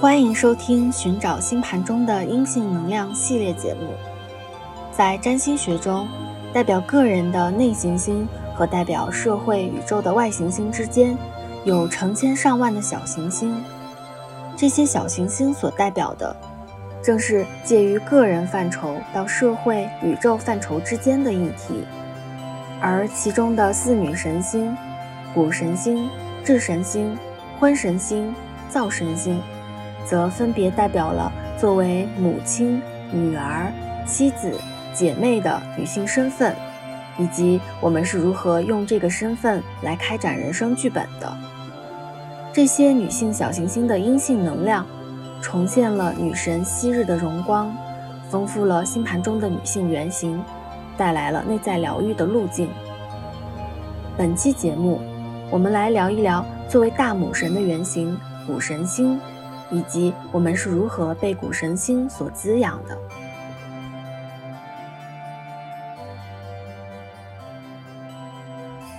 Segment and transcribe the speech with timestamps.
[0.00, 3.90] 欢迎收听《寻找星盘中的阴性能量》系列节目。
[4.92, 6.06] 在占星学中，
[6.52, 8.24] 代表个人的内行星
[8.54, 11.18] 和代表社会宇宙的外行星之间，
[11.64, 13.60] 有成千上万的小行星。
[14.56, 16.36] 这些小行星所代表的，
[17.02, 21.84] 正是介于个人范畴到社会宇宙范畴之间的议题。
[22.80, 24.76] 而其中的四女神星、
[25.34, 26.08] 谷神星、
[26.44, 27.18] 智神星、
[27.58, 28.32] 婚神星、
[28.68, 29.42] 灶神星，
[30.08, 32.80] 则分别代表了作为母亲、
[33.12, 33.72] 女儿、
[34.06, 34.52] 妻子、
[34.94, 36.54] 姐妹的女性身份，
[37.18, 41.30] 以及我们是如何用这个身份来开展人生剧本的。
[42.52, 44.86] 这些女性小行星的阴性能量，
[45.42, 47.70] 重现了女神昔日的荣光，
[48.30, 50.42] 丰富了星盘中的女性原型。
[50.96, 52.68] 带来了内在疗愈的路径。
[54.16, 55.00] 本期节目，
[55.48, 58.18] 我们来聊一聊作为大母神的原型
[58.48, 59.16] 母神星，
[59.70, 62.98] 以及我们是如何被谷神星所滋养的。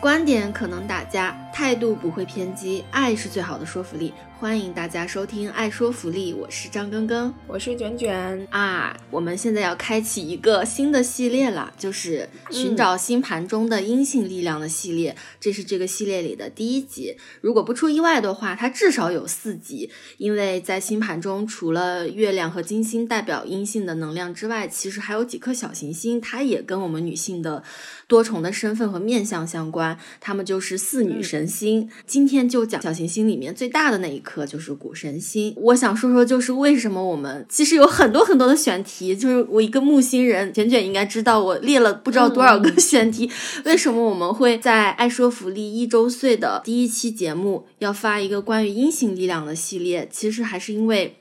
[0.01, 4.13] 观点可能打架，态度不会偏激，爱是最好的说服力。
[4.39, 8.95] 欢迎大家收听《爱说福利》，我是张根根，我是卷卷啊。
[9.11, 15.13] 我们现在要开启一个新的系列了，就是寻找星盘中的阴性力量的系列。
[15.41, 17.17] 这是这个系列里的第一集。
[17.41, 27.61] 如果不出意外的话，它至少有四集，因为在星盘中，除了月亮和金星代表阴性的能量之外，其实还有几颗小行星，它也跟我们女性的
[28.07, 29.99] 多重的身份和面相相关。
[30.21, 31.89] 它们就是四女神星。
[32.07, 34.28] 今天就讲小行星里面最大的那一颗。
[34.29, 43.27] 颗就是谷神星，我想说说，就是为什么我们其实有很多很多的选题，就是我一个木星人卷卷应该知道，我列了不知道多少个选题。
[43.65, 50.07] 为什么我们会在爱说福利一周岁的第一期节目要发一个关于阴性力量的系列？
[50.11, 51.17] 其实还是因为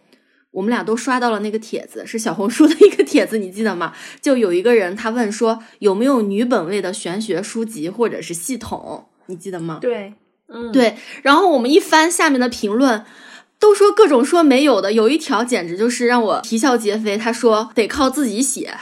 [0.50, 3.94] 我们俩都刷到了那个帖子，是小红书的一个帖子，你记得吗？
[4.20, 9.78] 就有一个人他问说有没有女本位的玄学书籍或者是系统，你记得吗？
[9.80, 10.12] 对。
[10.52, 13.04] 嗯，对，然后我们一翻下面的评论，
[13.58, 17.18] 都说各种说没有的，有一条简直就是让我啼笑皆非。
[17.18, 18.74] 他说得靠自己写，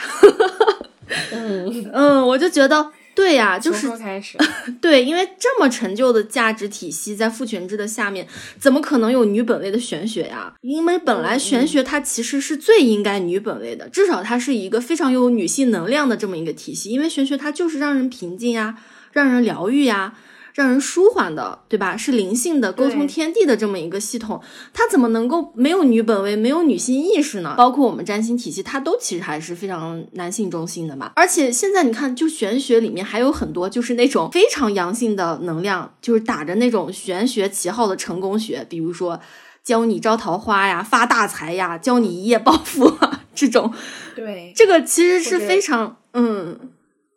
[1.33, 4.39] 嗯嗯，我就觉得对呀，就是开始，
[4.81, 8.29] 对，因为这么陈旧的价值体系在父权制的下面，
[8.61, 10.53] 怎么可能有女本位的玄学呀？
[10.61, 18.77] 因为本来玄学它其实是最应该女本位的，至少它是一个非常有女性能量的这么一个体系，因为玄学它就是让人平静呀，
[19.13, 20.13] 让人疗愈呀。
[20.57, 21.95] 让人舒缓的，对吧？
[21.99, 24.41] 是灵性的沟通天地的这么一个系统，
[24.73, 27.55] 它怎么能够没有女本位、没有女性意识呢？
[27.59, 31.13] 包括我们占星体系，它都其实还是非常男性中心的嘛。
[31.15, 39.21] 而且现在你看，就玄学里面还有很多就是那种非常阳性的能量，就是打着那种玄学旗号的成功学，比如说
[39.63, 43.71] 教你招桃花呀、发大财呀、教你一夜暴富啊这种。
[44.15, 46.59] 对，这个其实是非常嗯，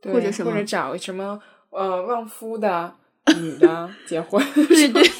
[0.03, 1.39] 或者什么，或者找什么
[1.69, 2.95] 呃旺夫的。
[3.37, 5.11] 女的结婚，对对。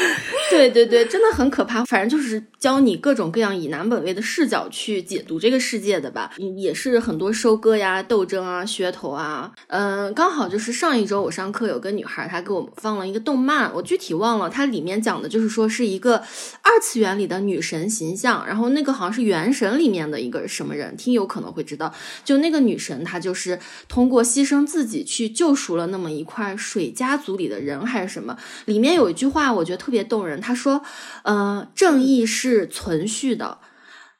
[0.50, 1.84] 对对对，真的很可怕。
[1.84, 9.52] 反正就是教你各种各样以男本位的视角去解读这个世界的吧，也是很多收割呀、斗争啊、噱头啊。
[9.68, 21.94] 嗯，刚好就是上一周我上课有个女孩，她给我放了一个动漫，我具体忘了，它里面讲的就是说是一个二次元里的女神形象，然后那个好像是原神里面的一个什么人，听友可能会知道，
[22.24, 30.40] 就那个女神她就是通过牺牲自己去救赎了那么一块水家族里的人还是什么，里面有一句话我觉得特别动人。
[30.40, 30.82] 他说
[31.24, 33.58] ：“呃，正义是存续的。”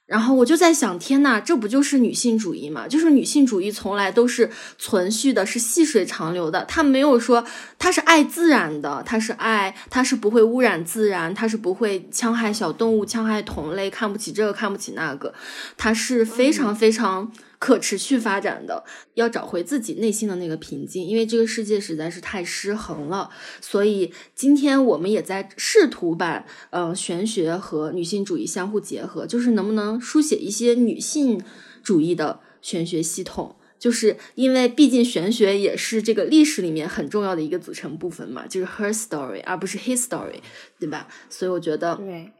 [0.05, 2.85] 然后我就在想，天呐，这不就是女性主义吗？
[2.85, 6.65] 就是女性主义从来都是存续的，是细水长流的。
[6.65, 7.45] 他没有说
[7.79, 15.33] 他是爱自然的，他是爱，他是不会污染自然，他是不会戕害小动物、戕害同类，看不起这个，看不起那个。
[15.77, 17.31] 他是非常非常。
[17.61, 18.83] 可持续发展的，
[19.13, 23.29] 要找回自己内心的那个平静，因为这个世界实在是太失衡了。
[23.61, 31.39] 所以今天我们也在试图把，呃，玄学和女性主义相互结合，就是能不能书写一些女性
[31.83, 33.55] 主义的玄学系统？
[33.77, 40.39] 就是因为毕竟玄学也是这个历史里面很重要的一个组成部分嘛，就是 her story 而不是 his story，
[40.79, 41.07] 对吧？
[41.29, 42.31] 所以我觉得，对，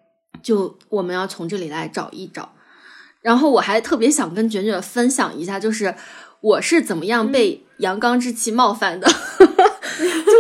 [0.42, 2.56] 就我们要从这里来找一找。
[3.22, 5.96] 然后我还特别想跟卷卷分享一下，就是
[6.42, 9.08] 我是怎么样被阳刚之气冒犯的。
[9.40, 10.34] 就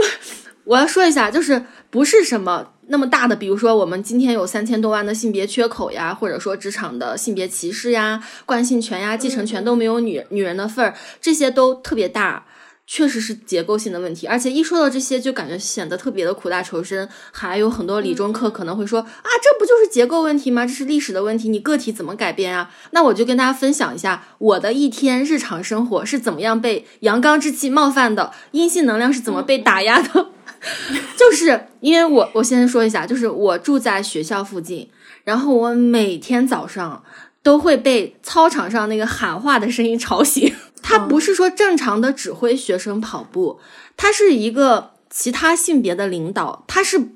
[0.64, 12.46] 我要说一下，就是不是什么那么大的，比如说我们今天有三千多万的性别缺口呀，或者说职场的性别歧视呀、惯性权呀、继承权都没有女女人的份儿，这些都特别大。
[12.94, 17.08] 确实是结构性的问题，而且一说到这些，就感觉显得特别的苦大仇深。
[17.32, 20.66] 还有很多理中客可能会说啊，这不就是结构问题吗？
[20.66, 22.70] 这是历史的问题，你个体怎么改变啊？
[22.92, 30.28] 那我就跟大家分享一下我的一天日常生活是怎么样被阳刚之气冒犯的，阴性能量是怎么被打压的。
[31.16, 34.90] 就是因为我，我先说一下，就是我住在学校附近，
[35.24, 37.02] 然后我每天早上
[37.42, 40.54] 都会被操场上那个喊话的声音吵醒。
[40.92, 43.60] 他不是说正常的指挥学生跑步，
[43.96, 47.10] 他是一个其他性别的领导，他是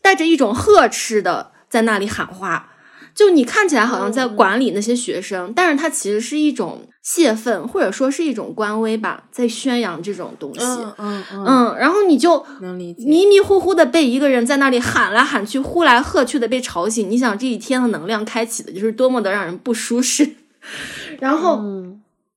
[0.00, 2.68] 带着一种呵斥的在那里喊话。
[3.12, 10.64] 就你看起来好像在管理那些学生，但是他其实是一种泄愤，或者说是一种官威吧，在宣扬这种东西。
[10.64, 17.10] 嗯嗯嗯，然后你就迷迷糊糊的被一个人在那里喊来喊去、呼来喝去的被吵醒。
[17.10, 20.36] 你想这一天的能量开启的就是多么的让人不舒适。
[21.18, 21.60] 然后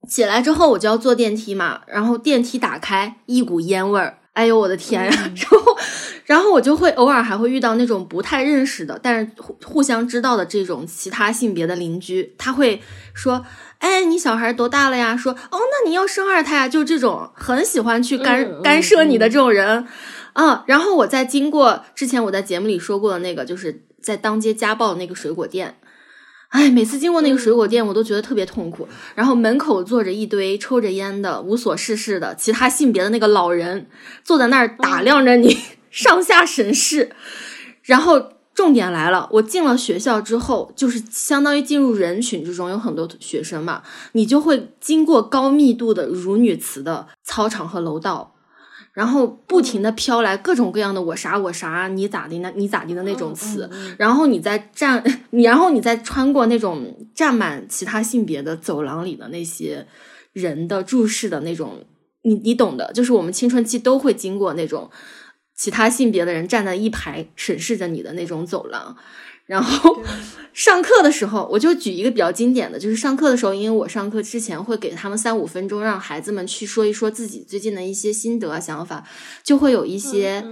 [0.08, 4.20] 起来之后我就要坐电梯嘛，然后电梯打开，一股烟味儿。
[4.34, 5.12] 哎呦我的天呀！
[5.38, 5.78] 然后，
[6.26, 12.82] 然后我就会偶尔还会遇到那种不太认识的，但是互互相知道的这种其他性别的邻居，他会
[13.14, 13.46] 说
[13.78, 19.86] ：“哎，你小孩多大了呀？”说：“哦，那你要生二胎啊？”就这种很喜欢去干干涉你的这种人
[20.34, 20.64] 啊。
[20.66, 25.78] 然后我在经过之前我在节目里说过的那个，就是在当街家暴那个水果店。
[26.54, 28.88] 哎，每次经过那个水果店，我都觉得特别痛苦。
[29.16, 33.88] 然后门口坐着一堆抽着烟的、无所事事的其他性别的那个老人，
[34.24, 35.58] 坐在那儿打量着你，
[35.90, 37.10] 上下审视。
[37.82, 48.33] 然后重点来了，我进了学校之后，就是相当于进入人群之中，有很多学生嘛，你就会经过高密度的辱女词的操场和楼道。
[48.94, 59.88] 然后不停的飘来各种各样的我啥我啥你咋的那你咋的的那种词，然后你再站 你然后你再穿过那种站满其他性别的走廊里的那些
[60.32, 61.84] 人的注视的那种，
[62.22, 64.92] 你你懂的，就是我们青春期都会经过那种
[65.56, 68.96] 其他性别的人站在一排审视着你的那种走廊。
[69.46, 70.02] 然后
[70.54, 79.04] 上课的时候，我就举一个比较经典的，就是上课的时候，因为我上课之前会给他们三五分钟，让孩子们去说一说自己最近的一些心得啊、想法，
[79.44, 80.46] 就会有一些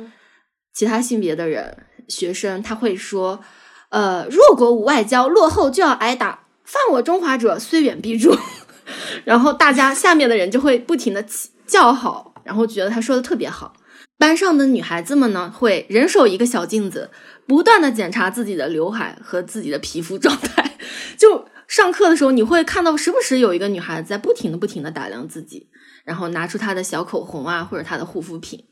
[0.74, 3.42] 其他性别的人学生他会说
[3.90, 8.36] ：“呃，弱国无外交，落后就要挨打，犯我中华者，虽远必诛。
[9.24, 11.24] ”然后大家下面的人就会不停的
[11.66, 13.74] 叫好，然后觉得他说的特别好。
[14.22, 17.10] 班上的女孩子们呢，会人手一个小镜子。
[17.48, 20.78] 不断的检查自己的刘海和自己的皮肤状态，
[21.18, 25.68] 就上课的时候，你会看到时不时有一个女孩子在不停的、不停的打量自己，
[26.06, 28.64] 然后拿出她的小口红啊，或者她的护肤品，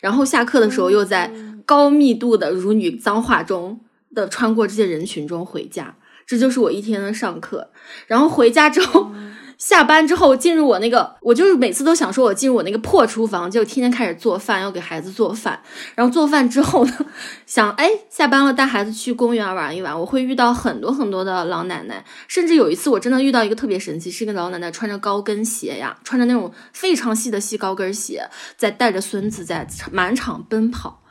[0.00, 1.30] 然后下课的时候又在
[1.64, 3.80] 高密度的辱女脏话中
[4.12, 5.94] 的穿过这些人群中回家。
[6.26, 7.70] 这就是我一天的上课，
[8.08, 9.12] 然后回家之后。
[9.58, 15.60] 下班之后进入我那个，我就是每次都想说，我进入我那个破厨房，就天天开始做饭，要给孩子做饭。
[15.94, 17.06] 然后做饭之后呢，
[17.46, 19.98] 想哎，下班了带孩子去公园玩一玩。
[19.98, 31.02] 我会遇到很多很多的老奶奶，甚至有一次我真的遇到一个特别神奇，是一个老奶奶穿着高跟鞋呀，穿着那种非常细的细高跟鞋，在带着孙子在满场奔跑。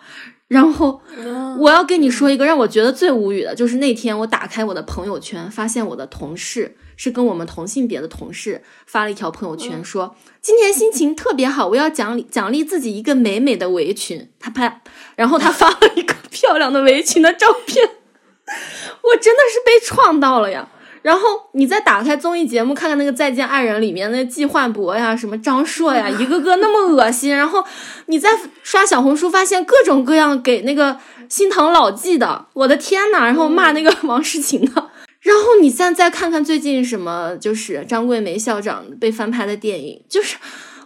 [0.47, 1.01] 然后
[1.57, 6.77] 我要跟你说一个让我觉得最无语的，就是那天我打开我的朋友圈，发现我的同事。
[6.95, 14.29] 是跟我们同性别的同事发了一条朋友圈，说今天心情特别好，我要奖励奖励自己一个美美的围裙。
[14.39, 14.81] 他拍，
[15.15, 20.69] 然后他发了一个 漂亮的围裙的照片，我真的是被创到了呀。
[21.01, 27.35] 然后你再打开综艺节目看看那个《再见爱人》里面那季焕博呀，什么张硕呀，一个个那么恶心。
[27.35, 27.63] 然后
[28.07, 28.29] 你再
[28.63, 30.97] 刷小红书，发现各种各样给那个
[31.29, 34.89] 心疼老纪的，我的天呐，然后骂那个王诗晴的。
[35.25, 40.37] 然后你现在再看看最近什么，就是张桂梅校长被翻拍的电影，就是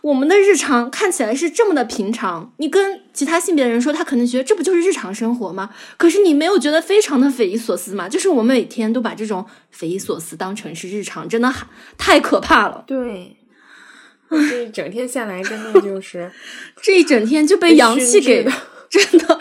[0.01, 2.53] 我们的日常看起来是这么的平常。
[2.55, 5.72] 你跟其他性别的人说，他可能觉得这不就是日常生活吗？
[5.98, 8.08] 可是你没有觉得非常的匪夷所思吗？
[8.08, 11.53] 就是我们每天都把这种匪夷所思当成是日常，真的
[11.98, 12.86] 太可怕了。
[12.88, 13.36] 对，
[14.50, 16.31] 这一整天下来，真的就是
[16.81, 18.48] 这一整天就被阳气给
[18.89, 19.38] 真的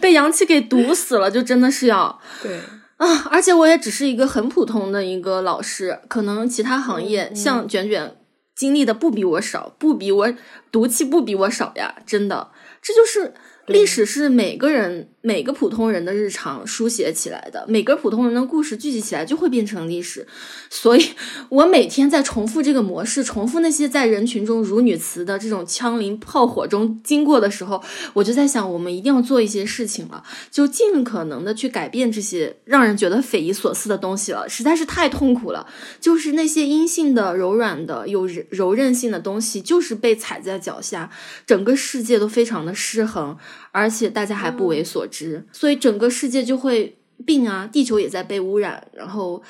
[0.00, 2.58] 被阳气给毒死了，就真的是要对。
[3.02, 3.28] 啊！
[3.30, 8.16] 而且我也只是一个很普通的一个老师，可能其他行业像卷卷
[8.54, 10.32] 经历的不比我少，不比我
[10.70, 11.96] 毒气不比我少呀！
[12.06, 13.34] 真的，这就是
[13.66, 20.26] 历史是每个人每个普通人的日常书写起来的，每个普通人的故事聚集起来就会变成历史。
[20.68, 21.10] 所以，
[21.48, 27.80] 我每天在重复这个模式，重复那些在人群中如女词的这种枪林炮火中经过的时候，
[28.14, 35.68] 我就在想，我们一定要做一些事情了，就尽可能的去改变这些让人觉得匪夷所思的东西了，实在是太痛苦了。
[36.00, 41.10] 就是那些阴性的、柔软的、有柔韧性的东西，就是被踩在脚下，
[41.46, 43.36] 整个世界都非常的失衡，
[43.72, 49.42] 而且大家还不为所知，所以整个世界就会病啊，地球也在被污染，然后。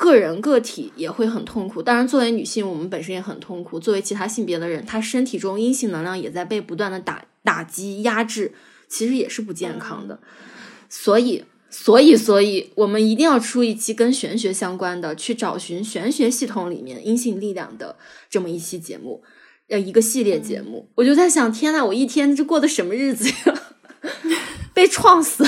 [0.00, 3.80] 个人个体也会很痛苦，当然，作为女性，我们本身也很痛苦。
[3.80, 8.52] 作为其他性别的人，她身体中阴性能量也在被不断的打打击、压制，
[8.86, 10.20] 其实也是不健康的。
[10.88, 17.96] 所以，所以，所以我们一定要出一期跟玄学相关的，去找寻玄学系统里面阴性力量的
[18.30, 19.24] 这么一期节目，
[19.68, 20.88] 呃，一个系列节目。
[20.94, 23.62] 我就在想，天呐，我一天这过的什么日子呀？
[24.74, 25.44] 被撞死。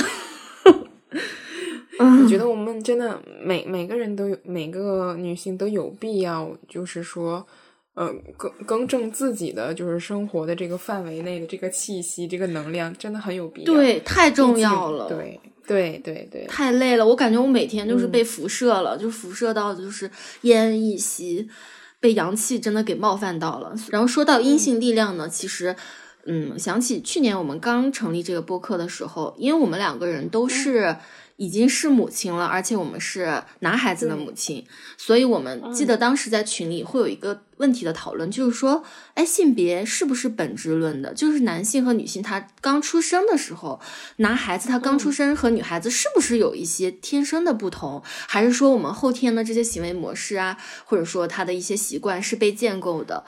[1.99, 7.45] 我觉得我们真的每每个人都有，每个女性都有必要，就是说，
[7.93, 13.73] 呃，更更正自己的就是生活的这个范围内的这个气息，这个能量真的很有必要。
[13.73, 15.07] 对，太重要了。
[15.07, 16.45] 对，对，对，对。
[16.47, 20.09] 太累了，我感觉我每天就是被辐射了，就辐射到就是
[20.41, 21.47] 奄奄一息，
[22.01, 23.73] 被阳气真的给冒犯到了。
[23.91, 25.73] 然后说到阴性力量呢，其实，
[26.25, 30.97] 嗯，想起去年我们刚成立这个播客的时候，因为我们两个人都是。
[31.41, 34.63] 已经是母亲了，而且我们是男孩子的母亲，
[34.95, 38.83] 所以我们记得当时在群里会有一个问题的讨论，就是说，
[39.15, 41.15] 哎，性别是不是本质论的？
[41.15, 43.81] 就是男性和女性他刚出生的时候，
[44.17, 48.03] 男孩子他刚出生和女孩子是不是有一些天生的不同？
[48.27, 50.55] 还是说我们后天的这些行为模式啊，
[50.85, 53.25] 或者说他的一些习惯是被建构的？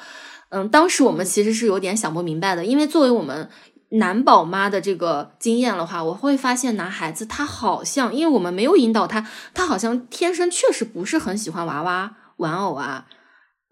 [0.49, 3.49] 嗯，当时我们其实是有点想不明白的，因为作为我们。
[3.93, 13.05] 男宝妈的这个经验的话，我会发现男孩子他好像，因为我们没有引导他，他好像天生确实不是很喜欢娃娃玩偶啊，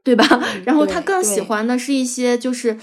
[0.04, 0.24] 对吧？
[0.66, 2.78] 然后他更喜欢的是一些就是，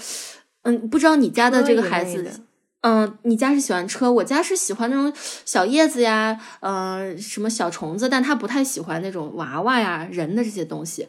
[0.63, 2.41] 嗯，不知道你家的这个孩子，
[2.81, 5.11] 嗯，你家是喜欢车，我家是喜欢那种
[5.45, 11.05] 小叶子呀，嗯，什么小虫子，但他不太喜欢那种娃娃呀、人的这些东西。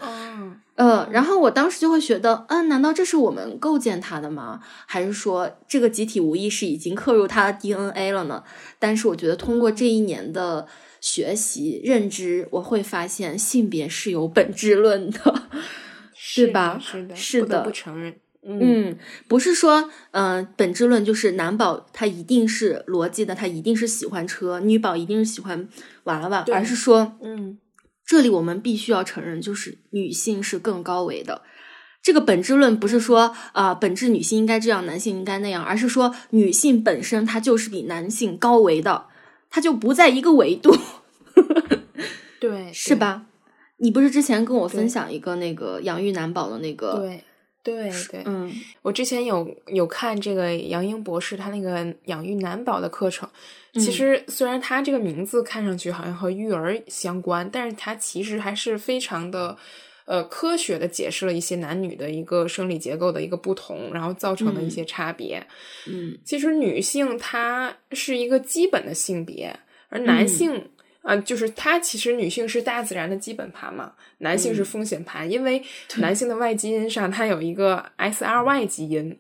[0.75, 4.61] 呃，然后我当时就会觉得，嗯，难道这是我们构建他的吗？
[4.87, 8.43] 还是说这个集体无意识已经刻入他的 DNA 了呢？
[8.79, 10.67] 但是我觉得通过这一年的
[11.01, 15.43] 学习认知，我会发现性别是有本质论的，
[16.17, 16.81] 是吧？
[16.83, 18.17] 是的，是的，不承认。
[18.43, 18.97] 嗯，
[19.29, 25.69] 不是说，嗯，本质论就是男宝他一定是逻辑的，他一定是喜欢车，女宝一定是喜欢
[26.05, 27.59] 娃娃，而是说，嗯。
[28.07, 31.43] 这里我们必须要承认，就是女性是更高维的。
[32.03, 39.05] 这个本质论不是说啊，本质女性应该这样，男性应该那样，而是说女性本身她就是比男性高维的，
[39.49, 40.77] 她就不在一个维度。
[42.41, 43.27] 对，是吧？
[43.77, 46.95] 你不是之前跟我分享一个那个养育男宝的那个？
[46.95, 47.23] 对。
[47.63, 48.51] 对对，嗯，
[48.83, 53.29] 我之前有有看这个杨英博士他那个养育男宝的课程，
[53.75, 59.57] 其实虽然他这个名字看上去好像和育儿相关，但是他其实还是非常的
[60.07, 65.47] 呃科学的解释了一些男女的一个生理结构的一个不同，然后造成的一些差别。
[65.87, 69.55] 嗯，其实女性她是一个基本的性别，
[69.89, 70.71] 而男性。
[71.03, 75.63] 啊，就是它其实女性是大自然的基本盘嘛，男性是风险盘，因为
[75.97, 79.19] 男性的 Y 基因上它有一个 SRY 基因，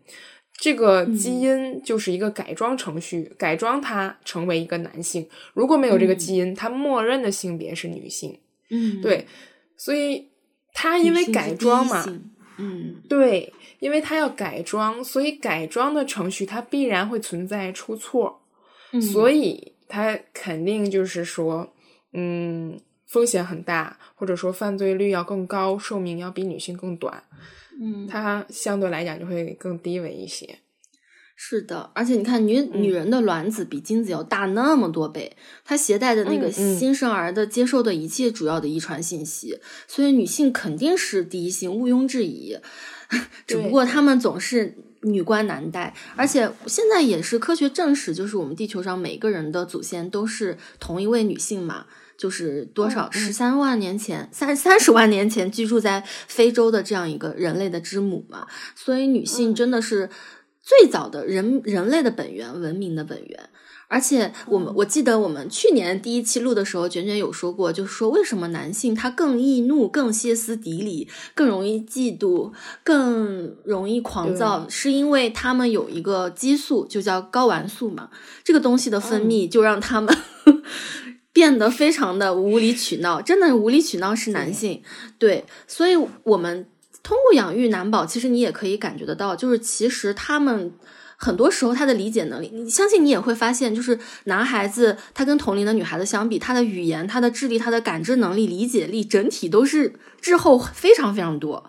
[0.58, 5.26] 这个基因就是一个改装程序，改装它成为一个男性。
[5.54, 8.38] 如果没有这个基因，它默认的性别是女性。
[8.68, 9.26] 嗯，对，
[9.78, 10.28] 所以
[10.74, 12.04] 它因为改装嘛，
[12.58, 18.42] 嗯，对，因为它要改装，所以改装的程序它必然会存在出错，
[19.00, 19.72] 所以。
[19.90, 21.74] 他肯定就是说，
[22.12, 27.24] 嗯，风险很大，或者说犯罪率要更高，寿命要比女性更短，
[27.82, 30.60] 嗯，它相对来讲就会更低维一些。
[31.34, 42.56] 是的，而且你看，女女人的卵子比精子要大那么多倍，它携带的那个新生儿的接受的一切主要的遗传信息，所以女性肯定是第一性，毋庸置疑。
[43.46, 44.76] 只不过他们总是。
[45.02, 51.86] 女官男戴，而且现在也是科学证实，就是我们地球上每个人的祖先都是同一位女性嘛，
[52.18, 60.10] 就是多少十三万年前、三三十万年前居住在非洲的这样一个人类的之母嘛，所以女性真的是
[60.62, 63.50] 最早的人人类的本源，文明的本源。
[63.92, 72.52] 而且我们我记得我们去年第一期录的时候，卷卷有说过，就是说为什么男性他更易怒、更歇斯底里、更容易嫉妒、
[72.84, 78.10] 更容易狂躁，是因为他们有一个激素，就叫睾丸素嘛。
[78.44, 80.16] 这个东西的分泌就让他们
[81.34, 84.80] 变得非常的无理取闹，真的无理取闹是男性。
[85.18, 86.68] 对，所以我们
[87.02, 90.72] 通过养育男宝，其实你也可以感觉得到，就是其实他们。
[91.22, 101.62] 很多时候，他的理解能力，你相信你也会发现，就是男孩子他跟同龄的女孩子相比，他的语言、他的智力、他的感知能力、理解力整体都是滞后非常非常多，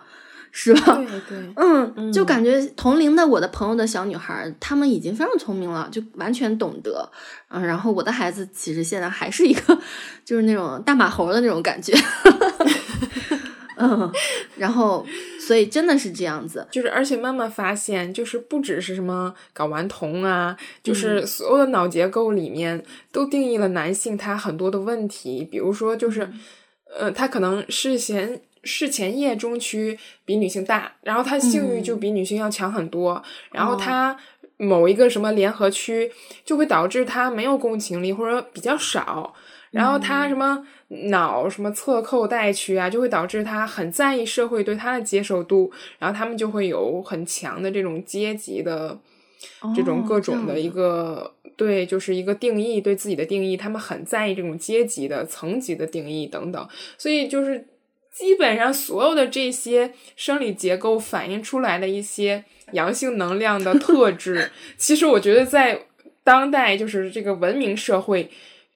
[0.52, 0.96] 是吧？
[0.96, 7.12] 对对，嗯，就感觉同龄的我的朋友的小女孩，她们已经非常聪明了，就完全懂得。
[7.50, 9.78] 嗯，然后我的孩子其实现在还是一个，
[10.24, 11.94] 就是那种大马猴的那种感觉。
[13.82, 14.12] 嗯，
[14.58, 15.06] 然后，
[15.40, 26.30] 所以真的是这样子，就是而且慢慢发现，就是不只是什么睾丸酮啊，就是所有的脑结构里面都定义了男性他很多的问题，比如说就是，
[26.96, 33.22] 呃，他可能事前事前叶中区比女性大，然后他性欲就比女性要强很多，
[33.52, 34.16] 然后他
[34.58, 36.12] 某一个什么联合区
[36.46, 39.34] 就会导致他没有共情力或者比较少，
[39.72, 40.68] 然后他什么。
[41.08, 49.00] 脑什么侧扣带区啊，就会导致他很在意社会对他的接受度，然后他们就会有很强的这种阶级的
[49.74, 57.66] 这种各种的一个对，就是一个定义对自己的定义，他们很在意这种阶级的层级的定义等等，所以就是
[58.14, 65.86] 基本上所有的这些生理结构反映出来的一些阳性能量的特质， 其实我觉得在
[66.26, 68.30] 当代就是这个文明社会。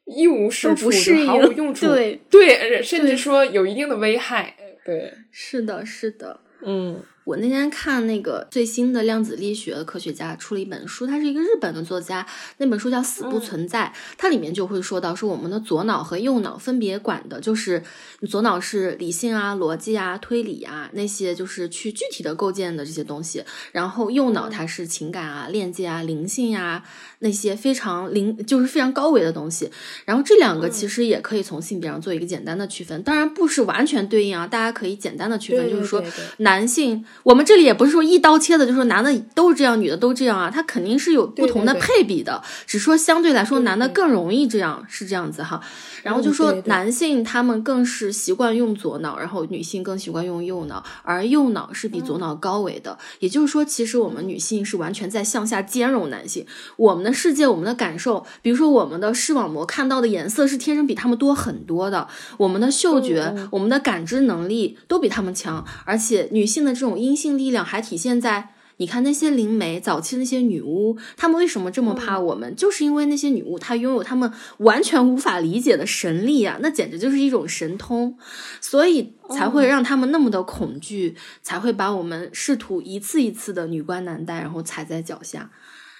[0.06, 0.90] 一无是处，
[1.26, 1.88] 毫无用处。
[1.94, 4.56] 对对，甚至说有一定的危害。
[4.86, 7.02] 对，是的，是的，嗯。
[7.26, 12.24] 我那天看那个最新的量子力学的科学家出了一本书，他是一个日本的作家，
[12.58, 17.82] 那本书叫《死不存在》，它里面就会说到，说我们的左脑和右脑分别管的就是
[18.30, 26.84] 左脑是理性啊、逻辑啊、推理啊那些，就是去具体的构建的这些东西，然后右脑它是情感啊、链接啊、灵性呀
[27.20, 29.70] 那些非常灵，就是非常高维的东西。
[30.06, 36.04] 然后这两个其实也可以从性别上做一个简单的区分，当然不是完全对应啊，大家可以简单的区分，就是说
[36.38, 37.04] 男性。
[37.24, 45.62] 我们这里也不是说一刀切的，就是说男的都是这样，女的都这样啊，他肯定是有不同的配比的，只说相对来说男的更容易这样，是这样子哈。
[46.06, 52.96] 然后就说男性他们更是习惯用左脑，然后女性更习惯用右脑，而右脑是比左脑高维的。
[53.18, 56.46] 也就是说，其实我们女性是完全在向下兼容男性。
[56.78, 68.52] 我们的世界，我们的感受，比如说我们的视网膜看到的颜色是天生比他们多很多的，我们的嗅觉、我们的感知能力都比他们强，而且女性的这种阴性力量还体现在。
[68.78, 72.56] 你看那些灵媒，早期那些女巫，她们为什么这么怕我们？
[72.56, 78.18] 就是因为那些女巫她拥有她们完全无法理解的神力啊，那简直就是一种神通，
[78.60, 85.52] 所以才会让他们那么的恐惧，才会把我们试图一次一次的女官男带，然后踩在脚下。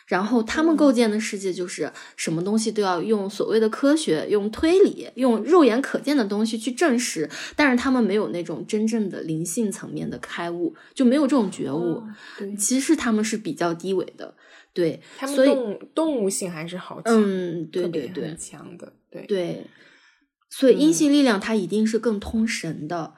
[0.06, 12.04] 然后他们构建的世界就是什么东西都要用所谓的科学、用推理、用肉眼可见的东西去证实，但是他们没有那种真正的灵性层面的开悟，就没有这种觉悟。
[12.38, 14.36] 对，其实他们是比较低维的。
[14.74, 19.66] 对，他们动动物性还是好强，嗯，对对对，强的，对对。
[20.50, 23.14] 所以阴性力量它一定是更通神的。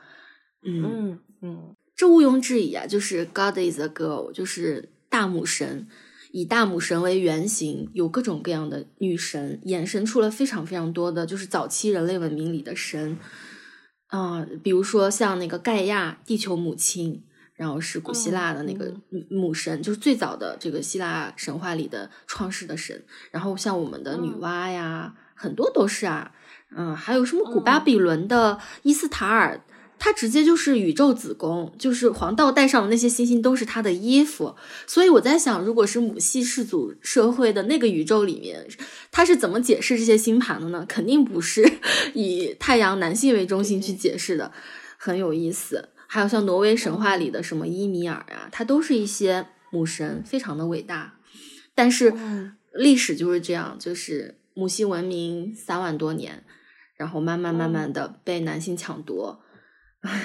[0.66, 5.88] 嗯嗯，这毋庸置疑啊，就是 God is a girl，就是大母神。
[6.32, 13.18] 以大母神为原型，有各种各样的女神，衍生出了非常非常多的就是早期人类文明里的神，
[14.08, 17.24] 啊，比如说像那个盖亚，地球母亲，
[17.56, 18.94] 然后是古希腊的那个
[19.30, 26.34] 母神，就是最早的这个希腊神话里的创世的神，然后像我们的女娲呀，很多都是啊，
[26.76, 29.62] 嗯，还有什么古巴比伦的伊斯塔尔。
[30.00, 34.56] 它直接就是宇宙子宫，就是黄道带上的那些星星都是他的衣服，
[34.86, 38.68] 所以我在想，如果是母系氏族社会的那个宇宙里面，
[39.12, 40.86] 他是怎么解释这些星盘的呢？
[40.88, 41.80] 肯定不是
[42.14, 44.52] 以太阳男性为中心去解释的，
[44.98, 45.90] 很有意思。
[46.10, 51.16] 还有像挪威神话里的什么伊米尔啊，它都是一些母神，非常的伟大。
[51.76, 52.14] 但是
[52.74, 56.44] 历史就是这样，就是母系文明三万多年，
[56.96, 59.42] 然后慢慢慢慢的被男性抢夺。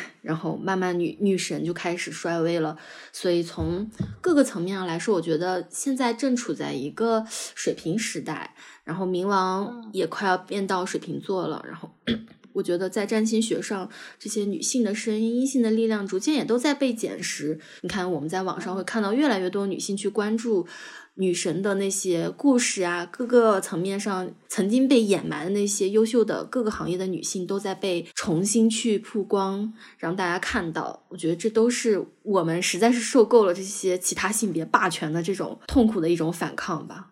[0.22, 2.76] 然后慢慢女女神就开始衰微了，
[3.12, 3.90] 所以从
[4.20, 8.54] 各个层面上来说，我觉得现在正处在一个水瓶时代。
[8.84, 11.88] 然后冥王也快要变到水瓶座了，然后
[12.52, 17.60] 我觉得在占星学上，这些女性的声音、阴性的力量，逐渐也都在被捡拾。
[17.82, 20.66] 你看，我们在网上会看到越来越多女性去关注。
[21.14, 31.04] 女神的那些故事啊，各个层面上曾经被掩埋的那些优秀的各个行业的女性，都在被重新去曝光，让大家看到。
[31.08, 37.11] 我觉得这都是我们实在是受够了这些其他性别霸权的这种痛苦的一种反抗吧。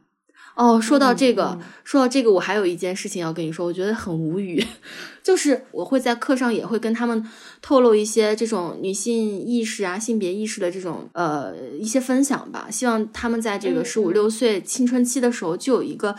[0.55, 4.63] 哦，说到这个，说到这个，我还有一件事情要跟你说，我觉得很无语，
[5.23, 7.27] 就是我会在课上也会跟他们
[7.63, 16.15] 透露一些这种女性意识啊、性别意识的这种呃一些分享吧，希望他们在这个十五六岁青春期的时候就有一个。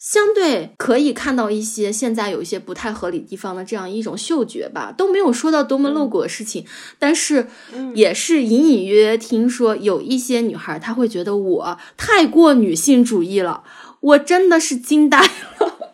[0.00, 6.64] 相对可以看到一些现在有一些不太合理地方的这样一种嗅觉吧，都没有说到多么露骨的事情，
[6.98, 7.48] 但是
[7.94, 13.62] 也是隐隐约约听说有一些女孩她会觉得我太过女性主义了，
[14.00, 15.92] 我真的是惊呆了，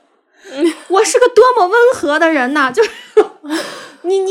[0.86, 2.90] 我是个多么温和的人呐，就是
[4.02, 4.30] 你你，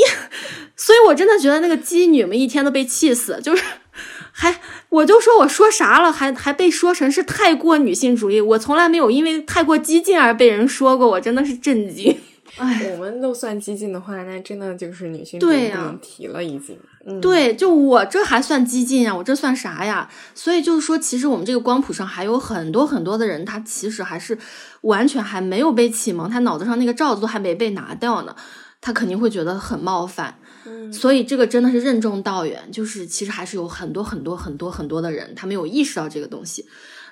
[0.78, 3.62] 所以我真的觉得那个妓女们一天都被气死，就是
[4.32, 4.62] 还。
[4.96, 8.40] 我就说我说啥了，还还被说成是太过女性主义。
[8.40, 12.18] 我从来没有因为太过激进而被人说过，我真的是震惊。
[12.58, 16.78] 哎，我们都算激进的话，那真的就是女性主义不能提了，已经。
[17.20, 19.14] 对，就我这还算激进呀？
[19.14, 20.10] 我这算啥呀？
[20.34, 24.38] 所以就是说，其实我们这个光谱上还有很多很多的人，他其实还是
[24.82, 28.34] 完全还没有被启蒙，他脑子上那个罩子都还没被拿掉呢，
[28.80, 30.38] 他肯定会觉得很冒犯。
[30.92, 36.66] 所以这个真的是任重道远，就是其实还是有很多很多很多很多的人，他没有意识到这个东西。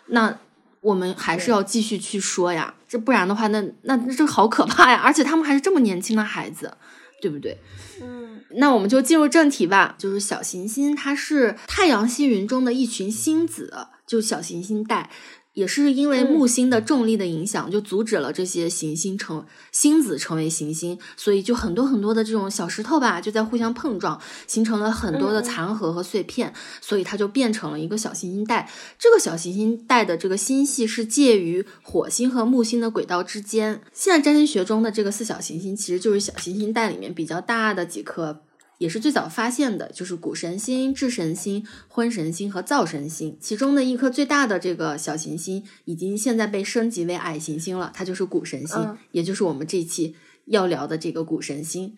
[0.07, 0.39] 那
[0.81, 5.01] 我们还是要继续去说呀，这不然的话，那那这好可怕呀！
[5.03, 6.75] 而且他们还是这么年轻的孩子，
[7.21, 7.57] 对不对？
[8.01, 9.95] 嗯，那我们就进入正题吧。
[9.97, 15.09] 就是小行星，它是太阳星云中的一群星子，就小行星带。
[15.53, 28.69] 也是因为木星的重力的影响，就阻止了这些行星成星子成为行星，所以就很多很多的这种小石头吧，就在互相碰撞，形成了很多的残核和碎片，所以它就变成了一个小行星带。
[28.97, 33.81] 这个小行星带的这个星系是介于火星和木星的轨道之间。
[33.93, 38.41] 现在占星学中的这个四小行星，其实就是小行星带里面比较大的几颗。
[38.83, 43.37] 也是最早发现的，就是谷神星、智神星、婚神星和灶神星。
[43.39, 50.17] 其中的一颗最大的这个小行星，已经现在被升级为矮行星了，它就是谷神星，也就是我们这期
[50.47, 51.95] 要聊的这个谷神星。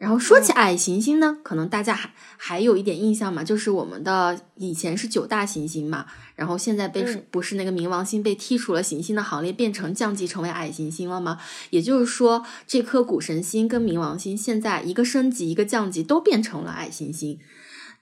[0.00, 11.38] 然后说起矮行星呢，可能大家还还有一点印象嘛，就是我们的以前是九大行星嘛，然后现在被不是那个冥王星被剔除了行星的行列，变成降级成为矮行星了吗？
[11.68, 17.38] 也就是说，这颗谷神星跟冥王星现在一个升级一个降级，都变成了矮行星。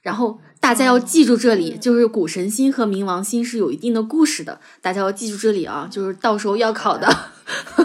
[0.01, 7.13] 然后大家要记住这里，就是谷神星和冥王星是有一定的故事的，大家要记住这里啊，就是到时候要考的，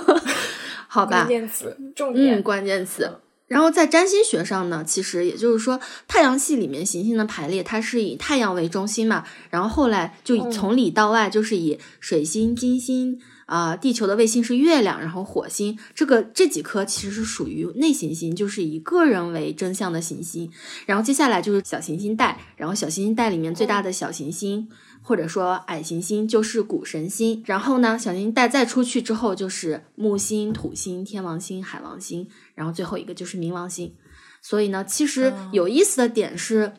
[0.87, 1.24] 好吧？
[1.24, 3.11] 关键词，重点，嗯，关键词。
[3.46, 5.78] 然后在占星学上呢，其实也就是说，
[6.09, 9.24] 太阳系里面行星的排列，它是以太阳为中心嘛。
[9.50, 20.50] 然后后来就从里到外，就是以水星、金星啊，地球的卫星是月亮，然后火星这个这几颗其实是属于内行星，就是以个人为真相的行星。
[20.87, 24.68] 然后接下来就是小行星带，然后小行星带里面最大的小行星。
[25.07, 33.94] 或者说矮行星就是谷神星，然后呢，小行星带再出去之后就是木星、土星、天王星、海王星，然后最后一个就是冥王星。
[34.42, 36.74] 所以呢，其实有意思的点是，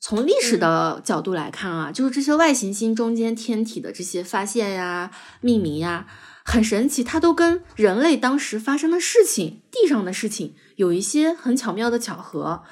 [0.00, 5.10] 从历史的角度来看啊，就是这些外行星中间天体的这些发现呀、
[5.40, 6.06] 命名呀，
[6.44, 12.62] 很神奇，它都跟人类当时发生的事情、地上的事情有一些很巧妙的巧合。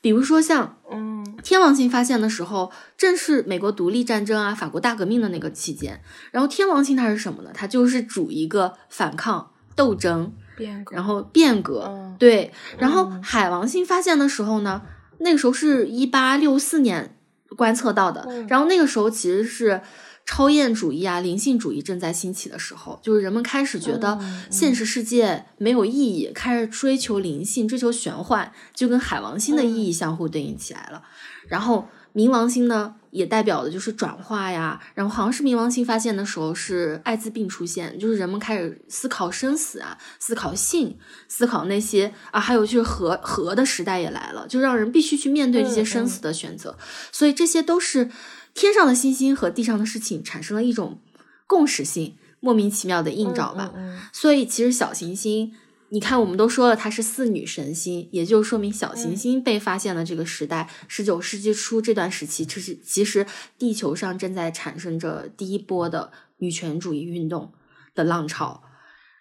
[0.00, 6.02] 比如说像，嗯，天王星发现的时候，正是美国独立战争啊、法国大革命的那个期间。
[6.32, 7.52] 然后天王星它是什么呢？
[7.54, 12.14] 它就是主一个反抗、斗争、变革，然后变革。
[12.18, 12.52] 对。
[12.78, 14.82] 然后海王星发现的时候呢，
[15.18, 17.16] 那个时候是一八六四年
[17.56, 18.26] 观测到的。
[18.48, 19.80] 然后那个时候其实是。
[20.24, 24.16] 超验主义啊，灵性主义正在兴起的时候，就是人们开始觉得
[24.50, 31.02] 现实世界没有意义，开始追求灵性，追求玄幻，就跟海王星的意义相互对应起来了。
[31.48, 34.80] 然后冥王星呢，也代表的就是转化呀。
[34.94, 40.98] 然后好像是冥王星发现的时候是艾滋病出现，就是人们开始思考生死啊，思考性，
[41.28, 46.76] 思考那些啊，还有就是和和的时代也来了，就让人必须去面对这些生死的选择。
[47.12, 48.10] 所以这些都是。
[48.54, 51.00] 天上的星星和地上的事情产生了一种
[51.46, 53.72] 共识性，莫名其妙的映照吧。
[54.12, 55.54] 所以其实小行星，
[55.92, 63.26] 你看我们都说了它是四女神星，也就说明小行星被发现的这个时代，十九世纪初这段时期，其实其实
[63.58, 67.52] 地球上正在产生着第一波的女权主义运动
[67.94, 68.62] 的浪潮。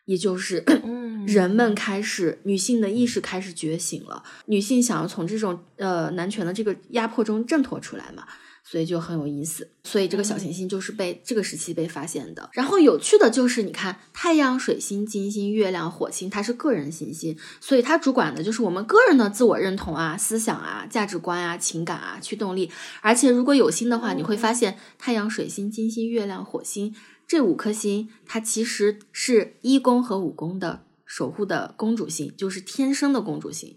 [0.05, 8.25] 也就是嗯 人们开始女性的意识开始觉醒了，女性想要从这种呃男权的这个压迫中挣脱出来嘛。
[8.63, 12.49] 所以就很有意思，所以这个小行星就是被这个时期被发现的。
[12.53, 22.71] 然后有趣的就是，你看太阳、水星、金星、月亮、火星，它是个人行星，所以它主管的就是我们个人的自我认同啊、思想啊、价值观啊、情感啊、驱动力。
[23.01, 26.95] 而且如果有心的话，你会发现太阳、水星、金星、月亮、火星
[27.27, 33.75] 这五颗星，它其实是一宫和五宫的守护的公主星，就是天生的公主星，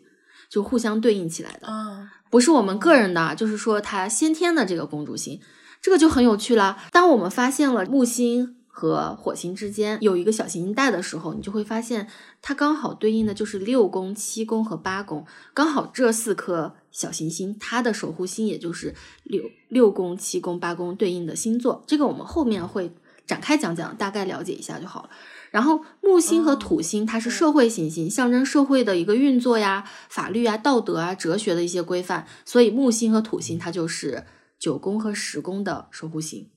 [0.55, 1.67] 就互相对应起来的。
[1.67, 5.40] 啊，不是我们个人的，就是说它先天的这个公主星，
[5.83, 6.79] 这个就很有趣了。
[6.93, 12.07] 当我们发现了木星和火星之间有一个小行星带的时候，你就会发现
[12.40, 21.83] 它刚好对应的就是六宫、七宫和八宫，刚好这四颗小行星它的守护星也就是六六宫、七宫、八宫对应的星座。
[21.85, 22.95] 这个我们后面会
[23.27, 25.11] 展开讲讲，大概了解一下就好了。
[25.55, 32.27] 然后木星和土星，它是社会行星，象征社会的一个运作呀、法律啊、道德啊、哲学的一些规范。
[32.45, 34.25] 所以木星和土星，它就是
[34.59, 36.51] 九宫和十宫的守护星。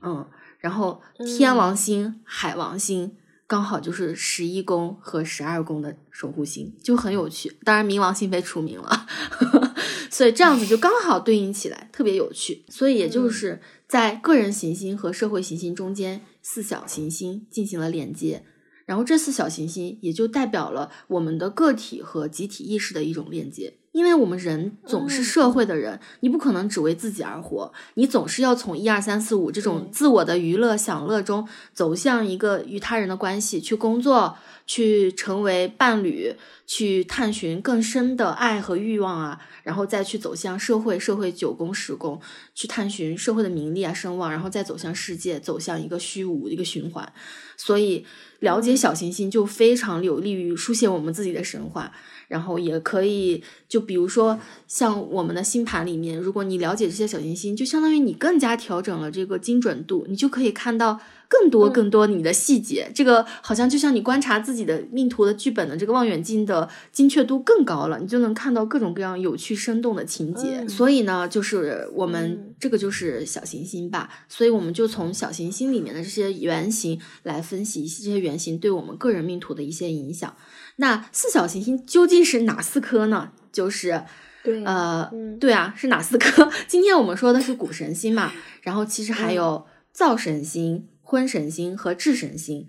[0.00, 0.28] 嗯，
[0.60, 3.16] 然后天王星、海王星
[3.48, 7.58] 刚好就是十一宫和十二宫的守护星，就很有趣。
[7.64, 9.08] 当然，冥王星被除名了，
[10.08, 12.64] 所以这样子就刚好对应起来，特别有趣。
[12.68, 18.44] 所以也就是在个人行星和社会行星中间，四小行星进行了连接。
[18.84, 42.20] 然后这四小行星也就代表了我们的个体和集体意识的一种链接，因为我们人总是社会的人，你不可能只为自己而活，你总是要从一二三四五这种自我的娱乐享乐中走向一个与他人的关系，去工作，去成为伴侣，去探寻更深的爱和欲望啊，然后再去走向社会，社会九宫十宫，
[42.54, 47.12] 去探寻社会的名利啊声望，然后再走向世界，走向一个虚无一个循环，
[47.56, 48.06] 所以。
[48.40, 51.92] 了解小行星就非常有利于书写我们自己的神话，
[52.30, 62.90] 然后也可以就比如说像我们的星盘里面，如果你了解这些小行星，就相当于你更加调整了这个精准度，你就可以看到更多更多你的细节。
[62.94, 70.66] 这个好像就像你观察自己的命图的剧本的这个望远镜的精确度更高了，你就能看到各种各样有趣生动的情节。
[70.66, 78.30] 所以呢，就是我们这个就是小行星吧，所以我们就从小行星里面的这些原型来分析一些这些原。
[78.30, 80.36] 原型对我们个人命图的一些影响。
[80.80, 83.32] 那四小行星究竟是哪四颗呢？
[83.52, 84.02] 就是
[84.42, 86.50] 对，呃，对啊，是哪四颗？
[86.66, 92.66] 今天我们说的是谷神星嘛，然后其实还有灶神星、婚神星和智神星。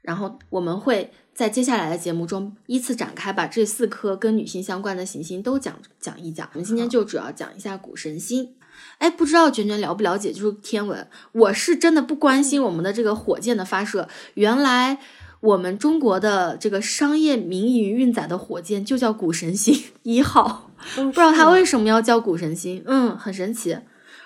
[0.00, 6.48] 然后我们会在接下来的节目中依次展开，把这四颗跟女性相关的行星都讲讲一讲。
[6.54, 8.54] 我们今天就主要讲一下谷神星。
[8.96, 11.06] 哎，不知道卷卷了不了解，就是天文。
[11.32, 14.08] 我是真的不关心我们的这个火箭的发射。
[14.34, 14.98] 原来
[15.40, 22.82] 我们中国的这个商业民营运载的火箭就叫谷神星一号，不知道它为什么要叫谷神星。
[22.86, 23.78] 嗯，很神奇。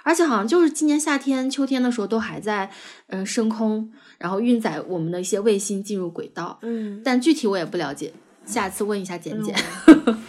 [0.02, 2.70] 而且好像就是今年夏天、秋天的时候都还在
[3.06, 6.58] 嗯升空，然后运载我们的一些卫星进入轨道。
[6.62, 8.12] 嗯，但具体我也不了解，
[8.44, 9.54] 下次问一下简简。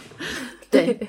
[0.70, 1.08] 对，嗯。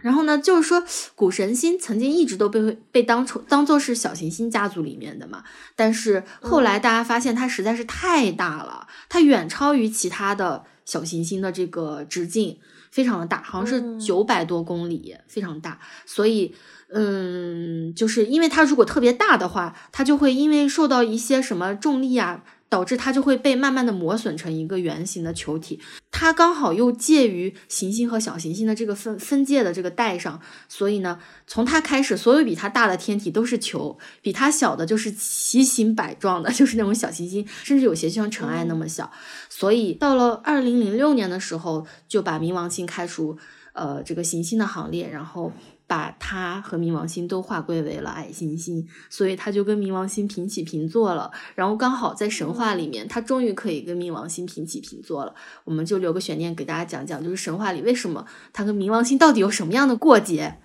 [0.00, 0.82] 然后呢，就是说，
[1.14, 5.42] 古神星曾经一直都被被当成当做是小行星家族里面的嘛，
[5.74, 12.58] 但是后来大家发现它实在是太大了，它远超于其他的小行星的这个直径，
[12.92, 15.80] 非常的大，好像是九百多公里，非常大。
[16.06, 16.54] 所以，
[16.90, 22.44] 嗯，就是因为它如果特别大的话，它就会因为受到一些什么重力啊。
[22.68, 39.10] 导致它就会被慢慢的磨损成一个圆形的球体，它刚好又介于行星和小行星的这个分分界的这个带上，所以呢，从它开始，所有比它大的天体都是球，比它小的就是奇形百状的， 就是那种小行星，甚至有些像尘埃那么小。
[39.48, 43.38] 所以到了二零零六年的时候，就把冥王星开除
[43.72, 45.52] 呃这个行星的行列，然后。
[45.88, 51.32] 把他和冥王星都划归为了矮行星，所以他就跟冥王星平起平坐了。
[51.54, 55.34] 然后刚好在神话里面，他终于可以跟冥王星平起平坐了。
[55.64, 60.58] 我们就留个悬念给大家讲讲，就是神话里为什么他跟冥王星到底有什么样的过节？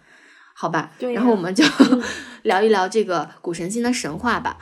[0.53, 1.63] 好吧，然后我们就
[2.43, 4.59] 聊一聊这个古神星的神话吧。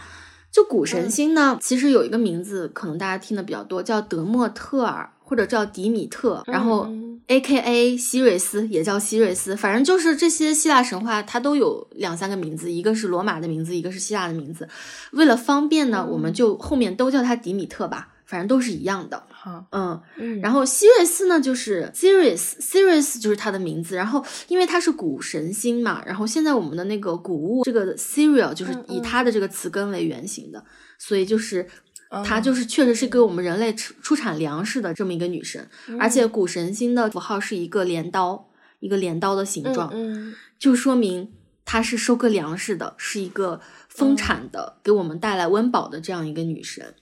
[0.52, 5.12] 就古神星呢，其实有一个名字，可能大家听的比较多，叫德莫特尔。
[5.24, 6.86] 或者叫迪米特，然后
[7.28, 14.68] A K A 希瑞斯也叫希瑞斯，反正就是这些希腊神话，它都有两三个名字，一个是罗马的名字，一个是希腊的名字。
[15.12, 19.24] 为了方便呢，我们就后面都叫它迪米特吧，反正都是一样的。
[19.30, 20.02] 好，嗯，
[20.42, 23.96] 然后希瑞斯呢，就是 Sirius，Sirius 就是它的名字。
[23.96, 30.64] 然后因为它是谷神星嘛，然后现在我们的那个谷物这个 cereal 就是以它的这个词根为原型的，
[30.98, 31.68] 所以就是。
[32.26, 35.70] 她就是确实是给我们人类出出产粮食的这么一个女神，
[36.00, 40.36] 而且古神星的符号是一个镰刀，一个镰刀的形状，嗯。
[40.60, 41.32] 就说明
[41.64, 46.94] 她是收割粮食的，是一个丰产的，给我们带来温饱的这样一个女神。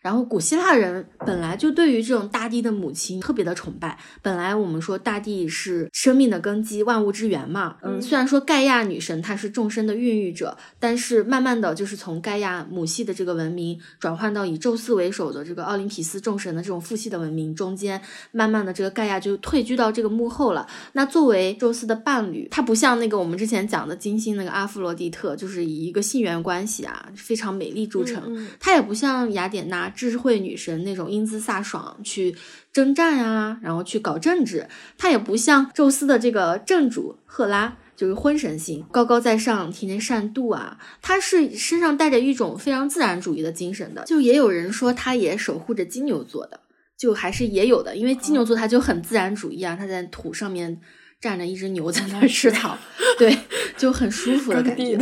[0.00, 3.98] 然后古希腊人本来就对于这种大地的母亲特别的崇拜。
[4.22, 7.76] 本来我们说大地是生命的根基，万物之源嘛。
[7.82, 18.00] 嗯，虽然说盖亚女神她是众生的孕育者，但是慢慢的就是从盖亚母系的这个文明转换到以宙斯为首的这个奥林匹斯众神的这种父系的文明中间，
[18.32, 20.66] 慢慢的这个盖亚就退居到这个幕后了。
[20.92, 28.22] 那作为宙斯的伴侣，她不像那个我们之前讲的金星那个阿弗罗狄特，就是以一个性缘关系啊非常美丽著称。
[28.26, 32.34] 嗯她也不像雅典娜智慧女神那种英姿飒爽去
[32.72, 34.68] 征战啊，然后去搞政治。
[34.96, 40.78] 她也不像宙斯的这个正主赫拉，就是婚神星，高高在上，天天善妒啊。
[41.02, 44.04] 她是身上带着一种非常自然主义的精神的。
[44.04, 46.60] 就也有人说她也守护着金牛座的，
[46.96, 50.80] 就还是也有的，因为金牛座它就很自然主义啊，它在土上面
[51.20, 52.78] 站着一只牛在那儿吃草，
[53.18, 53.38] 对，
[53.76, 54.98] 就很舒服的感觉。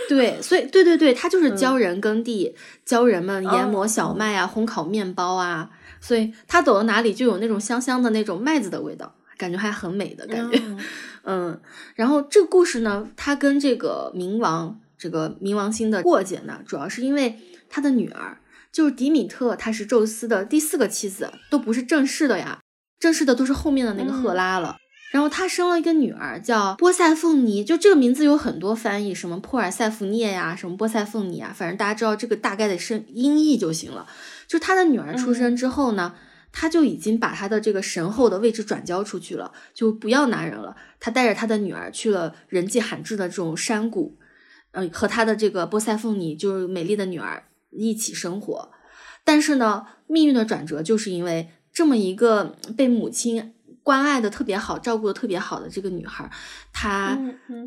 [0.08, 10.58] 对，所以对对对，他就是教人耕地，教人们研磨哦小麦啊，烘烤面包啊，所以他走到哪里就有那种香香的那种麦子的味道，感觉还很美的感觉。
[10.64, 10.78] 嗯
[11.24, 11.60] 嗯，
[11.94, 18.38] 然后这个故事呢，他跟这个冥王这个冥王星的过节呢，主要是因为他的女儿
[18.72, 22.60] 就是迪米特，她是宙斯的第四个妻子，都不是正式的呀，
[22.98, 24.76] 正式的都是后面的那个赫拉了。
[25.10, 34.06] 然后她生了一个女儿，叫波塞凤尼，就这个名字有很多翻译，什么珀尔塞福涅呀，什么波塞凤尼啊，反正大家知道这个大概的声音译就行了。
[34.46, 36.14] 就她的女儿出生之后呢，
[36.52, 40.76] 她就已经把她的这个神后的位置转交出去了，就不要男人了。
[41.00, 44.18] 她带着她的女儿去了人迹罕至的这种山谷，
[44.72, 48.70] 嗯、和他的这个波塞凤尼就是美丽的女儿一起生活。
[49.24, 53.54] 但是呢，命运的转折就是因为这么一个被母亲
[53.88, 56.30] 关爱的特别好、照顾的特别好的这个女孩，
[56.74, 57.18] 她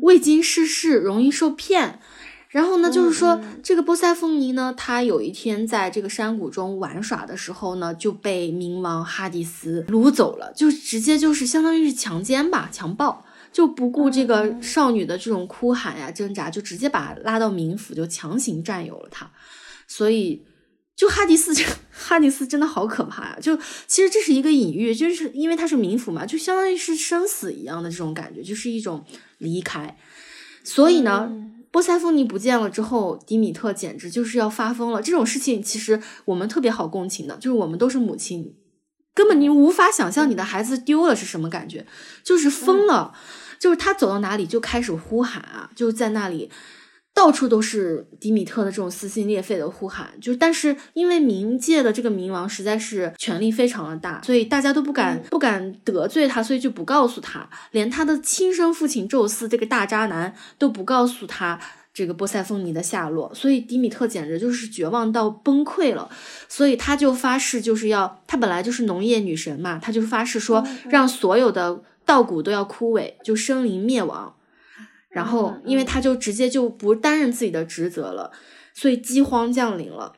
[0.02, 1.98] 未经世事，容易受骗。
[2.48, 13.24] 然后呢，就是说嗯这个波塞凤尼呢，她有一天在这个山谷中玩耍的时候呢，就被冥王哈迪斯掳走了，就直接就是相当于是强奸吧，强暴。
[13.50, 19.28] 就不顾这个少女的这种哭喊呀、挣扎，就直接把拉到冥府，就强行占有了她。
[19.88, 20.44] 所以，
[20.94, 23.38] 就哈迪斯这 哈迪斯真的好可怕呀！
[23.40, 29.04] 就其实这是一个隐喻，就是因为他是冥府嘛，就相当于是生死一样的这种感觉，就是一种
[29.38, 29.96] 离开。
[30.62, 31.30] 所以呢，
[31.70, 35.00] 波塞凤尼不见了之后，迪米特简直就是要发疯了。
[35.00, 38.54] 这种事情其实我们特别好共情的，就是我们都是母亲，
[39.14, 41.86] 根本你无法想象你的孩子丢了是什么感觉，
[42.22, 43.14] 就是疯了，
[43.58, 46.50] 就是他走到哪里就开始呼喊啊，就在那里。
[47.14, 61.60] 到处都是迪米特的这种撕心裂肺的呼喊，就但是因为冥界的这个冥王实在是权力非常的大，所以大家都不敢、不敢得罪他，所以就不告诉他，连他的亲生父亲宙斯这个大渣男都不告诉他
[61.92, 66.08] 这个波塞凤尼的下落，所以迪米特简直就是绝望到崩溃了，
[66.48, 74.34] 所以他就发誓就是要，他本来就是农业女神嘛，他就发誓说让所有的稻谷都要枯萎，就生灵灭亡。
[75.12, 78.32] 然后，因为他就直接就不担任自己的职责了，
[78.74, 80.14] 所以饥荒降临了。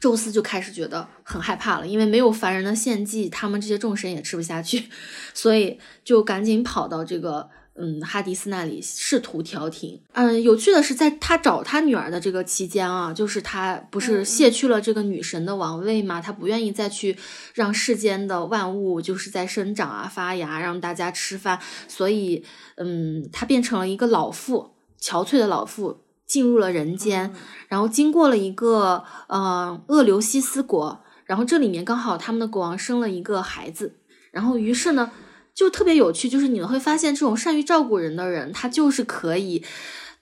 [0.00, 4.84] 宙斯就开始觉得很害怕了，因为没有凡人的献祭，他们这些众神也吃不下去，
[5.32, 7.48] 所以就赶紧跑到这个
[7.78, 10.00] 嗯哈迪斯那里试图调停。
[10.12, 17.16] 嗯，有趣的是，在他找他女儿的这个期间啊，就是他不是卸去了这个女神的王位嘛，他不愿意再去
[17.54, 22.44] 让世间的万物就是在生长啊、发芽，让大家吃饭，所以
[22.76, 26.02] 嗯，他变成了一个老妇，憔悴的老妇。
[26.28, 27.32] 进入了人间，
[27.68, 33.94] 然后经过了一个呃厄留西斯国，然后这里面刚好他们的国王生了一个孩子，
[34.30, 35.10] 然后于是呢
[35.58, 39.64] 就特别有趣，就是你们会发现这种善于照顾人的人，他就是可以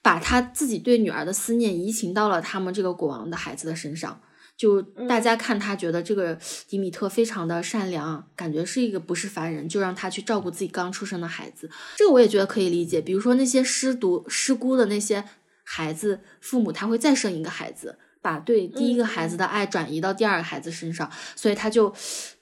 [0.00, 4.18] 把他自己对女儿的思念移情到了他们这个国王的孩子的身上。
[4.56, 11.68] 就大家看他觉得这个迪米特非常的善良，感觉是一个不是凡人，就让他去照顾自己刚出生的孩子。
[11.98, 13.02] 这个我也觉得可以理解。
[13.02, 15.22] 比如说那些失独失孤的那些。
[15.68, 21.94] 孩子父母他会再生一个孩子，把对第一个孩子的爱转移到第二个孩子身上，所以他就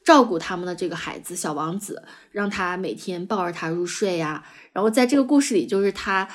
[0.03, 4.43] 照顾他们的这个孩子小王子，让他每天抱着他入睡呀。
[4.73, 6.27] 然后在这个故事里，就是他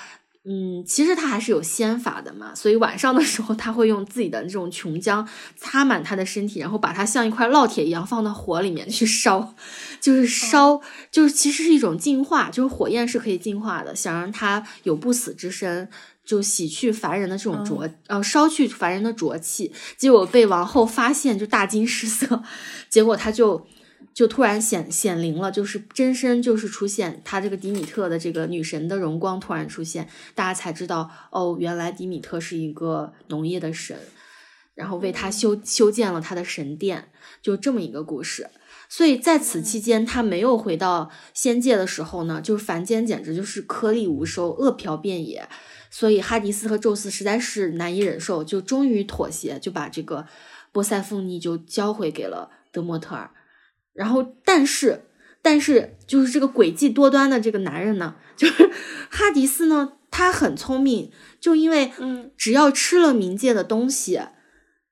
[0.45, 9.55] 嗯，其实他还是有仙法的嘛，所以晚上的时候他会用自己的这种琼浆擦满他的身体，然后把它像一块烙铁一样放到火里面去烧，
[9.99, 10.79] 就是烧，
[11.11, 15.89] 就是其实是一种净化，就是火焰是可以净化的，想让他有不死之身，
[16.29, 19.73] 就洗去凡人的这种浊，呃，烧去凡人的浊气。
[19.97, 22.43] 结果被王后发现，就大惊失色，
[22.87, 23.65] 结果他就。
[24.11, 33.97] 就突然显显灵了，就是真身就是出现，他这个迪米特的这个女神的荣光突然出现，大家才知道哦，原来迪米特是一个农业的神，
[34.75, 37.09] 然后为他修修建了他的神殿，
[37.41, 38.49] 就这么一个故事。
[38.89, 45.47] 所以在此期间，他没有回到仙界的时候呢，就是凡间简直就是颗粒无收，饿殍遍野。
[45.89, 50.27] 所以哈迪斯和宙斯实在是难以忍受，就终于妥协，就把这个
[50.71, 53.31] 波塞凤妮就交回给了德莫特尔。
[53.93, 55.05] 然后，但是，
[55.41, 58.69] 但是，就是这个诡计多端的这个男人呢，就是
[59.09, 64.21] 哈迪斯呢，他很聪明，就因为，嗯，只要吃了冥界的东西，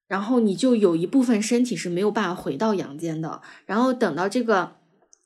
[0.08, 3.42] 然后你就有一部分身体是没有办法回到阳间的。
[3.66, 4.77] 然后等到这个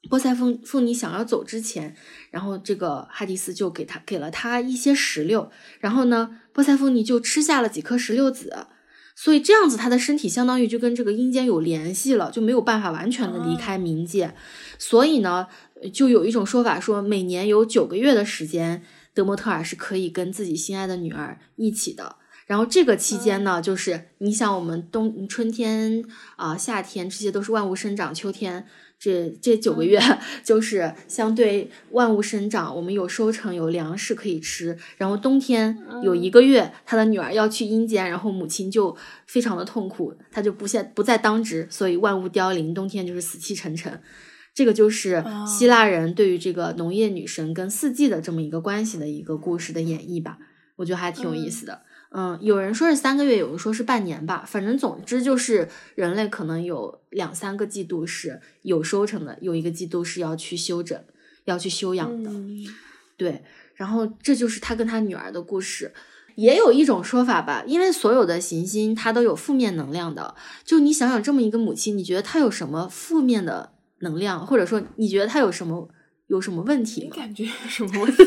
[0.09, 1.95] 波塞凤凤妮想要走之前，
[2.31, 8.67] 然后这个哈迪斯就给他给了他一些石榴，然后呢，波塞凤尼就吃下了几颗石榴籽。
[9.13, 14.33] 所以这样子，他的身体相当于就跟这个阴间有联系了，就没有办法完全的离开冥界。
[14.79, 15.47] 所以呢，
[15.93, 18.81] 就有一种说法说，每年有九个月的时间，
[19.13, 22.15] 德莫特尔是可以跟自己心爱的女儿一起的。
[22.47, 26.03] 然后这个期间呢，就是你想，我们冬、春天
[26.37, 28.65] 啊、夏天这些都是万物生长，秋天。
[29.01, 29.99] 这这九个月
[30.45, 34.77] 就是相对万物生长，我们有收成，有粮食可以吃。
[34.97, 38.95] 然后冬天有一个月，他的女儿要去阴间，然后母亲就
[39.25, 43.99] 非常的痛苦，他就不现不再当值，所以万物凋零，冬天就是死气沉沉。
[44.53, 50.37] 这个就是希腊人对于这个农业女神跟四季的这么一个关系的一个故事的演绎吧，
[50.75, 51.73] 我觉得还挺有意思的。
[51.73, 51.90] 嗯，
[52.41, 54.43] 有人说是三个月，有人说是半年吧。
[54.45, 60.99] 反正总之就是人类可能有两三个季度是有收成的，有一个季度是要去休整、
[61.45, 62.31] 要去休养的。
[63.17, 63.43] 对，
[63.75, 65.91] 然后这就是他跟他女儿的故事。
[66.35, 70.33] 也有一种说法吧，因为所有的行星它都有负面能量的。
[70.63, 75.89] 就你想想，这么一个母亲，你觉得她有什么负面的能量，或者说你觉得她有什么
[76.27, 77.15] 有什么问题吗？
[77.17, 78.23] 感觉有什么问题？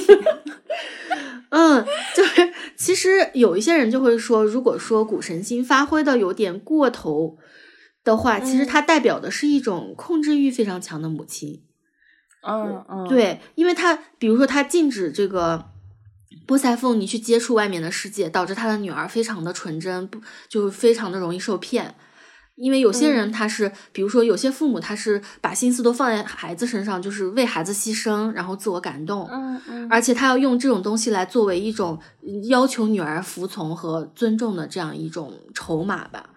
[1.57, 1.87] 嗯，
[2.17, 7.39] 就是其实有一些人就会说，如果说谷神星发挥的有点过头
[8.03, 11.63] 的话，其实它代表的是一种控制欲非常强的母亲。
[12.43, 15.67] 嗯嗯，对，因为他比如说他禁止这个
[16.45, 21.95] 波塞凤你去接触外面的世界，导致他的女儿非常的纯真，不就非常的容易受骗。
[22.57, 31.99] 因为有些人他是，比如说有些父母他是把心思都放在孩子身上，就是为孩子牺牲，然后自我感动，嗯嗯，而且他要用这种东西来作为一种
[32.49, 36.31] 要求女儿服从和尊重的这样一种筹码吧。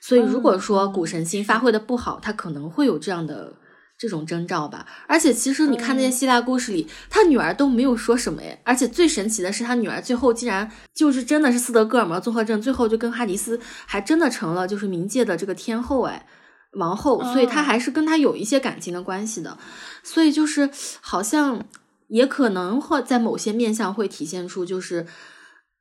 [0.00, 3.54] 所以如果说谷神星发挥的不好，他可能会有这样的。
[4.02, 16.26] 这种征兆吧，而且其实你看那些希腊故事里，他女儿都没有说什么诶，而且最神奇的是，他女儿最后竟然就是真的是斯德哥尔摩综合症，最后就跟哈迪斯还真的成了就是冥界的这个天后诶，
[16.72, 19.56] 王后，所以他还是跟他有一些感情的关系的，
[20.02, 20.68] 所以就是
[21.00, 21.64] 好像
[22.08, 25.06] 也可能会在某些面相会体现出就是。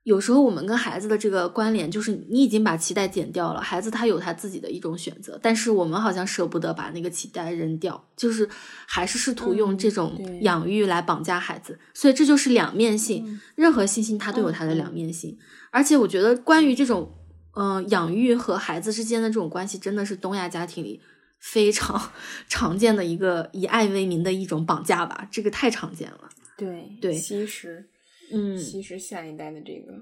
[0.04, 8.50] 有时候我们跟孩子的这个关联，就是你已经把脐带剪掉了，孩子他有他自己的一种选择，但是我们好像舍不得把那个脐带扔掉，就是
[8.88, 15.38] 还是试图用这种养育来绑架孩子，所以这就是两面性，任何信心它都有它的两面性，
[15.70, 17.14] 而且我觉得关于这种
[17.56, 21.00] 嗯养育和孩子之间的这种关系，真的是东亚家庭里
[21.40, 22.12] 非常
[22.50, 27.88] 常见的一个以爱为名的一种绑架吧，这个太常见了，对对，其实。
[28.32, 29.94] 嗯，其实下一代的这个，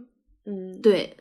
[0.45, 1.17] 嗯，对，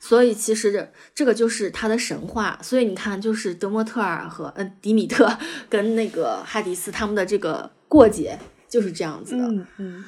[0.00, 2.58] 所以其实这这个就是他的神话。
[2.62, 5.38] 所以你看，就是德莫特尔和嗯迪米特
[5.68, 8.38] 跟那个哈迪斯他们的这个过节
[8.68, 9.44] 就是这样子的。
[9.44, 10.04] 嗯嗯。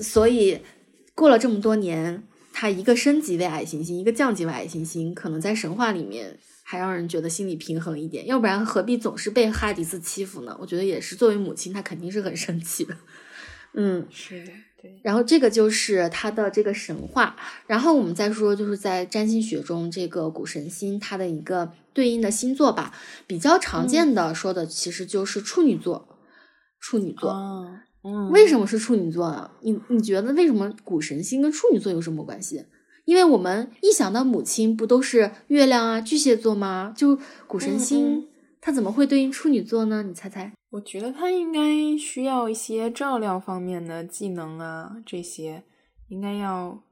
[0.00, 0.60] 所以
[1.14, 2.22] 过了这么多年，
[2.52, 8.26] 他一个升级为矮行星，一个降级为矮行星，可能在神话里面还让人觉得心里平衡一点。
[8.26, 10.56] 要不然何必总是被哈迪斯欺负呢？
[10.60, 12.96] 我觉得也是，作为母亲，她肯定是很生气的。
[13.74, 14.52] 嗯，是的。
[15.02, 22.92] 然后这个就是它的这个神话，然后我们再说就是在占星学中这个谷神星它的一个对应的星座吧，
[23.26, 26.06] 比较常见的说的其实就是处女座，
[26.78, 27.32] 处女座，
[28.04, 29.50] 嗯，为什么是处女座呢？
[29.62, 32.66] 你你觉得为什么谷神星跟处女座有什么关系？
[33.06, 36.92] 因为我们一想到母亲不都是月亮啊巨蟹座吗？
[36.96, 38.26] 就谷神星
[38.66, 40.02] 它怎么会对应处女座呢？
[40.02, 40.52] 你猜猜？
[40.70, 45.62] 我觉得他应该需要一些照料方面的技能啊，这些
[46.08, 46.82] 应该要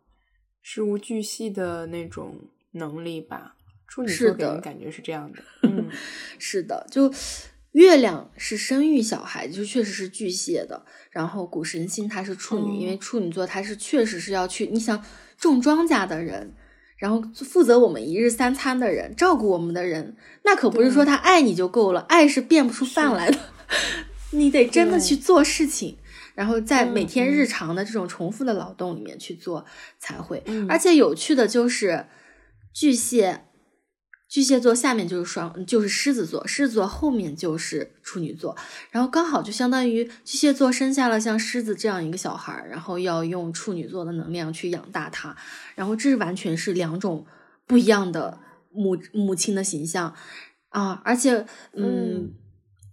[0.62, 2.36] 事无巨细的那种
[2.70, 3.56] 能力吧。
[3.88, 5.88] 处女座给人的感觉是这样的， 嗯
[6.38, 7.12] 是的，就
[7.72, 10.86] 月亮是生育小孩，就确实是巨蟹的。
[11.10, 15.04] 然后谷神星它是处女，因为处女座它是确实是要去，你想
[15.36, 16.54] 种庄稼的人，
[16.96, 23.38] 然后负责我们一日三餐的人，照顾我们的人，那可不是说他爱你就够了，爱是变不出饭来的，
[24.32, 25.98] 你得真的去做事情。
[26.34, 29.64] 然后在每天日常的这种重复的劳动里面去做
[30.00, 32.06] 才会，嗯而且有趣的就是
[32.72, 33.44] 巨蟹，
[34.28, 38.56] 巨蟹座下面就是双，就是狮子座，狮子座后面就是处女座，
[38.90, 45.36] 然后刚好就相当于巨蟹座生下了像狮子这样一个小孩儿，然后要用处女座的能量去养大他，
[45.74, 47.24] 然后这是完全是两种
[47.66, 48.40] 不一样的
[48.72, 50.14] 母母亲的形象。
[50.70, 52.34] 啊，而且嗯嗯。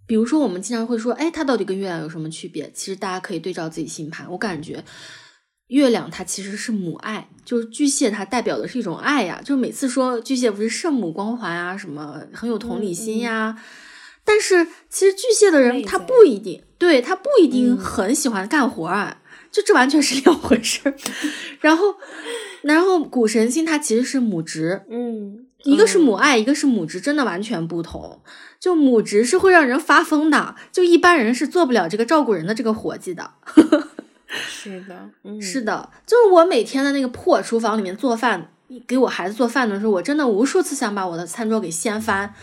[0.04, 2.70] 比如说，我们经常会说，哎，他到底跟月亮有什么区别？
[2.74, 4.84] 其实大家可以对照自己星盘，我感觉
[5.72, 9.40] 月亮它其实是母爱，就是巨蟹它代表的是一种爱呀。
[9.42, 13.56] 就每次说巨蟹不是圣母光环啊，什么很有同理心呀，
[14.22, 20.94] 但是其实巨蟹的人他不一定，对他不一定嗯很喜欢干活啊，就这完全是两回事儿。
[21.60, 21.94] 然后，
[22.62, 28.20] 然后谷神星它其实是母职，嗯，一个是母爱，一个是母职，真的完全不同。
[28.60, 33.30] 就母职是会让人发疯的，就一般人是做不了这个照顾人的这个活计的。
[34.48, 38.50] 是的，嗯，是的，就是我每天在那个破厨房里面做饭，
[38.86, 42.34] 给我孩子做饭的时候，我真的无数次想把我的餐桌给掀翻。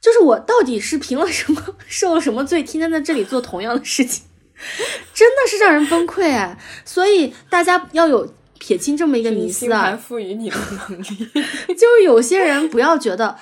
[0.00, 4.24] 就是我到底是凭了什么，受了什么罪，天天在这里做同样的事情，
[5.14, 6.58] 真的是让人崩溃啊。
[6.84, 8.34] 所以大家要有
[8.64, 10.56] 撇清这么一个迷思啊赋予你的
[10.88, 11.04] 能力，
[11.74, 13.36] 就是有些人不要觉得，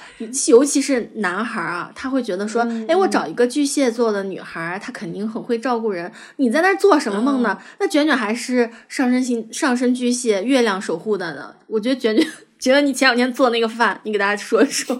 [0.48, 6.10] 尤其是男孩啊，他会觉得说，嗯哎，我找一个巨蟹座的女孩，她肯定很会照顾人。
[6.36, 7.58] 你在那做什么梦呢？
[7.78, 11.54] 那卷卷还是上升星上升巨蟹，月亮守护的呢。
[11.66, 12.26] 我觉得卷卷，
[12.58, 14.98] 觉得你前两天做那个饭，你给大家说一说。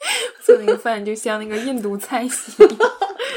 [0.44, 2.52] 做那个饭就像那个印度菜系，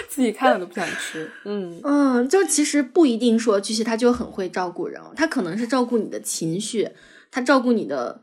[0.08, 1.30] 自己看了都不想吃。
[1.44, 6.90] 嗯嗯，就其实不一定说巨蟹他就很会照顾人，他可能是照顾你的情绪，
[7.32, 8.22] 他照顾你的，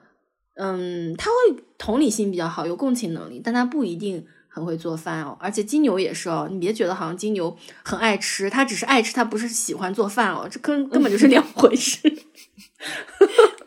[0.55, 5.37] 嗯，他会同理心比较好，有共情能力，但他不一定很会做饭哦。
[5.41, 12.01] 而且金牛也是哦，你别觉得好像金牛很爱吃，他只是爱吃，他不是喜欢做饭哦，这根根本就是两回事。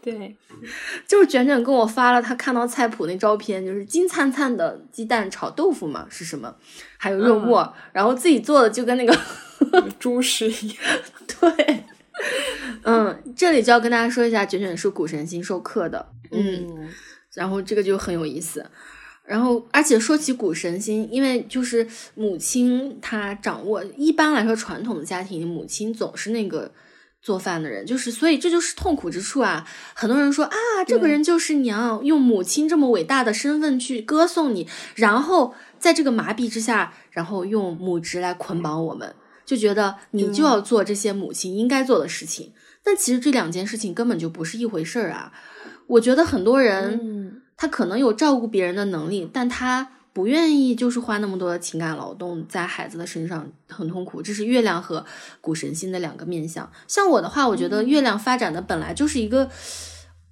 [0.02, 0.36] 对，
[1.08, 6.56] 就是卷卷跟我发了他看到菜谱那照片，就是金灿灿的鸡蛋炒豆腐嘛，是什么？
[6.98, 9.18] 还有肉末，然后自己做的就跟那个。
[10.00, 10.78] 猪食一样。
[11.40, 11.84] 对，
[12.84, 16.90] 嗯，这里就要跟大家说一下，卷卷是古神星授课的，嗯，嗯
[17.36, 18.66] 然后这个就很有意思。
[19.24, 26.72] 然后，而且说起古神星，因为就是母亲她掌握，一般来说传统的家庭，母亲总是那个
[27.22, 29.68] 做饭的人，就是所以这就是痛苦之处啊。
[29.94, 30.56] 很多人说啊，
[30.88, 39.16] 这个人就是娘，用母亲这么伟大的身份去歌颂你，然后在这个麻痹之下，然后用母职来捆绑我们，
[39.46, 42.54] 就觉得你就要做这些母亲应该做的事情。
[42.84, 45.32] 但其实这两件事情根本就不是一回事儿啊！
[45.88, 47.00] 我觉得很多人。
[47.02, 54.22] 嗯他可能有照顾别人的能力，但他不愿意就是花那么多的情感劳动在孩子的身上，很痛苦。
[54.22, 55.06] 这是月亮和
[55.40, 56.70] 谷神星的两个面相。
[56.88, 59.50] 像我的话，我觉得月亮发展的本来就是一个，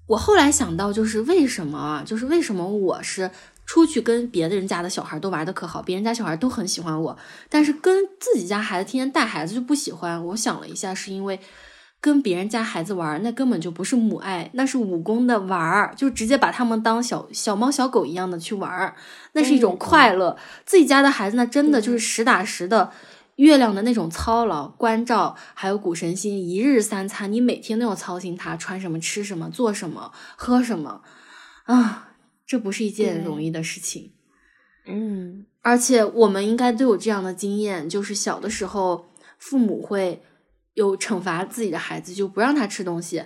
[0.07, 2.03] 我后来想到就是为什么啊？
[2.05, 3.31] 就是为什么我是
[3.65, 7.17] 出去跟别的人家的小孩都玩的可好，别人家小孩都很喜欢我，
[7.47, 10.25] 但是跟自己家孩子天天带孩子就不喜欢。
[10.25, 11.39] 我想了一下，是因为。
[12.01, 18.95] 跟别人家孩子玩，那根本就不是母爱，那是武功的玩儿，就直接把他们当小小猫小狗一样的去玩儿，
[19.33, 20.37] 那是一种快乐。
[20.65, 22.91] 自己家的孩子呢，真的就是实打实的
[23.35, 31.01] 月亮的那种操劳、关照，还有谷神心一日三餐，你每天都要操心他穿什么、吃什么、做什么、喝什么
[31.65, 32.13] 啊，
[32.45, 34.13] 这不是一件容易的事情。
[34.85, 40.23] 嗯而且我们应该都有这样的经验，就是小的时候父母会
[40.79, 43.23] 有惩罚自己的孩子，就不让他吃东西，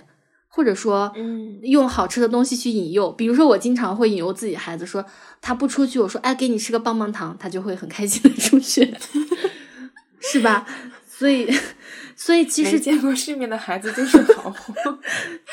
[0.48, 3.12] 或者说嗯用好吃的东西去引诱。
[3.12, 5.04] 比如说，我经常会引诱自己孩子说
[5.40, 8.94] 他不出去，我说哎，给你吃个棒棒糖，他就会很开心的出去，
[10.20, 10.66] 是吧？
[11.06, 11.48] 所以，
[12.16, 14.98] 所以其实见过世面的孩子就是好货。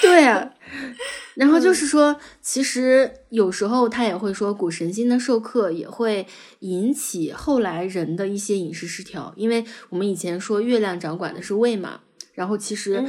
[0.01, 0.49] 对啊，
[1.35, 6.25] 然后就是说，其实有时候他也会说，古神星的授课也会
[6.59, 12.01] 引起后来人的一些饮食失调，因为我们以前说月亮掌管的是胃嘛，
[12.33, 13.03] 然后其实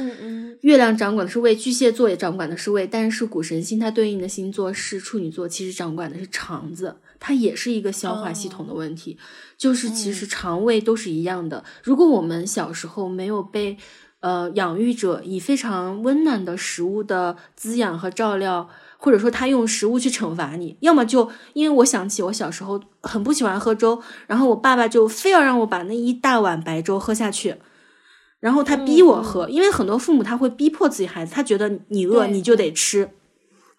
[0.61, 9.17] 月亮掌管的是胃，巨蟹座也掌管的是胃，但是古神星它对应的星座是处女座，其实掌管的是肠子，它也是一个消化系统的问题，
[9.63, 11.63] 就是其实肠胃都是一样的。
[11.83, 13.77] 如果我们小时候没有被
[14.19, 27.55] 呃养育者以非常温暖的食物的滋养和照料，或者说他用食物去惩罚你，要么就因为我想起我小时候很不喜欢喝粥，然后我爸爸就非要让我把那一大碗白粥喝下去。
[28.41, 33.11] 然后他逼我喝，因为很多父母他会逼迫自己孩子，他觉得你饿你就得吃，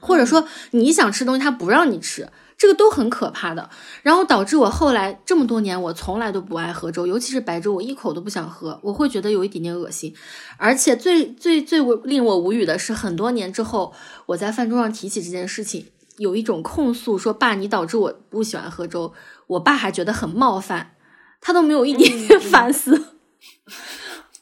[0.01, 3.69] 或者说你想吃东西他不让你吃，这个都很可怕的。
[4.03, 10.15] 然后导致我后来这么多年我从来都不爱喝粥，尤其是白粥，我一口都不想喝，我会觉得有一点点恶心。
[10.57, 13.93] 而且最最最令我无语的是，很多年之后
[14.27, 15.87] 我在饭桌上提起这件事情，
[16.19, 19.13] 有一种控诉说爸你导致我不喜欢喝粥，
[19.47, 20.93] 我爸还觉得很冒犯，
[21.41, 23.09] 他都没有一点点 反思。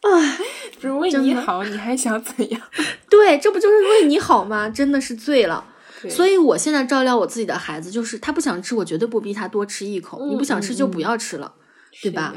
[0.02, 0.38] 唉，
[0.80, 2.60] 不是为你好，你还想怎样？
[3.08, 4.68] 对，这不就是为你好吗？
[4.68, 5.64] 真的是醉了。
[6.10, 10.26] 所以我现在照料我自己的孩子，就是他不想吃，我绝对不逼他多吃一口。
[10.26, 11.54] 你不想吃就不要吃了，
[12.02, 12.34] 对吧？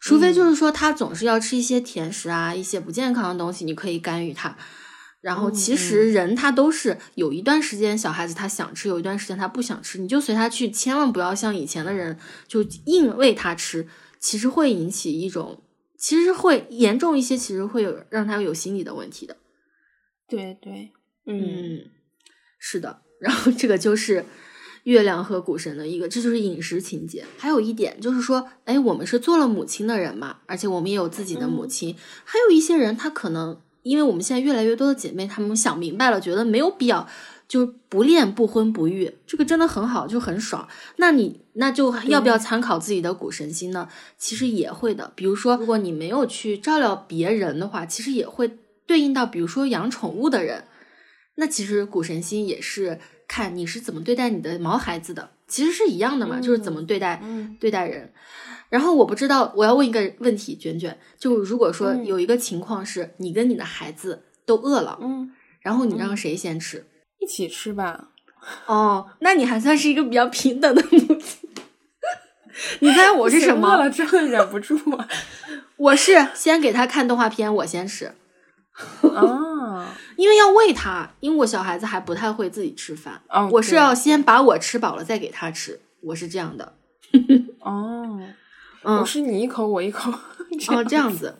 [0.00, 4.56] 除非就是说他总是要吃一些甜食啊，一些不健康的东西，你可以干预他。
[5.20, 13.86] 然后其实人他都是有一段时间小孩子他想吃，有一段时间他不想吃，你就随他去，千万不要像以前的人就硬喂他吃，
[14.18, 15.62] 其实会引起一种。
[15.96, 19.36] 其实会严重一些，其实会有让他有心理的问题的。
[20.28, 20.90] 对对，
[21.26, 21.78] 嗯，
[22.64, 23.02] 是的。
[23.18, 24.24] 然后这个就是
[24.84, 27.24] 月亮和股神的一个，这就是饮食情节。
[27.36, 31.96] 还有一点就是说，哎，我们是做了母亲的人嘛，而且我们也有自己的母亲。
[32.24, 37.08] 还有一些人，他可能因为我们现在越来越多的姐妹，她们想明白了，觉得没有必要。
[37.48, 40.66] 就不恋不婚不育，这个真的很好，就很爽。
[40.96, 43.88] 那你那就要不要参考自己的谷神星呢？
[44.16, 45.12] 其实也会的。
[45.14, 48.56] 比如说，如果你没有去照料别人的话，其实也会
[48.86, 50.64] 对应到，比如说养宠物的人。
[51.36, 57.22] 那其实谷神星也是看你是怎么对待你的毛孩子的，其实是一样的嘛，就是怎么对待
[57.58, 58.12] 对待人。
[58.68, 65.30] 然后我不知道，我要问一个问题，卷卷，就如果说有一个情况是你跟你的孩子都饿了，嗯，
[65.60, 66.86] 然后你让谁先吃？
[67.18, 68.08] 一起吃吧。
[68.66, 71.50] 哦，那你还算是一个比较平等的母亲。
[72.80, 73.68] 你猜我是什么？
[73.72, 74.78] 饿了真的忍不住。
[75.76, 78.06] 我是先给他看动画片，我先吃。
[78.06, 79.22] 啊，
[80.16, 83.20] 因为要喂他，因为我小孩子还不太会自己吃饭。
[83.28, 86.74] 哦，我是要先把我吃饱了再给他吃，我是这样的。
[87.60, 88.20] 哦，
[88.82, 90.10] 我是你一口我一口。
[90.10, 91.38] 哦，这样子。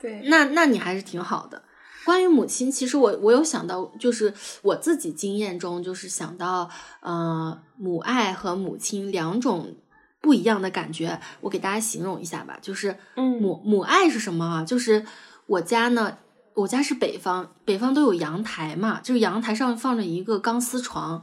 [0.00, 1.62] 对，那那你还是挺好的。
[2.04, 6.70] 关于母亲，其实我我有想到，就是我自己经验中，就是想到，
[7.00, 9.74] 呃，母爱和母亲两种
[10.20, 11.18] 不一样的感觉。
[11.40, 14.64] 我给大家形容一下吧，就是，母母爱是什么啊？
[14.64, 15.04] 就是
[15.46, 16.18] 我家呢，
[16.56, 21.22] 我家是北方，北方都有阳台嘛，就是阳台上放着一个钢丝床，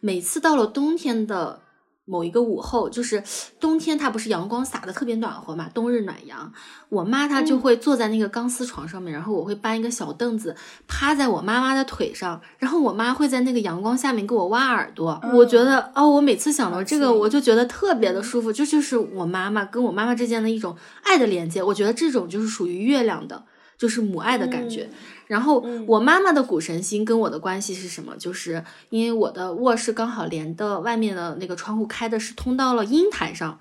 [0.00, 1.62] 每次到了冬天的。
[2.04, 3.22] 某一个午后，就是
[3.60, 6.52] 冬天，它不是阳光洒的特别暖和嘛，冬日暖阳。
[6.88, 10.56] 我妈她就会坐在那个钢丝床上面，然后我会搬一个小凳子，
[10.88, 15.18] 趴在我妈妈的腿上，然后我妈会在那个阳光下面给我挖耳朵。
[15.32, 21.62] 我觉得哦，我每次想到这个，我就觉得特别的舒服，这就是我妈妈跟我妈妈之间的一种爱的连接。
[21.62, 23.44] 我觉得这种就是属于月亮的，
[23.82, 24.88] 就是母爱的感觉。
[25.26, 25.58] 然后
[25.88, 28.16] 我妈妈的谷神星跟我的关系是什么？
[28.16, 33.58] 就是因为我的卧室刚好连的外面的那个窗户开的是通到了阴台上，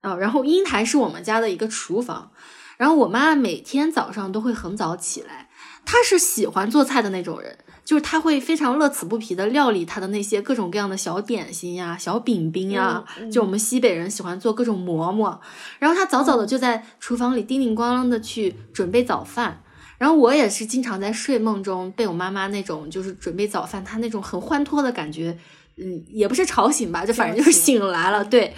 [0.00, 2.32] 啊，然后阴台是我们家的一个厨房，
[2.78, 5.48] 然后我妈每天早上都会很早起来，
[5.84, 15.38] 她是喜欢做菜的那种人，就是他会非常乐此不疲的料理他的那些各种各样的小点心呀、小饼饼呀，就我们西北人喜欢做各种馍馍，
[15.78, 19.60] 然后他早早的就在厨房里叮叮咣啷的去准备早饭。
[19.96, 25.38] 然后我也是经常在睡梦中被我妈妈那种就是准备早饭，她那种很欢脱的感觉，
[25.76, 28.52] 嗯，也不是吵醒吧，就反正就是醒来了，对，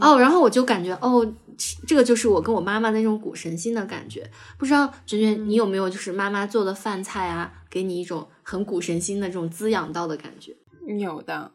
[0.00, 1.26] 哦，然后我就感觉哦，
[1.86, 4.30] 这个就是我跟我妈妈那种古神心的感觉。
[4.56, 10.56] 不知道娟娟你有没有就是妈妈做的饭菜啊，给你一种很古神心的这种滋养到的感觉？
[10.98, 11.52] 有的，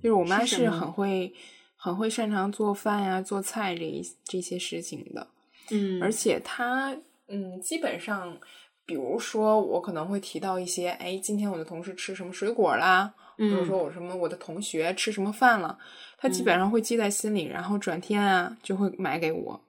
[0.00, 1.34] 就是我妈是很会
[1.74, 5.26] 很会擅长做饭呀、做菜这这些事情的，
[5.70, 6.96] 嗯，而且她。
[7.30, 8.38] 嗯，基本上，
[8.86, 15.78] 比如说我可能会提到一些，哎，今天我的同事吃什么水果啦，或者说我什么我的同学吃什么饭了，
[16.16, 19.60] 她基本上会记在心里，然后转天啊就会买给我。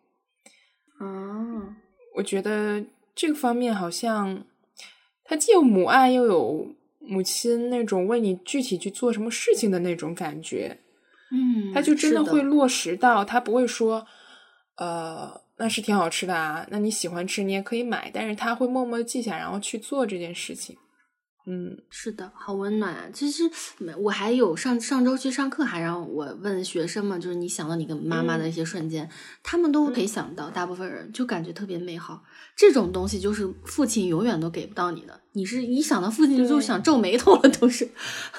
[1.00, 1.76] 啊，
[2.16, 2.82] 我觉得
[3.14, 4.42] 这个方面好像，
[5.30, 6.68] 他既有母爱，又有
[6.98, 10.80] 母亲那种为你具体去做什么事情的那种感觉。
[11.32, 14.08] 嗯，他就真的会落实到，他不会说，
[14.78, 15.40] 呃。
[15.62, 20.78] 那是挺好吃的啊，那你喜欢吃你也可以买，但是他会默默记下，然后去做这件事情。
[21.52, 23.06] 嗯，是的，好温暖啊！
[23.12, 23.50] 其实
[23.98, 29.10] 我还有上上周去上课，还让我问学生们，就是你想到你跟妈妈的一些瞬间，
[29.42, 32.22] 他们都可以想到，大部分人就感觉特别美好。
[32.56, 35.20] 这种东西就是父亲永远都给不到你的。
[35.32, 37.90] 你是一想到父亲就想皱眉头了，都是。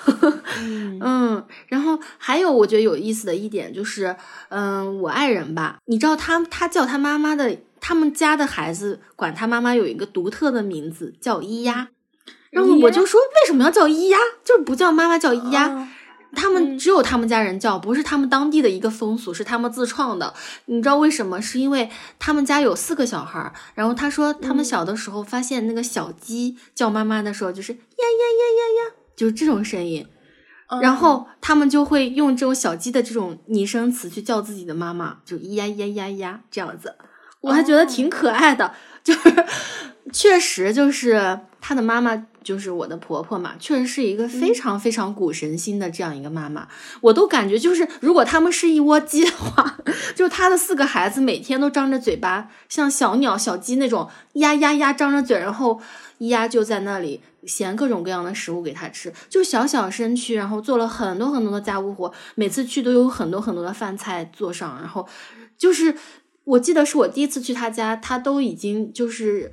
[1.01, 4.15] 嗯，然后还有我觉得有意思的一点就是，
[4.51, 11.89] 嗯，我爱人吧，你知道他他叫他妈妈的，他们家的孩子管他妈妈有一个独特的名字叫咿呀。
[12.51, 14.19] 然后我就说，为什么要叫咿呀？
[14.45, 15.89] 就是不叫妈妈叫咿呀，
[16.35, 20.35] 他们只有他们家人叫，不是他们当地的一个风俗，是他们自创的。
[20.67, 21.41] 你知道为什么？
[21.41, 21.89] 是因为
[22.19, 30.07] 他们家有四个小孩儿，然后他说他们小的时候发现那个小鸡叫妈妈的时候就是呀呀呀呀呀，就是这种声音，
[30.83, 36.97] 然后他们就会用这种小鸡的这种拟声词去叫自己的妈妈，就咿呀呀呀呀这样子，
[37.43, 38.75] 我还觉得挺可爱的，
[39.05, 39.45] 就是
[40.13, 42.27] 确实就是他的妈妈。
[42.43, 46.69] 就是我的婆婆嘛，确实是一个非常非常古神心的这样一个妈妈，
[47.03, 49.79] 我都感觉就是如果他们是一窝鸡的话，
[50.17, 55.81] 就她的四个孩子每天都张着嘴巴，像小鸟、小鸡那种呀呀呀张着嘴，然后
[56.19, 65.07] 咿呀就在那里衔各种各样的食物给他吃，就小小身躯，然后做了很多很多的家务活，每次去都有很多很多的饭菜做上，然后
[65.59, 65.95] 就是
[66.45, 69.53] 我记得是我第一次去他家，他都已经就是。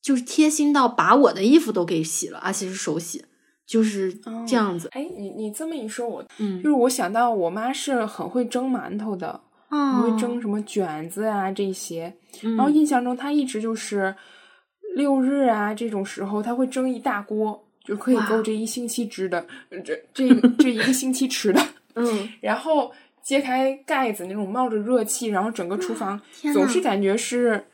[0.00, 3.24] 就是贴心到把我的衣服都给洗了，而且是手洗，
[3.66, 4.14] 就是
[4.46, 4.88] 这样子。
[4.92, 12.14] 哎，你你这么一说，我嗯，就是我想到我妈是很会蒸馒头的，很会蒸什么卷子啊这些。
[12.40, 14.14] 然后印象中她一直就是
[14.94, 19.44] 六日啊这种时候，她会蒸一大锅，就可以够这一星期吃的，
[19.84, 20.28] 这这
[20.58, 21.60] 这一个星期吃的。
[21.96, 22.92] 嗯，然后
[23.22, 26.18] 揭开盖子，那种冒着热气，然后整个厨房
[26.54, 27.66] 总是感觉是。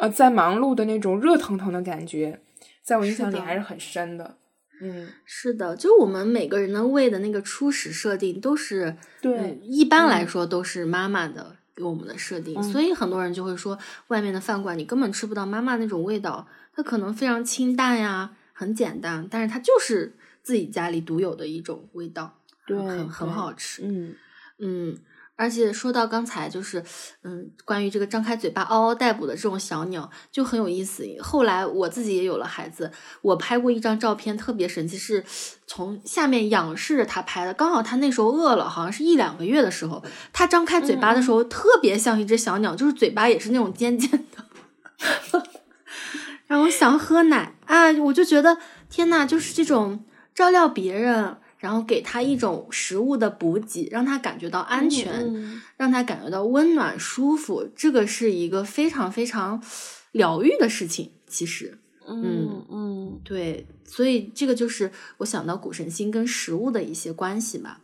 [0.00, 2.40] 呃，在忙碌的那种热腾腾的感觉，
[2.82, 4.36] 在我印象里还是很深的。
[4.80, 13.76] 嗯，是的，就我们每个人的胃的那个初始设定都是对，一般来说都是妈妈的给我们的设定，所以很多人就会说，
[14.06, 16.46] 外面的饭馆你根本吃不到妈妈那种味道，
[16.76, 23.82] 它可能非常清淡呀，很简单，但是它就是自己家里独有的一种味道，对，很很好吃。
[23.84, 24.14] 嗯
[24.60, 24.98] 嗯。
[25.38, 26.82] 而且说到刚才，就是，
[27.22, 31.04] 嗯，关于这个张开嘴巴嗷嗷待哺的这种小鸟，就很有意思。
[31.22, 32.90] 后来我自己也有了孩子，
[33.22, 35.24] 我拍过一张照片，特别神奇，是
[35.64, 37.54] 从下面仰视着他拍的。
[37.54, 44.10] 刚好他那时候饿了，好像是一两个月的时候，他张开嘴巴的时候，特别像一只小鸟，就是嘴巴也是那种尖尖
[45.30, 45.42] 的，
[46.48, 48.58] 然后想喝奶啊，我就觉得
[48.90, 51.36] 天呐，就是这种照料别人。
[51.58, 59.62] 然后给他一种食物的补给，让他感觉到安全，让他感觉到温暖舒服，这个是一个非常非常
[60.12, 61.12] 疗愈的事情。
[61.26, 67.80] 其实，嗯嗯，对，所以这个就是我想到谷神星跟食物的一些关系吧。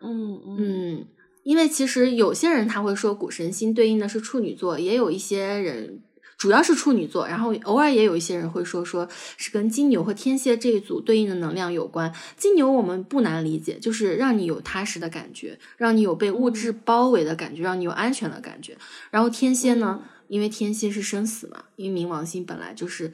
[0.00, 1.06] 嗯嗯，
[1.42, 6.02] 因为其实有些人他会说谷神星对应的是处女座，也有一些人。
[6.38, 12.14] 主要是处女座，然后偶尔也有一些人会说，说是跟金牛和天蝎这一组对应的能量有关。
[12.36, 18.78] 金牛我们不难理解，就是让你有踏实的感觉，让你有被物质包围的感觉，让你有安全的感觉。
[19.10, 23.12] 然后天蝎呢，因为天蝎是生死嘛，因为冥王星本来就是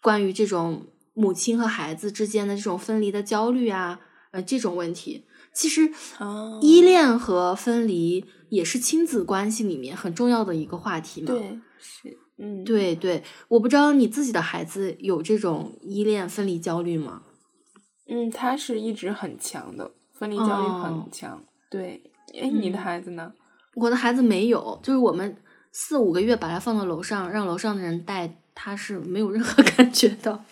[0.00, 4.00] 关于这种母亲和孩子之间的这种分离的焦虑啊，
[4.30, 5.92] 呃，这种问题，其实
[6.62, 11.26] 依恋和分离也是亲子关系里面很重要的一个话题嘛。
[11.26, 12.16] 对，是。
[12.42, 17.22] 嗯，对对，我不知道你自己的孩子有这种依恋分离焦虑吗？
[18.08, 21.40] 嗯，他是一直很强的，分离焦虑很强。
[21.70, 22.02] 对，
[22.34, 23.32] 哎，你的孩子呢？
[23.76, 25.36] 我的孩子没有，就是我们
[25.70, 30.44] 四五个月把他放到楼上，让楼上的人带，他是没有任何 感觉的。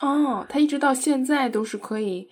[0.00, 2.28] 哦，他一直到现在都是可以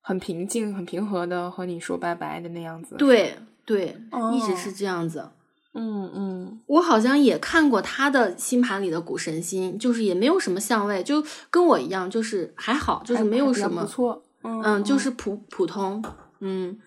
[0.00, 2.96] 很平静、很平和的和你说拜拜的那样子。
[2.96, 3.96] 对对，
[4.34, 5.28] 一直是这样子。
[5.76, 16.02] 嗯嗯，我好像也看过他的星盘里的古神星，就是也没有什么相位，就跟我一样，就是还好，就是没有什么不错，嗯，就是普普通，
[16.40, 16.78] 嗯。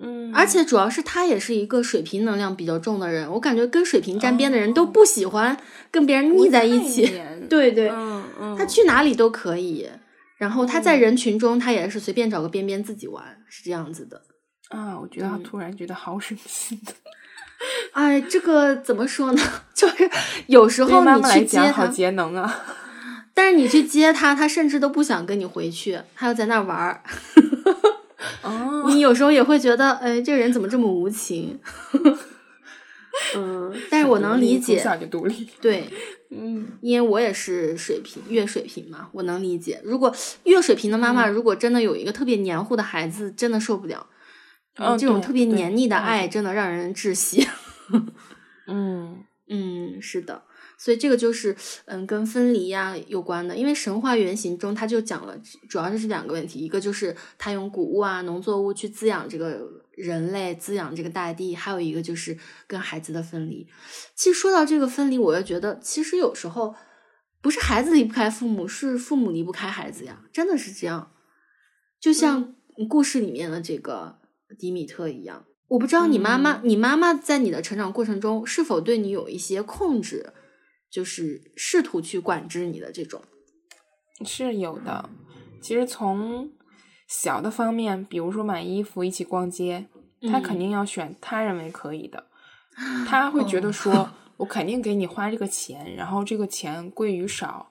[0.00, 5.56] 嗯，而且主要是他也是一个水瓶能量比较重的人，我感觉跟水瓶沾边的人都不喜欢
[5.90, 7.20] 跟别人腻在一起，
[7.50, 9.88] 对对，嗯嗯，他去哪里都可以，
[10.36, 14.22] 然后他在人群中他也是随便找个边边自己玩，是这样子的
[14.68, 16.92] 啊，我觉得他突然觉得好 省心的。
[17.92, 19.42] 哎，这个怎么说呢？
[19.74, 20.10] 就是
[20.46, 22.64] 有时候你去接他，好节能啊。
[23.34, 27.02] 但是你去接他，他甚至都不想跟你回去，他要在那儿玩儿。
[28.42, 31.58] 哦，你有时候也会觉得，哎，这个人怎么这么无情？
[33.36, 35.48] 嗯，但是我能理解，从小就独立。
[35.60, 35.88] 对，
[36.30, 39.80] 嗯，因为我也是水平月水平嘛，我能理解。
[39.84, 44.06] 如果月水平的妈妈，如果真的有一个特别黏糊的孩子，真的受不了。
[44.78, 47.46] 嗯，这种特别黏腻的爱，真的让人窒息。
[48.66, 50.42] 嗯嗯，是的，
[50.76, 51.56] 所以这个就是
[51.86, 55.36] 嗯跟分离呀有关的，因为神话原型中他就讲了，
[55.68, 63.66] 主要就是这两个问题，一个就是他用谷物啊、农作物去滋养这个人类，滋养这个大地，还有一个就是跟孩子的分离。
[64.14, 66.74] 其实说到这个分离，我又觉得其实有时候
[67.40, 71.12] 不是孩子离不开父母，是父母离不开孩子呀，真的是这样。
[71.98, 72.54] 就像
[72.86, 74.18] 故事里面的这个
[74.56, 75.44] 迪米特一样。
[75.68, 80.32] 我不知道你妈妈，你妈妈在你的成长过程中是否对你有一些控制，
[80.90, 83.22] 就是试图去管制你的这种。
[84.24, 85.10] 是有的。
[85.60, 86.50] 其实从
[87.06, 89.88] 小的方面，比如说买衣服、一起逛街，
[90.30, 92.26] 他肯定要选他认为可以的。
[93.06, 97.70] 他会觉得说，我肯定给你花这个钱，然后这个钱贵与少、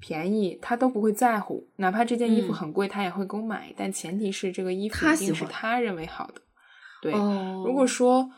[0.00, 1.66] 便宜，他都不会在乎。
[1.76, 6.34] 哪怕这件衣服很贵，他也会给我买，但前提是这个衣服一定是他认为好的。
[7.00, 7.62] 对，哦。
[7.66, 8.30] 如果说，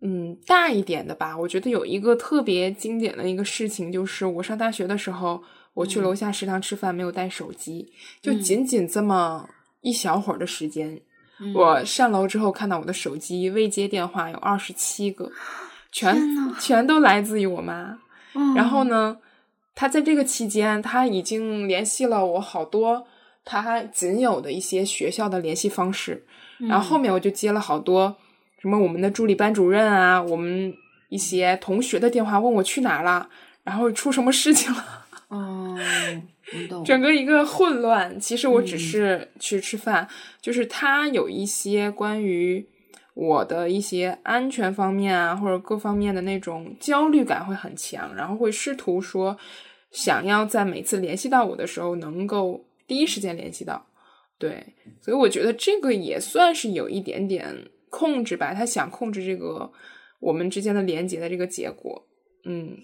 [0.00, 5.42] 嗯，大一点的吧，我觉得有一个特别经典的一个事情，就是我上大学的时候，
[5.74, 7.92] 我去楼下食堂吃饭，没有带手机，
[8.22, 8.40] 就嗯。
[8.40, 9.48] 仅仅这么
[9.80, 11.00] 一小会儿的时间，
[11.40, 11.54] 嗯。
[11.54, 15.30] 我上楼之后看到我的手机未接电话有二十七个，
[15.92, 16.16] 全
[16.60, 17.98] 全都来自于我妈。
[18.34, 19.16] 嗯然后呢，
[19.76, 23.06] 他在这个期间，他已经联系了我好多
[23.44, 26.26] 他仅有的一些学校的联系方式。
[26.58, 28.16] 然后后面我就接了好多
[28.58, 30.74] 什么我们的助理班主任啊，我们
[31.10, 33.28] 一些同学的电话，问我去哪儿了，
[33.62, 35.78] 然后出什么事情了，哦，
[36.54, 36.82] 我 懂。
[36.82, 38.18] 整个一个混乱。
[38.18, 40.08] 其实我只嗯是去吃饭，
[40.40, 42.66] 就是他有一些关于
[43.12, 49.36] 我的一些安全方面啊，或者各方面的那种焦虑感会很强，然后会试图说
[49.96, 53.86] 想要在每次联系到我的时候能够第一时间联系到。
[54.38, 59.72] 对，所以我觉得这个也算是有一点点控制吧，他想控制这个
[60.20, 62.06] 我们之间的连接的这个结果。
[62.44, 62.76] 嗯，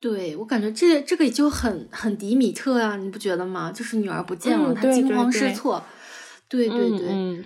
[0.00, 3.70] 对我感觉这这个就很很迪米特啊，你不觉得吗？
[3.70, 5.84] 就是女儿不见了，嗯对她惊慌失措。
[6.48, 7.44] 对对对，嗯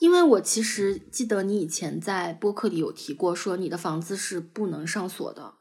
[0.00, 5.54] 因为我其实记得你以前在播客里有提过，说你的房子是不能上锁的，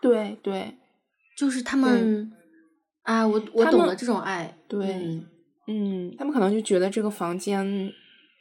[0.00, 0.78] 对对
[1.36, 2.30] 就是他们
[3.02, 5.26] 啊，我我懂了这种爱，对嗯
[5.66, 7.92] 嗯，他们可能就觉得这个房间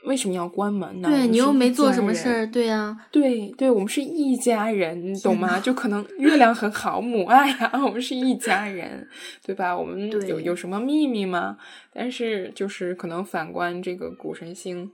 [0.06, 1.10] 为什么要关门呢？
[1.10, 5.60] 对你又没做什么事儿，对呀、对对，我们是一家人，你懂吗？
[5.60, 9.08] 就可能月亮很好，母爱啊，我们是一家人，
[9.46, 9.78] 对吧？
[9.78, 11.58] 我们有有什么秘密吗？
[11.94, 14.90] 但是就是可能反观这个古神星，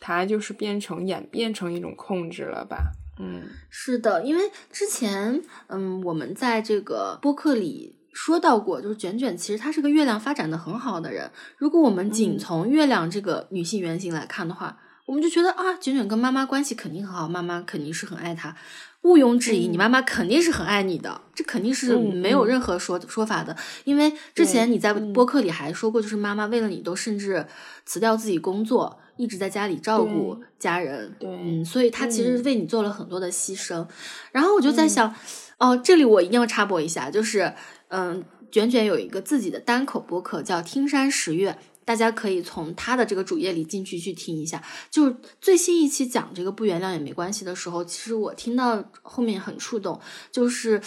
[0.00, 2.92] 它就是变成演变成一种控制了吧？
[3.20, 11.30] 嗯是的，因为之前嗯，我们在这个播客里说到过，就是卷卷其实她是个月亮发展的很好的人。
[11.58, 14.78] 如果我们仅嗯从月亮这个女性原型来看的话，
[15.10, 18.54] 我们就觉得啊，卷卷跟妈妈关系肯定很好，妈妈肯定是很爱他。
[19.02, 23.56] 毋庸置疑，嗯你妈妈肯定是很爱你的，这肯定是嗯没有嗯任何说说法的。
[23.82, 27.44] 因为之前你在嗯播客里还说过，就是妈妈为了你都甚至
[27.84, 31.12] 辞掉自己工作，一直在家里照顾家人。
[31.18, 33.84] 对嗯，所以她其实嗯为你做了很多的牺牲。
[34.30, 35.14] 然后我就在嗯想，
[35.58, 37.52] 哦，这里我一定要插播一下，就是
[37.88, 41.50] 嗯，卷卷有一个自己的单口播客叫《听山十月》。
[41.90, 44.62] 大家可以从他的这个主页里进去去听一下，
[44.92, 50.80] 就是最新一期讲这个不原谅也没关系的时候，其实我听到后面很触动，就是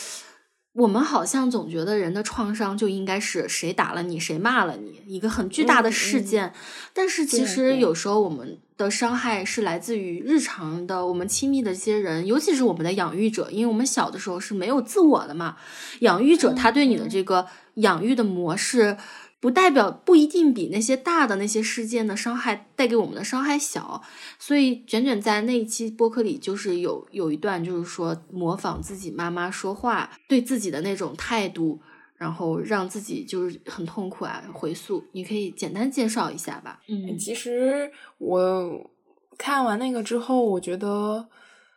[0.72, 6.54] 我们好像总觉得人的创伤就应该是谁打了你，谁骂了你，一个很巨大的事嗯嗯件。
[6.94, 15.58] 但是其实有时候我们的伤害是来自于日常的我们亲密的这些人，尤其是我们的养育者，因为我们小的时候是没有自我的嘛。
[16.00, 18.96] 养育者他对你的嗯这个养育的模式。
[19.44, 24.02] 不代表不一定比那些大的那些事件的伤害带给我们的伤害小，
[24.40, 31.78] 所以卷卷在那一期播客里就是有有一段就是说模仿自己妈妈说话对自己的那种态度，
[32.16, 34.42] 然后让自己就是很痛苦啊。
[34.54, 36.80] 回溯，你可以简单介绍一下吧。
[36.88, 38.90] 嗯其实我
[39.38, 41.28] 看完那个之后，我觉得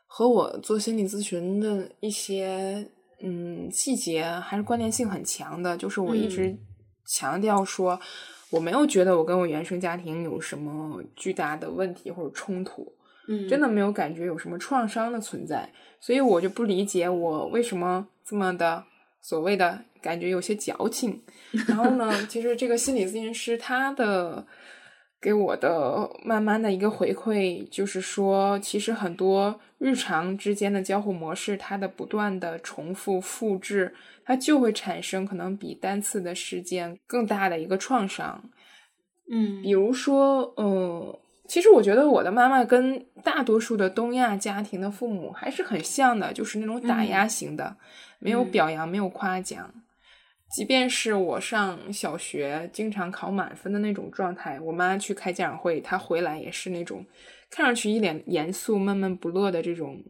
[0.06, 2.88] 和我做心理咨询的一些
[3.20, 5.76] 嗯细节还是关联性很强的。
[5.76, 6.56] 就是我一直
[7.06, 7.98] 强调说，
[8.50, 12.92] 我没有觉得我跟我原生家庭有什么巨大的问题或者冲突，
[13.28, 18.84] 嗯，真的没有感觉有什么创伤的存在，所以我就不理解我为什么这么的
[19.20, 21.22] 所谓的感觉有些矫情。
[21.68, 24.46] 然后呢， 其实这个心理咨询师他的
[25.20, 33.94] 给我的慢慢的一个回馈，就是说，其实很多日常之间的交互模式，它的不断的重复复制，
[34.26, 38.42] 它就会产生可能比单次的事件更大的一个创伤。
[39.30, 41.16] 嗯，比如说，嗯，
[41.48, 47.76] 其实我觉得我的妈妈跟大多数的东亚家庭的父母还是很像的，就是那种打压型的，
[48.18, 49.72] 没有表扬，没有夸奖。
[50.54, 57.04] 即便是我上小学经常考满分的那种状态，我妈去开家长会，她回来也是那种
[57.50, 60.00] 看上去一脸严肃、闷闷不乐的这种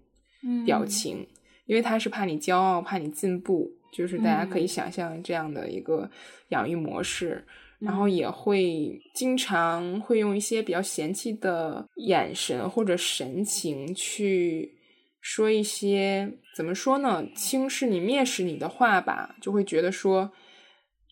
[0.66, 1.26] 表情，
[1.64, 6.10] 因为她是怕你骄傲，怕你进步，就是大家可以想象这样的一个
[6.48, 7.44] 养育模式。
[7.78, 14.72] 然后也会经常会用一些比较嫌弃的眼神或者神情去
[15.20, 20.32] 说一些怎么说呢，轻视你、蔑视你的话吧，就会觉得说，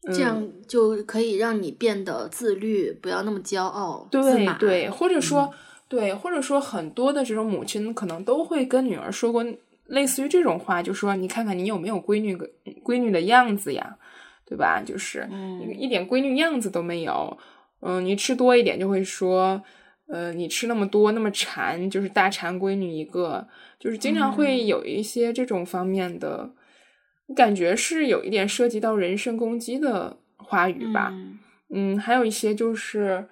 [0.04, 5.52] 这样就可以让你变得自律，不要那么骄傲、对对，或者说
[5.86, 9.44] 对，或者说很多的这种母亲可能都会跟女儿说过
[9.86, 12.36] 类似于这种话，就说你看看你有没有闺女
[12.84, 13.96] 闺女的样子呀。
[14.46, 14.82] 对吧？
[14.82, 15.26] 就是
[15.78, 17.38] 一点闺女样子都没有。
[17.80, 19.60] 嗯，你吃多一点就会说，
[20.06, 23.48] 呃，你吃那么多那么馋，就是大馋闺女一个，
[23.80, 26.52] 就是经常会有一些这种方面的
[27.34, 31.14] 感觉，是有一点涉及到人身攻击的话语吧。
[31.70, 33.26] 嗯，还有一些就是。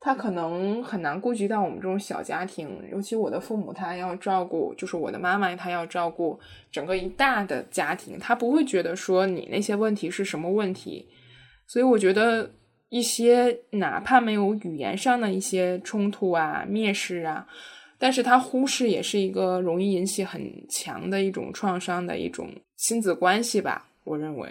[0.00, 6.38] 他可能很难顾及到我们这种小家庭，尤其我的父母，他要照顾，就是我的妈妈，她要照顾
[6.70, 11.08] 整个一大的家庭，他不会觉得说你那些问题是什么问题，
[11.66, 12.48] 所以我觉得
[12.90, 17.44] 一些哪怕没有语言上的一些冲突啊、蔑视啊，
[17.98, 24.48] 但是他忽视也是一个容易引起很强的一种创伤的一种亲子关系吧，我认为，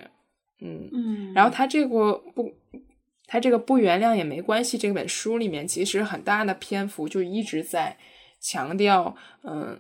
[0.60, 0.90] 嗯。
[0.92, 2.54] 嗯，然后他这个不。
[3.28, 4.78] 他这个不原谅也没关系。
[4.78, 7.98] 这本书里面其实很大的篇幅就一直在
[8.40, 9.80] 强调，嗯，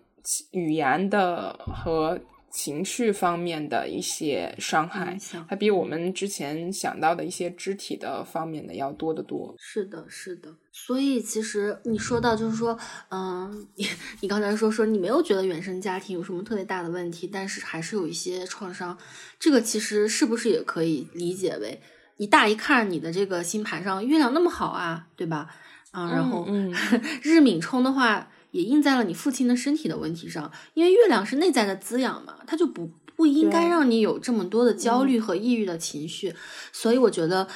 [0.51, 2.19] 语言的和
[2.49, 5.17] 情绪方面的一些伤害，
[5.47, 9.53] 它比我们之前想到的一些肢体的方面的要多得多。
[9.59, 10.53] 是的，是的。
[10.71, 12.77] 所以其实你说到就是说，
[13.09, 13.85] 嗯， 你
[14.21, 18.97] 你刚才说说你没有觉得原生家庭有什么特别大的问题，但是还是有一些创伤。
[19.39, 21.79] 这个其实是不是也可以理解为？
[22.17, 25.47] 你大一看你的这个星盘上月亮那么好啊，对吧？
[25.91, 26.45] 啊，然后
[27.23, 36.35] 日冥冲的话也印在了你父亲的身体的问题上，因为月亮是内在的滋养嘛，它就不不应该让你有这么多的焦虑和抑郁的情绪。
[36.71, 37.47] 所以我觉得，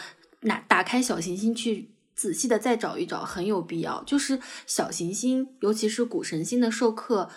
[0.41, 4.03] 那打开小行星去仔细的再找一找很有必要。
[4.05, 7.29] 就是小行星，尤其是谷神星的授课，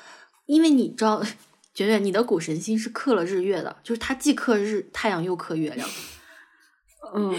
[0.47, 1.22] 因为你知道，
[1.75, 5.89] 觉得你的谷神星是克了日月的，就是它既克日太阳又克月亮。
[7.15, 7.35] 嗯，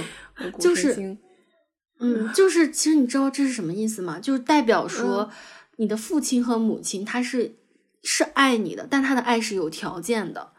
[0.59, 1.17] 就是，
[1.99, 4.19] 嗯，就是，其实你知道这是什么意思吗？
[4.19, 5.29] 就是代表说，
[5.77, 7.55] 你的父亲和母亲他是
[8.03, 10.51] 是爱你的，但他的爱是有条件的，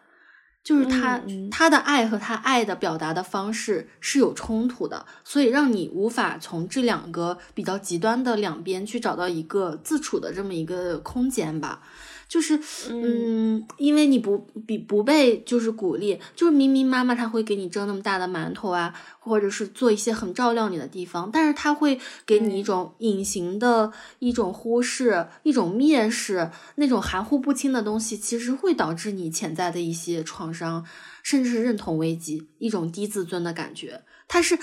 [0.65, 11.83] 就是他他的爱和他爱的表达的方式是有冲突的，所以让你无法从这两个比较极端的两边去找到一个自处的这么一个空间吧。
[12.29, 12.59] 就是，
[12.91, 30.85] 嗯，因为你不比不被就是鼓励，就是明明妈妈她会给你蒸那么大的馒头啊，或者是做一些很照料你的地方，但是她会给你一种隐形的一种忽视、一种蔑视，那种含糊不清的东西，其实会导致你潜在的一些创伤，
[31.22, 34.03] 甚至是认同危机，一种低自尊的感觉。
[34.29, 34.59] 它是，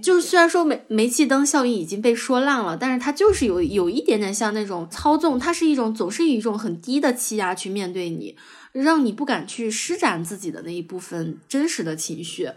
[0.00, 8.36] 就是虽然说煤煤气灯效应已经被说烂了，但是它就是有有一点点像那种操纵，它是一种总是以一种很低的气压去面对你，
[8.72, 12.50] 让你不敢去施展自己的那一部分真实的情绪。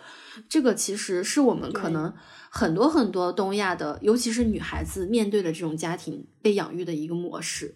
[0.47, 2.13] 这个其实是我们可能
[2.49, 7.75] 很多很多东亚的，尤其是女孩子面对的这种家庭被养育的一个模式。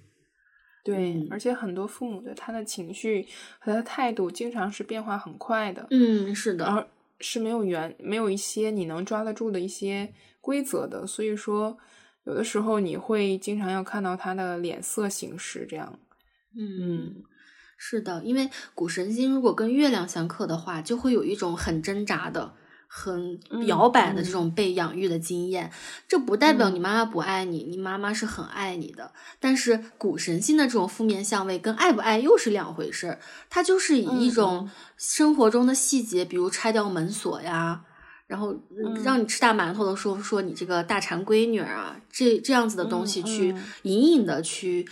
[0.83, 3.27] 对，而且很多父母对他的情绪
[3.57, 5.87] 和他的态度经常是变化很快的。
[5.89, 6.87] 嗯，是的。
[7.19, 11.77] 是没有原没有一些你能抓得住的一些规则的，所以说
[12.25, 15.99] 有的时候你会经常要看到他的脸色行事，这样。
[16.57, 17.23] 嗯，
[17.77, 22.53] 是的，因为古神星如果跟月亮相克的话，就会有一种很挣扎的。
[22.87, 25.71] 很摇摆的这种被养育的经验，
[26.07, 29.11] 这不代表你妈妈不爱你，你妈妈是很爱你的。
[29.39, 33.19] 但是古神星的这种负面相位跟爱不爱又是两回事儿，
[33.49, 37.81] 它就是以一种生活中的细节，比如拆掉门锁呀，
[38.27, 38.55] 然后
[39.03, 44.87] 让你吃大馒头的时候说你这个大馋闺女啊，这这样子的东西去隐隐的去，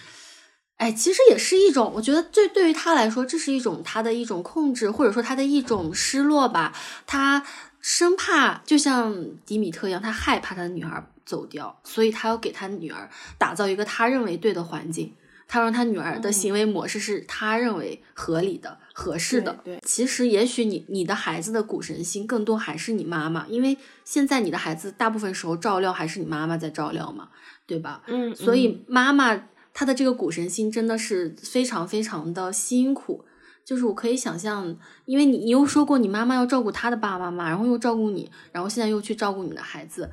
[0.75, 6.75] 哎，其实也是一种，我觉得对对于他来说，这是一种他的一种控制，或者说他的一种失落吧，
[7.07, 7.45] 他。
[7.83, 9.13] 生怕就像
[9.45, 15.13] 迪米特一样，他害怕他的女儿走掉，所以他要给他女儿打造一个他认为对的环境。
[15.45, 19.59] 他让他女儿的行为模式是他认为合理的、合适的。
[19.63, 27.29] 对，其实也许你你的孩子的股神心更多还是你妈妈，因为现在你的孩子大部分时候照料还是你妈妈在照料嘛，
[27.67, 28.01] 对吧？
[28.07, 33.25] 嗯，所以妈妈她的这个股神心真的是非常非常的辛苦。
[33.65, 40.09] 就是我可以想象，因为你你又说过你妈妈要照顾她的爸爸妈妈，然后又照顾你，然后现在又去照顾你的孩子，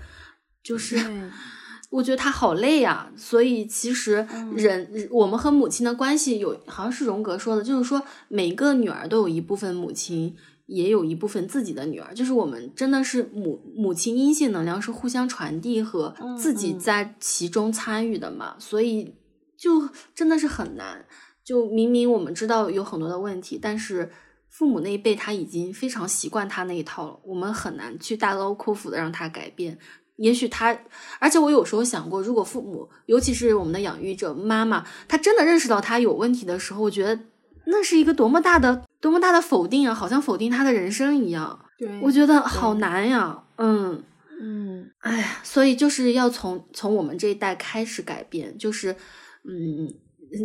[0.62, 0.98] 就是。
[1.90, 4.24] 我觉得他好累呀，所以其实
[4.54, 10.36] 人我们和母亲的关系有，好像是荣格说的，就是说每个女儿都有一部分母亲，
[10.66, 19.16] 也有一部分自己的女儿，就是我们真的是母母亲阴性能量是互相传递和自己在其中参与的嘛，所以
[19.56, 21.04] 就真的是很难。
[21.50, 24.08] 就明明我们知道有很多的问题，但是
[24.48, 29.76] 父母那一辈他已经非常习惯他那一套了，我们很难去大刀阔斧的让他改变。
[30.14, 30.78] 也许他，
[31.18, 37.18] 而且我有时候想过，如果父母，尤其是我们的养育者妈妈，她真的认识到他有问题的时候，我觉得
[37.64, 41.58] 那是一个多么大的、多么大的否定啊，好像否定他的人生一样。
[41.76, 43.42] 对，我觉得好难呀。
[43.56, 44.00] 嗯
[44.40, 48.94] 嗯，哎，所以就是要从从我们这一代开始改变，就是
[49.42, 49.92] 嗯。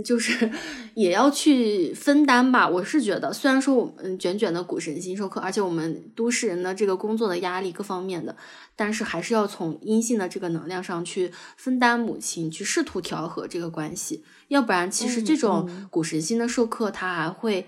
[0.03, 0.49] 就是
[0.95, 2.67] 也要去分担吧。
[2.67, 8.35] 我是觉得，虽然说我们卷卷的股神星授课，而且我们都市人的这个工作的压力各方面的，
[8.75, 14.23] 但是还是要从阴性的这个能量上去分担母亲，去试图调和这个关系。
[14.47, 17.65] 要不然，其实这种股神星的授课，它还会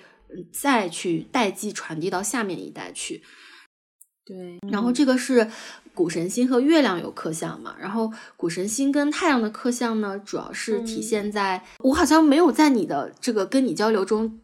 [0.52, 3.24] 再去代际传递到下面一代去。
[4.26, 5.50] 对，然后这个是。
[5.98, 7.76] 谷神星和月亮有克相嘛？
[7.80, 14.40] 然后谷神星跟太阳的克相呢，主要是体现在我好像没有在你的这个跟你交流中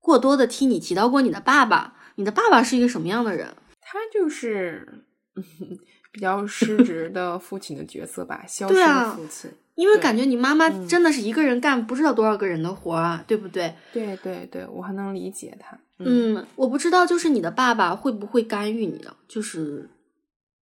[0.00, 1.94] 过多的听你提到过你的爸爸。
[2.16, 3.48] 你的爸爸是一个什么样的人？
[3.80, 5.02] 他就是
[6.12, 9.50] 比较失 职的父亲的角色吧，消失的父亲。
[9.76, 13.74] 因为感觉你妈妈真的是一个人干不知道多少个人的活啊，对不对？
[13.94, 15.78] 对对对，我还能理解他。
[16.00, 19.14] 嗯，我不知道，就是你的爸爸会不会干预你呢？
[19.26, 19.88] 就是。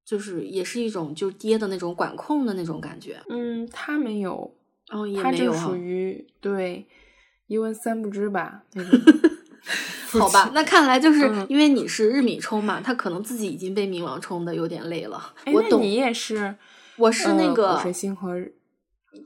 [0.07, 3.21] 就是也是一种就爹的那种管控的那种感觉。
[3.29, 4.55] 嗯，他没有，
[4.91, 6.87] 哦，也没有，属于对
[7.49, 8.63] 一问三不知吧。
[10.09, 15.35] 好吧， 那看来就是因为你是日米冲嘛，他可能自己已经被冥王冲的有点累了。
[15.53, 16.55] 我懂，你也是，
[16.97, 18.47] 我是那个古神星和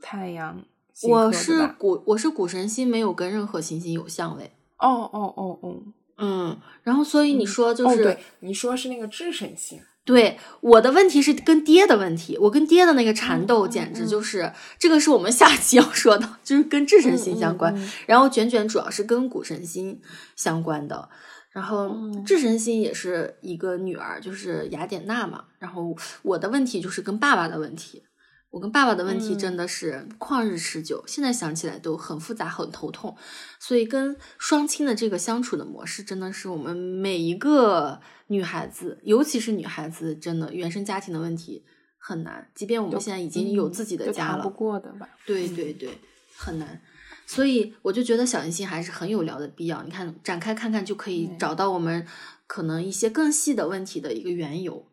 [0.01, 0.65] 太阳，
[1.03, 4.51] 我是古我是古神星，没有跟任何行星有相位。
[4.79, 5.79] 哦哦哦哦，
[6.17, 9.79] 嗯，然后所以你说就是，对，你说是那个智神星。
[10.03, 17.73] 对我的问题是跟爹的问题，我跟爹的那个缠斗简直就是这个是我们下期要说的，就是跟智神星相关。
[18.07, 20.01] 然后卷卷主要是跟谷神星
[20.35, 21.07] 相关的，
[21.51, 21.95] 然后
[22.25, 25.45] 智神星也是一个女儿，就是雅典娜嘛。
[25.59, 28.03] 然后我的问题就是跟爸爸的问题。
[28.51, 33.15] 我跟爸爸的问题真的是旷日持久，现在想起来都很复杂，很头痛。
[33.59, 41.63] 所以跟双亲的这个相处的模式，真的是我们每一个女孩子，尤其是女孩子，真的原生家庭的问题
[41.97, 42.51] 很难。
[42.53, 45.07] 即便我们现在已经有自己的家了，不过的吧？
[45.25, 45.97] 对对对，
[46.35, 46.81] 很难。
[47.25, 49.81] 所以我就觉得小行星还是很有聊的必要。
[49.83, 52.05] 你看，展开看看就可以找到我们
[52.47, 54.85] 可能一些更细的问题的一个缘由。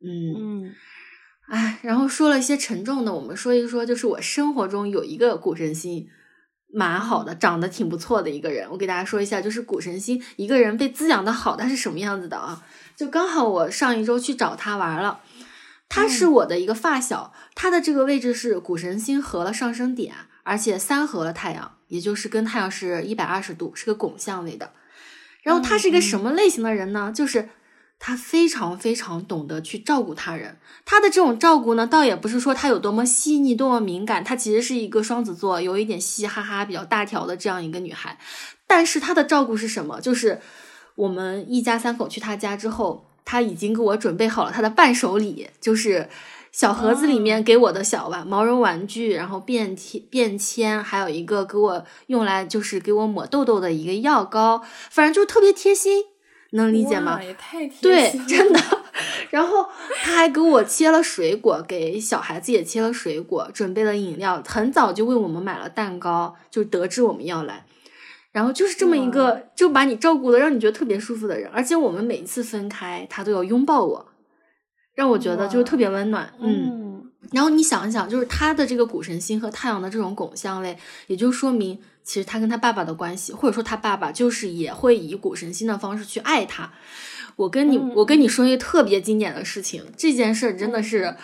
[0.00, 0.06] 嗯
[0.38, 0.74] 嗯。
[1.50, 6.06] 哎，然后说了一些沉重的，我们说一说，就是我生活中有一个古神星，
[6.72, 8.68] 蛮好的，长得挺不错的一个人。
[8.70, 12.64] 我给大家说一下，就是古神星一个人被滋养的好，他是什么样子的啊？
[12.94, 15.22] 就刚好我上一周去找他玩了，
[15.88, 24.70] 他是我的一个发小，他的这个位置是古神星合了上升点，而且三合了太阳，也就是跟太阳是一百二十度，是个拱相位的。
[25.42, 27.12] 然后他是一个什么类型的人呢？
[27.12, 27.48] 就是。
[28.02, 38.18] 他非常非常懂得去照顾他人，他的这种照顾呢，倒也不是说他有多么细腻、多么敏感，他其实是一个双子座，有一点嘻嘻哈哈、比较大条的这样一个女孩。
[38.66, 40.00] 但是他的照顾是什么？
[40.00, 40.40] 就是
[40.94, 46.08] 我们一家三口去他家之后，他已经给我准备好了他的伴手礼，就是
[46.50, 56.04] 小盒子里面给我的小玩毛绒玩具，然后便贴、便签，还有一个给我用来就是给我抹痘痘的一个药膏，反正就特别贴心。
[56.52, 57.22] 能理解吗？
[57.22, 58.60] 也太对，真的。
[59.30, 59.66] 然后
[60.02, 67.64] 他还给我切了水果，给小孩子也切了水果，准备了饮料，很早就为我们买了蛋糕，就得知我们要来。
[68.32, 71.50] 然后就是这么一个，就把你照顾的让你觉得特别舒服的人。
[71.52, 74.06] 而且我们每一次分开，他都要拥抱我，
[74.94, 76.32] 让我觉得就是特别温暖。
[76.40, 77.10] 嗯。
[77.32, 80.76] 然后你想一想，就是他的这个谷神星和太阳的这种拱相位，
[81.06, 81.78] 也就说明。
[82.02, 86.72] 其实他跟他爸爸的关系，或者说他爸爸就是也会以古神心的方式去爱他。
[87.36, 91.16] 我跟你，我跟你说一个特别经典的事情，这件事真的是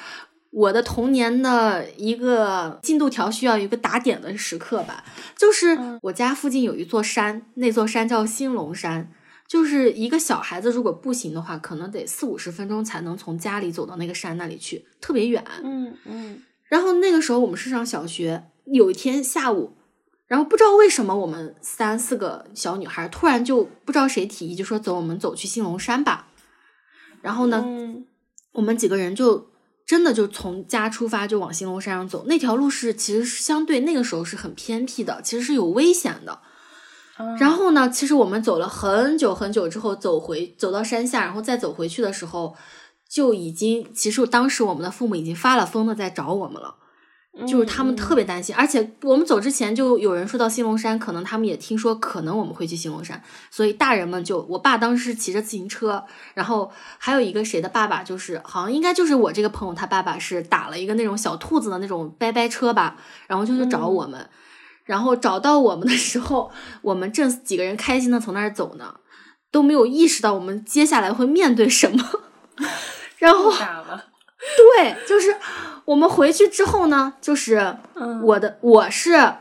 [0.50, 5.04] 我的童年的一个进度条，需要一个打点的时刻吧。
[5.36, 9.12] 就是我家附近有一座山，那座山叫兴隆山，
[9.46, 15.44] 就是一个小孩子如果步行的话，可能得四五十分钟才能从家里走到那个山那里去，特别远。
[15.62, 16.42] 嗯嗯。
[16.64, 19.76] 然后那个时候我们是上小学，有一天下午。
[20.26, 26.26] 然后不知道为什么，我们三四个小女孩突然就不知道谁提议，就说走，我们走去兴隆山吧。
[27.22, 27.64] 然后呢，
[28.52, 29.50] 我们几个人就
[29.86, 32.24] 真的就从家出发，就往兴隆山上走。
[32.26, 36.40] 那条路是其实是相对那个时候是很偏僻的，其实是有危险的。
[37.38, 42.54] 然后呢，其实我们走了很久很久之后，走回走到山下，然后再走回去的时候，
[43.08, 46.74] 就已经其实当时我们的父母已经发了疯的在找我们了。
[47.44, 56.02] 就是他们特别担心，而且我们走之前就有人说到兴隆山，可能他们也听说可能我们会去兴隆山，所以大人们就我爸当时骑着自行车，
[56.34, 62.96] 然后还有一个谁的爸爸，就是好像应该就是我这个朋友他爸爸是打了一个那种小兔子的那种掰掰车吧，
[63.26, 64.30] 然后就去找我们，
[64.84, 66.50] 然后找到我们的时候，
[66.80, 68.94] 我们正几个人开心的从那儿走呢，
[69.50, 72.02] 都没有意识到我们接下来会面对什么，
[73.18, 73.52] 然后。
[74.76, 75.36] 对，就是
[75.86, 77.76] 我们回去之后呢，就是
[78.22, 79.34] 我的，我是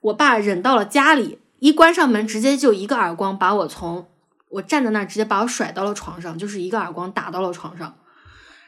[0.00, 4.08] 我爸忍到了家里，一关上门，直接就一个耳光把我从
[4.50, 7.96] 我站在那儿，直接把我甩到了床上，就是一个耳光打到了床上。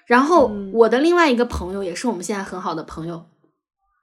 [0.07, 3.27] 然后我的另外一个朋友，也是我们现在很好的朋友，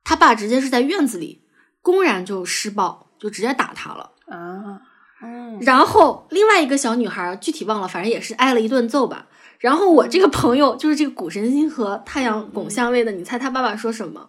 [0.03, 1.45] 他爸直接是在院子里
[1.81, 4.81] 公然就施暴，就直接打他了啊。
[5.23, 9.27] 嗯，然后另外一个小女孩，具体忘了，反正也是挨了一顿揍吧。
[9.61, 14.27] 然后我这个朋友就是这个谷神星和太阳拱相位的，你猜他爸爸说什么？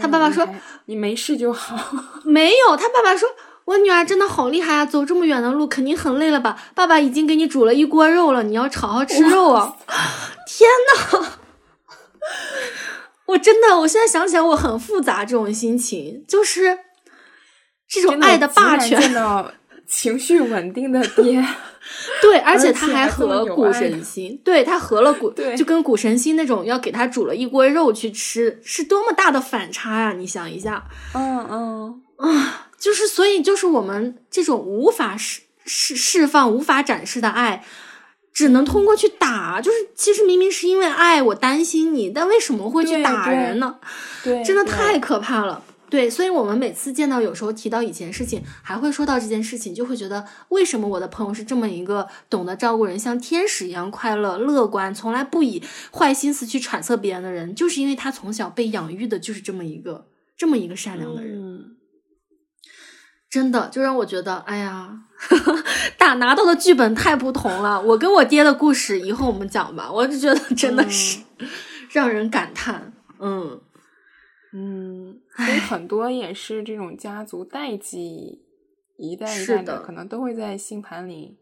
[0.00, 0.48] 他爸爸说
[0.86, 1.78] ：“你没事就好。
[2.26, 3.28] ”没有，他爸爸说
[3.66, 6.58] ：“我女儿真的好厉害啊，走这么远的路肯定很累了吧？
[6.74, 9.76] 爸爸已经给你煮了一锅肉了，你要好好吃肉啊！”
[10.48, 10.68] 天
[11.20, 11.38] 呐，
[13.26, 16.76] 我真的，我现在想起来我很复杂，这种心情就是
[17.86, 19.00] 这种爱的霸权，
[19.86, 21.46] 情绪稳定的爹。
[22.20, 30.12] 对，而且他还和古神星，对他和了古，就跟古神星那种要给他煮了一锅肉去吃，是多么大的反差呀！
[30.12, 30.84] 你想一下，
[31.14, 37.64] 嗯嗯啊，就是所以就是我们这种无法释释释放、无法展示的爱，
[38.32, 39.60] 只能通过去打。
[39.60, 43.76] 就是其实明明是因为爱，我担心你，但为什么会去打人呢？
[44.22, 45.62] 对，真的太可怕了。
[45.94, 55.62] 对，所以我们每次见到，有时候提到以前事情，还会说到这件事情，就会觉得为什么我的朋友是这么一个懂得照顾人、像天使一样快乐、乐观，从来不以
[55.92, 61.76] 坏心思去揣测别人的人，就是因为他从小被养育的就是这么一个这么一个善良的人。
[63.30, 64.98] 真的，就让我觉得，哎呀，
[65.96, 67.80] 打拿到的剧本太不同了。
[67.80, 71.20] 我跟我爹的故事以后我们讲吧，我就觉得真的是
[71.92, 73.60] 让人感叹，嗯。
[74.56, 78.40] 嗯， 所以很多也是这种家族代际
[78.96, 81.36] 一代一代的，可能都会在星盘里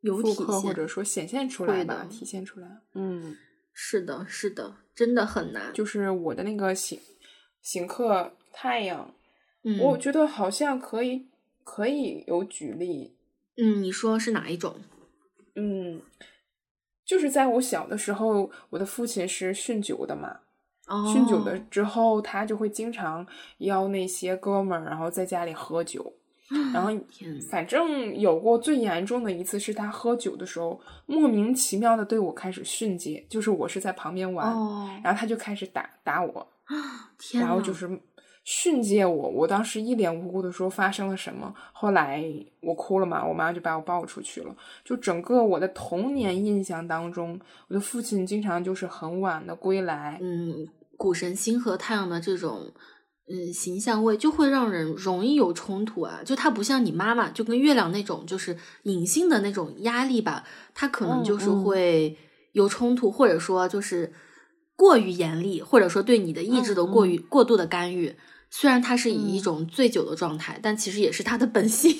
[0.00, 2.82] 有体现，或者说显现出来吧，体现出来。
[2.94, 3.36] 嗯，
[3.72, 5.72] 是的，是的，真的很难。
[5.72, 6.98] 就是我的那个行
[7.62, 9.14] 行克太阳，
[9.80, 11.28] 我觉得好像可以
[11.62, 13.14] 可以有举例。
[13.56, 14.80] 嗯，你说是哪一种？
[15.54, 16.02] 嗯，
[17.04, 20.40] 就是在我小的时候，我的父亲是酗酒的嘛。
[20.88, 23.26] 酗酒的之后，他就会经常
[23.58, 26.12] 邀那些哥们儿，然后在家里喝酒。
[26.72, 26.90] 然后，
[27.50, 34.48] 反正有过最严重的一次，是他喝酒的时候莫名其妙的对我开始训诫，就是我是在旁边玩，
[35.04, 36.48] 然后他就开始打打我，
[37.34, 38.00] 然后就是
[38.44, 39.28] 训诫我。
[39.28, 42.24] 我当时一脸无辜的说发生了什么，后来
[42.60, 44.56] 我哭了嘛，我妈就把我抱出去了。
[44.82, 47.38] 就整个我的童年印象当中，
[47.68, 50.66] 我的父亲经常就是很晚的归来，嗯。
[50.98, 52.74] 谷神星和太阳的这种，
[53.30, 56.20] 嗯，形象位就会让人容易有冲突啊。
[56.24, 60.44] 就它不像你妈妈，就跟月亮那种，就是隐性的那种压力吧。
[60.74, 62.18] 它可能就是会
[62.52, 64.12] 有冲突，或者说就是
[64.76, 68.16] 过于严厉，或者说对你的意志的过于过度的干预。
[68.50, 71.96] 虽然他是以一种醉酒的状态，但其实也是他的本性。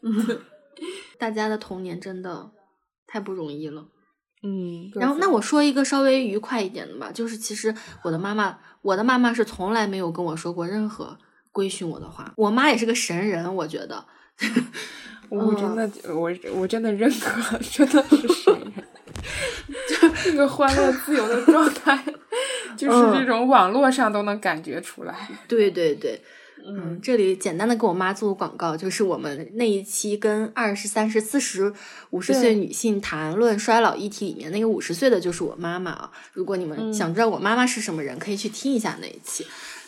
[1.18, 2.50] 大家的童年真的
[3.06, 3.86] 太不容易了。
[4.42, 11.18] 嗯，然后那我说一个稍微愉快一点的吧，就是其实我的妈妈，我的妈妈是从来没有跟我说过任何
[11.50, 12.32] 规训我的话。
[12.36, 14.04] 我妈也是个神人，我觉得，
[15.28, 18.72] 我真的，我我真的认可， 真的是神人，
[19.88, 22.02] 就 这个欢乐自由的状态，
[22.78, 25.28] 就是这种网络上都能感觉出来。
[25.48, 26.22] 对对对，
[26.70, 31.72] 嗯，这里简单的给我妈做个广告，就是我们那一期跟二十三十四十
[32.10, 36.10] 五十岁女性谈论衰老议题里面那个五十岁的就是我妈妈啊。
[36.34, 39.46] 如果你们想知道我妈妈是什么人，可以去听一下那一期。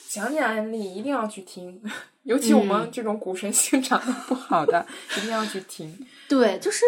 [0.08, 1.78] 讲讲案例一定要去听，
[2.24, 4.86] 尤其我们这种股神性长得不好的，
[5.18, 5.94] 一定要去听。
[6.28, 6.84] 对，就是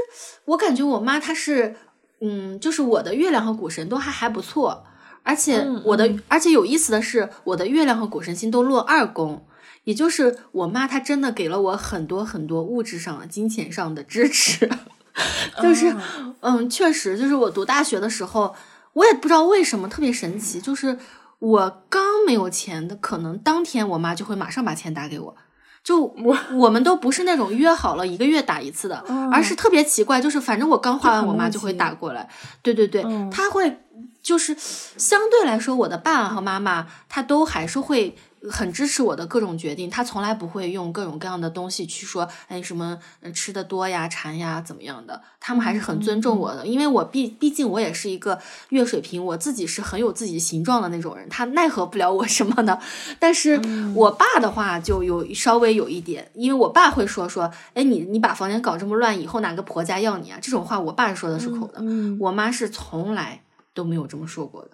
[0.47, 1.77] 我感觉我妈她是，
[2.21, 4.85] 嗯，就是我的月亮和股神都还还不错，
[5.23, 9.47] 而且我的，而且有意思的是，我的月亮和股神星都落二宫。
[9.85, 14.69] 也就是我妈，她真的给了我很多很多物质上、金钱上的支持。
[15.63, 15.95] 就是，
[16.41, 18.55] 嗯，确实，就是我读大学的时候，
[18.95, 20.99] 我也不知道为什么特别神奇，就是
[21.39, 25.37] 我刚没有钱的，可能当天我妈就会马上把钱打给我。
[25.85, 32.31] 就 我我们都不是那种约好了一个月打一次的，而是特别奇怪，就是反正我刚花完，我妈就会打过来。
[32.63, 33.81] 对对对，她会
[34.23, 38.17] 就是相对来说，我的爸爸和妈妈他都还是会。
[38.51, 42.99] 很支持我的各种决定，他从来不会用各种各样的东西去说，哎，什么
[43.33, 48.39] 吃的多呀、馋呀怎么样的，他们还是很尊重我的，因为我毕毕竟我也是一个
[48.71, 52.79] 月水瓶，我自己是很有自己形状的那种人，他奈何不了我什么的。
[53.19, 53.61] 但是
[53.95, 60.39] 我爸的话就有稍微有一点，因为我爸会说说，哎，你你把房间搞这么乱，以后哪个婆家要你啊？
[60.43, 61.81] 这种话我爸说的出口的，
[62.19, 63.43] 我妈是从来
[63.73, 64.71] 都没有这么说过的。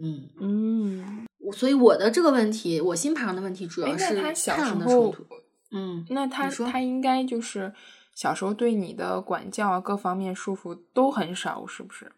[0.00, 1.26] 嗯嗯。
[1.52, 5.24] 所以我的这个问题，我星盘上的问题主要是太阳的冲突。
[5.70, 7.72] 嗯，那他他应该就是
[8.14, 12.10] 小时候对你的管教啊各方面束缚都很少，是不是？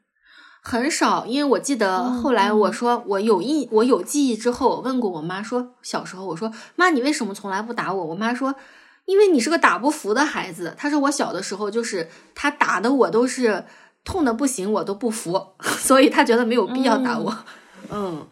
[0.62, 8.04] 很少，因为我记得后来我说我有印，我有记忆之后，我问过我妈说，小时候我说妈，你为什么从来不打我？
[8.06, 8.54] 我妈说，
[9.04, 10.74] 因为你是个打不服的孩子。
[10.76, 13.64] 她说我小的时候就是他打的我都是
[14.04, 17.30] 痛的不行，我都不服， 所以他觉得没有必要打我。
[17.30, 17.44] 嗯。
[17.90, 18.26] 嗯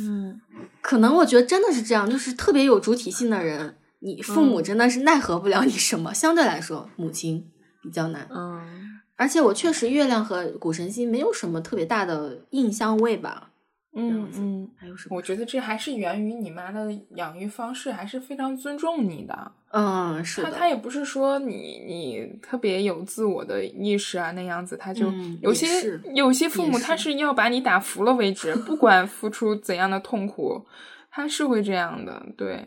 [0.00, 0.40] 嗯，
[0.80, 6.12] 可能我觉得真的是这样，就是特别有主体性的人，你父母真的是奈何不了你什么。
[6.14, 7.46] 相对来说，母亲
[7.82, 8.26] 比较难。
[8.30, 13.50] 嗯，而且我确实月亮和谷神星没有什么特别大的印象位吧。
[13.94, 15.16] 嗯嗯，还有什么？
[15.16, 19.52] 我觉得这还是源于你妈的养育方式，还是非常尊重你的。
[19.70, 20.50] 嗯，是的。
[20.50, 25.12] 他他也不是说你你特别有自我的意识啊那样子，他就
[25.42, 25.66] 有些
[26.14, 30.64] 有些父母他是要把你打服了为止，不管付出怎样的痛苦，
[31.10, 32.24] 他是会这样的。
[32.34, 32.66] 对，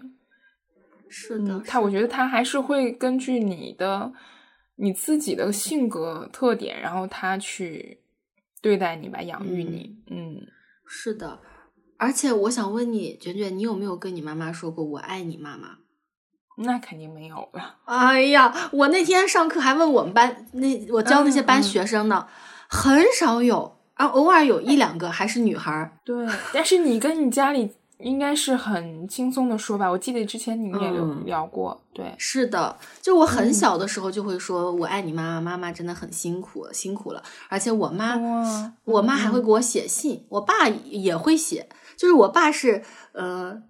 [1.10, 1.60] 是的。
[1.66, 4.14] 他我觉得他还是会根据你的
[4.76, 8.00] 你自己的性格特点，然后他去
[8.62, 9.98] 对待你吧，养育你。
[10.12, 10.40] 嗯。
[10.86, 11.40] 是的，
[11.98, 15.38] 而且我想问你，卷卷，你有没有跟你妈妈说过“我爱你”？
[15.42, 15.78] 妈妈，
[16.58, 17.78] 那肯定没有了。
[17.86, 22.28] 哎呀，我那天上课还问我们班那我教那些班学生呢，
[22.68, 25.98] 很少有，啊，偶尔有一两个还是女孩儿。
[26.04, 27.74] 对，但是你跟你家里。
[28.00, 38.20] 应该是很轻松的说吧，我记得之前你们也有聊过，对，是的，就我很小的时候就会说我爱你妈妈，妈妈真的很辛苦，辛苦了，而且我妈，
[38.84, 43.62] 我妈还会给我写信，我爸也会写，就是我爸是呃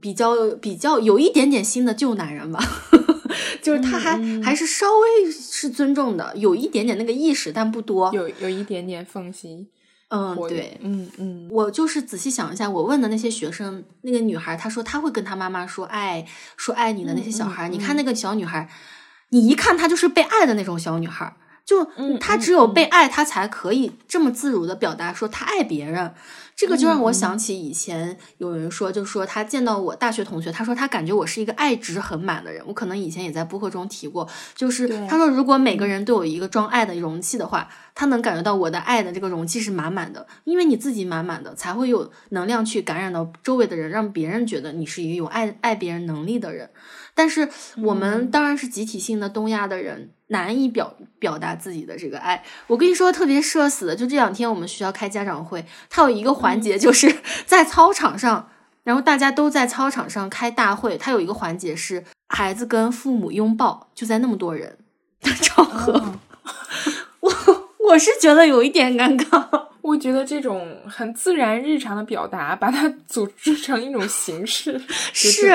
[0.00, 2.62] 比较比较有一点点心的旧男人吧，
[3.62, 9.68] 就是他还还是稍微是尊重的，有一点点那个意识，但不多，有有一点点缝隙。
[10.10, 16.26] 嗯，对，嗯嗯，我就是仔细想一下，我问的那些学生，那个女孩，她说她会跟她妈妈说爱，
[16.56, 17.94] 说爱你的那些小孩，你看。
[17.94, 18.68] 那个小女孩，
[19.28, 21.84] 你一看她就是被爱的那种小女孩，就
[22.18, 26.14] 她只有被爱，她才可以这么自如的表达说她爱别人。
[26.60, 32.62] 这个就让我想起以前有人说，就说他见到我大学同学，他说他感觉我是一个爱值很满的人。
[32.66, 40.26] 我可能以前也在播客中提过，就是他说如果每个人都有一个装爱的容器的话，他能感觉到我的爱的这个容器是满满的。
[40.44, 46.68] 因为你自己满满的，才会有能量去感染到周围的人，让别人觉得你是一个有爱爱别人能力的人。
[47.14, 47.48] 但是
[47.82, 50.10] 我们当然是集体性的东亚的人。
[50.32, 57.14] 难以表表达自己的这个爱，我跟你说特别社死的，就这两天我们学校开家长会，他有一个环节就是
[57.44, 58.48] 在操场上，
[58.84, 64.78] 然后大家都在操场上开大会，它有一个环节是孩子跟父母拥抱，就在那么多人
[65.20, 66.14] 的场合，
[67.20, 67.30] 我
[67.90, 69.66] 我是觉得有一点尴尬。
[69.82, 74.78] 我觉得这种很自然日常的表达，把它组织成一种形式，
[75.12, 75.50] 是，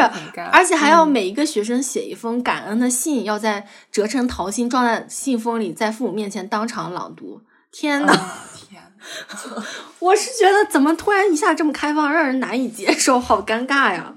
[0.52, 7.42] 而且还要每一个学生写一封感恩的信，要在折成桃心装在信封里，在父母面前当场朗读。
[7.72, 8.14] 天呐，
[8.56, 8.82] 天，
[9.99, 14.14] 我是觉得怎么突然一下这么开放，让人难以接受，好尴尬呀。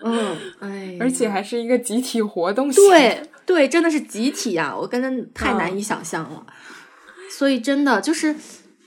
[0.00, 6.46] 嗯，哎，而且还是一个集体活动，对对，真的是集体呀，我真的太难以想象了。
[7.30, 8.34] 所以真的就是。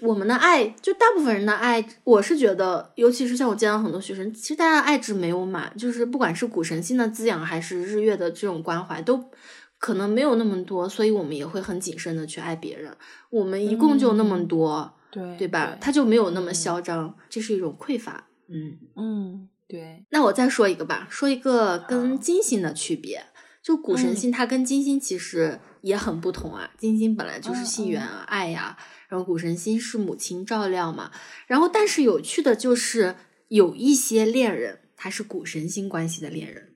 [0.03, 9.23] 我们的爱，就大部分人的爱，我是觉得，尤其是像我见到很多学生，其实大家的爱值没有满，就是不管是古神星的滋养，还是日月的这种关怀，都
[9.77, 12.91] 可能没有那么多，所以我们也会很谨慎的去爱别人。
[13.29, 15.77] 我们一共就那么多，对对吧？
[15.81, 18.27] 他就没有那么嚣张，这是一种匮乏。
[18.47, 20.05] 嗯嗯，对。
[20.09, 23.25] 那我再说一个吧，说一个跟金星的区别。
[23.63, 26.71] 就古神星，它跟金星其实也很不同啊。
[26.79, 28.75] 金星本来就是性缘啊、爱呀，
[29.07, 31.11] 然后古神星是母亲照料嘛。
[31.45, 33.17] 然后，但是有趣的就是
[33.49, 36.73] 有一些恋人，他是古神星关系的恋人，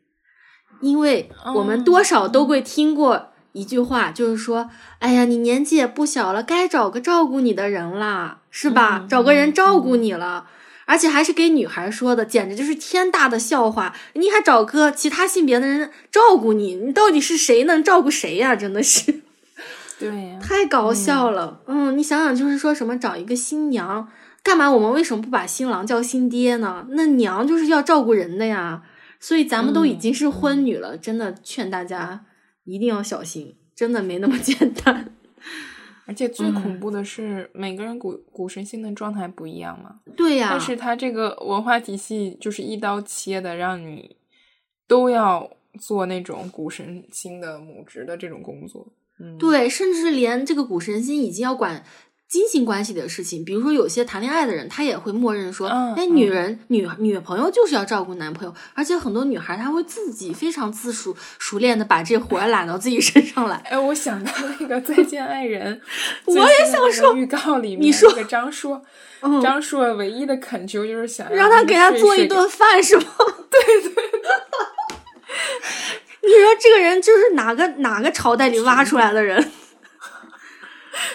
[0.79, 4.69] 因为我们多少都会听过一句话，就是说
[4.99, 9.05] ：“哎呀，你年纪也不小了，该找个照顾你的人啦，是吧？
[9.09, 10.45] 找个人照顾你了。”
[10.87, 13.95] 而且还是给女孩说的，简直就是天大的笑话！
[14.13, 18.55] 你还找个其他性别的人照顾你，你到底是谁能照顾谁呀？
[18.55, 19.21] 真的是，
[19.97, 21.61] 对，太搞笑了。
[21.65, 24.07] 嗯，你想想，就是说什么找一个新娘
[24.43, 24.69] 干嘛？
[24.69, 26.85] 我们为什么不把新郎叫新爹呢？
[26.89, 28.83] 那娘就是要照顾人的呀。
[29.19, 32.25] 所以咱们都已经是婚女了，真的劝大家
[32.65, 35.15] 一定要小心，真的没那么 简单。
[36.07, 40.01] 而且最恐怖的是，每个人古古神星的状态不一样嘛？
[40.15, 40.49] 对呀。
[40.51, 44.15] 但是他这个文化体系就是一刀切的，让你
[44.87, 48.93] 都要做那种古神星的母职的这种工作。
[49.19, 51.83] 嗯，对，甚至连这个古神星已经要管。
[52.35, 63.55] 金星关系的事情，比如说有些谈恋爱的人，他也会默认说，哎，女人女女朋友就是要照顾男朋友，而且很多女孩她会自己非常自熟熟练的把这活揽到自己身上来。
[63.69, 64.29] 哎，我想到
[64.59, 65.81] 那个《再见爱人》，
[66.25, 68.83] 我也想说预告里面，你说张硕，
[69.41, 73.05] 张硕唯一的恳求就是想让他给他做一顿饭，是吗？
[73.49, 74.03] 对 对。
[76.21, 79.53] 你说这个人就是哪个哪个朝代里挖出来的人？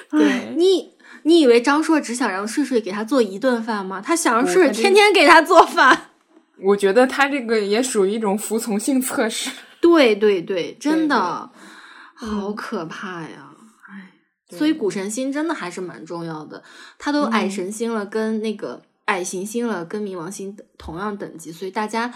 [0.08, 0.89] 对你。
[1.22, 4.00] 你以为张硕只想让睡睡给他做一顿饭吗？
[4.00, 6.10] 他想让睡睡天天给他做饭。
[6.62, 9.50] 我觉得他这个也属于一种服从性测试。
[9.80, 11.50] 对对对，真的
[12.14, 13.50] 好可怕呀！
[13.88, 14.12] 哎，
[14.56, 16.62] 所以古神星真的还是蛮重要的。
[16.98, 22.12] 他都矮神星了，跟那个矮行星了，跟冥王星同样等级，所以大家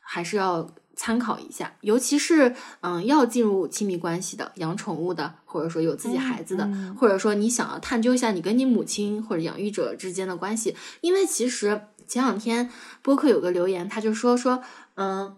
[0.00, 0.68] 还是要。
[0.98, 6.68] 参考一下，尤其是嗯，要进入亲密关系的、养宠物的，或者说有自己孩子的，
[6.98, 12.68] 或者说你想要探究一下你跟你母亲或者养育者之间的关系，因为其实前两天
[13.00, 14.60] 播客有个留言，他就说说，
[14.96, 15.36] 嗯，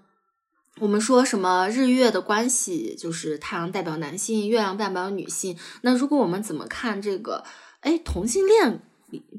[0.79, 7.45] 我们说什么日月的关系，就是太阳代表男性，月亮代表女性，那如果我们怎么看这个？
[7.81, 8.83] 哎，同性恋。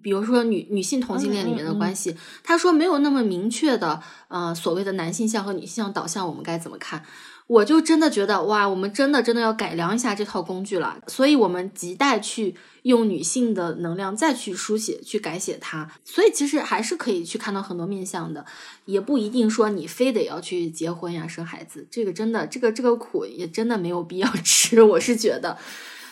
[0.02, 7.04] 比如说女女性同性恋里面的关系，他说没有那么明确的，呃，所谓的男性向和女性向导向，我们该怎么看？
[7.48, 10.98] 我就真的觉得哇，我们真的真的要改良一下这套工具了。
[11.08, 15.92] 所以，我们亟待去用女性的能量再去书写、去改写它。
[16.06, 18.46] 所以，其实还是可以去看到很多面向的，
[18.86, 21.86] 也不一定说你非得要去结婚呀、生孩子。
[21.92, 24.82] 这个真的，这个这个苦也真的没有必要 吃。
[24.82, 25.58] 我是觉得。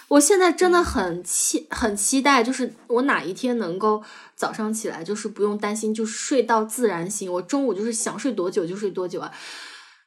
[0.09, 4.03] 我现在真的很期很期待，就是我哪一天能够
[4.35, 7.31] 早上起来，就是不用担心，就是睡到自然醒。
[7.31, 9.31] 我中午就是想睡多久就睡多久啊！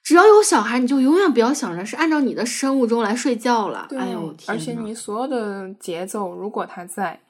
[0.03, 3.87] 只要有小孩，你就永远不要想着是按照你的生物钟来睡觉了。
[3.97, 7.21] 哎呦，而且你所有的节奏，如果他在，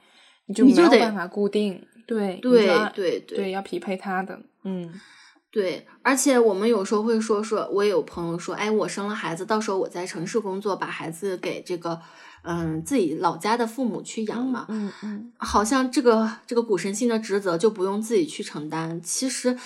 [0.47, 1.87] 你就没有办法固定。
[2.07, 4.41] 对对对对，要匹配他的。
[4.65, 4.91] 嗯，
[5.51, 5.87] 对。
[6.01, 12.01] 而且我们有时候会说说，我也有朋友说，哎，我生了孩子，到时候我在城市工作，把孩子给这个。
[12.45, 19.01] 嗯，自己老家的父母去养嘛，嗯嗯，好像这个这个古神星的职责就不用自己去承担。
[19.01, 19.57] 其实，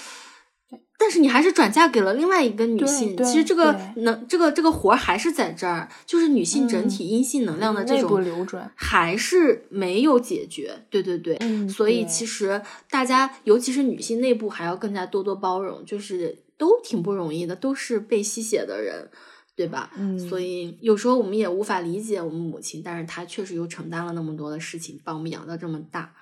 [0.98, 3.16] 但是你还是转嫁给了另外一个女性。
[3.24, 10.84] 其实这个能这个这个活儿还是在这儿，就是女性整体阴性能量的这种流转还是没有解决。
[10.90, 11.38] 对对对，
[11.68, 19.08] 所以其实大家尤其是女性内部还要更加多多包容，就是都挺不容易的，都是被吸血的人。
[19.56, 19.90] 对吧？
[19.96, 26.14] 嗯，所以有时候我们也无法理解我们母亲，但是她确实又承担了那么多的事情，把我们养到这么大。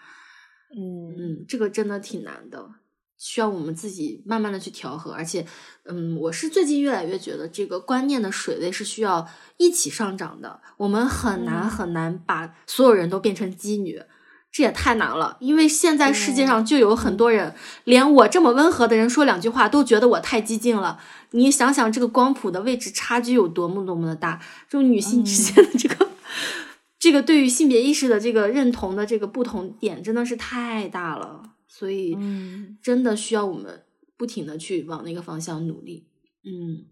[0.76, 2.68] 嗯嗯，这个真的挺难的，
[3.18, 5.12] 需要我们自己慢慢的去调和。
[5.12, 5.46] 而且，
[5.84, 10.60] 嗯，我是最近越来越觉得这个观念的水位是需要一起上涨的。
[10.76, 14.00] 我们很难很难把所有人都变成鸡女。
[14.54, 21.00] 这也太难了，因为现在世界上就有很多人，连我这么温和的人说两句话都觉得我太激进了。
[21.32, 24.40] 你想想，这个光谱的位置差距有多么多么的大，
[24.70, 26.08] 就女性之间的这个，
[27.00, 32.16] 这个对于性别意识的这个认同的这个不同点真的是太大了，所以
[32.80, 33.82] 真的需要我们
[34.16, 36.06] 不停的去往那个方向努力。
[36.44, 36.84] 嗯。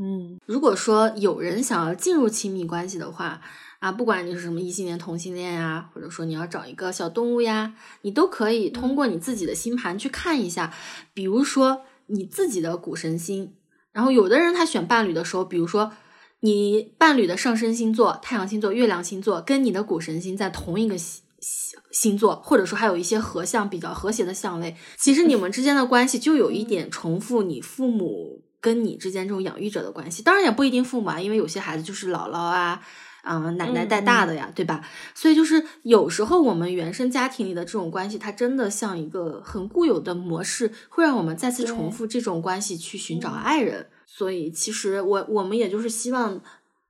[0.00, 3.40] 嗯，如果说有人想要进入亲密关系的话，
[3.78, 10.74] 啊，不管你是什么异性恋、同性恋呀，或者说你要找一个小动物呀，你都可以通过你自己的星盘去看一下，
[11.14, 13.54] 比如说你自己的谷神星。
[13.92, 15.92] 然后有的人他选伴侣的时候，比如说
[16.40, 30.20] 你伴侣的上升星座、太阳星座、月亮星座跟你的谷神星在同一个星星星座，或者说还有一些合相比较和谐的相位，其实你们之间的关系就有一点重复你父母跟你之间这种养育者的关系。
[30.22, 32.82] 当然也不一定父母啊，因为有些孩子就是姥姥啊。
[33.28, 34.82] 嗯，奶奶带大的呀，对吧？
[35.14, 43.86] 所以就是有时候我们原生家庭里的这种关系，它真的像一个很固有的模式，会让我们再次重复这种关系去寻找爱人。
[44.06, 46.40] 所以其实我我们也就是希望，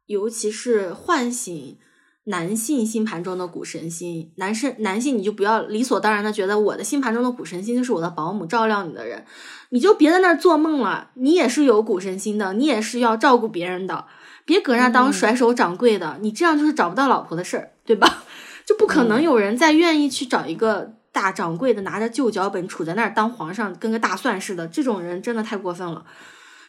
[0.07, 1.77] 尤其是唤醒
[2.25, 9.25] 男性星盘中的谷神星，男生男性你就不要理所当然的觉得我的星盘中的谷神星就是我的保姆照料你的人，
[9.71, 14.05] 你就别在那儿做梦了，你也是有谷神星的，你也是要照顾别人的。
[14.49, 18.25] 别搁那当甩手掌柜的，你这样就是找不到老婆的事儿，对吧？
[18.65, 24.67] 就不可能有人再愿意去找一个大掌柜的，拿着旧脚本杵在那儿当皇上，跟个大蒜似的。
[24.67, 26.07] 这种人真的太过分了。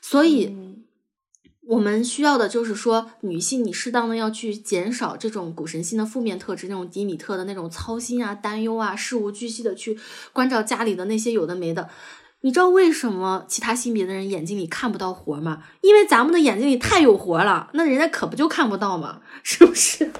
[0.02, 0.54] 所以，
[1.68, 9.98] 我们需要的就是说，女性你适当的要去减少这种古神星的负面特质，那种迪米特的那种操心啊、担忧啊、事无巨细的去
[10.34, 11.90] 关照家里的那些有的没的。
[12.42, 15.64] 你知道为什么其他性别的人眼睛里看不到活吗？
[15.82, 19.22] 因为咱们的眼睛里太有活了，那人家可不就看不到吗？
[19.44, 20.12] 是不是？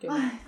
[0.00, 0.44] 对，哎，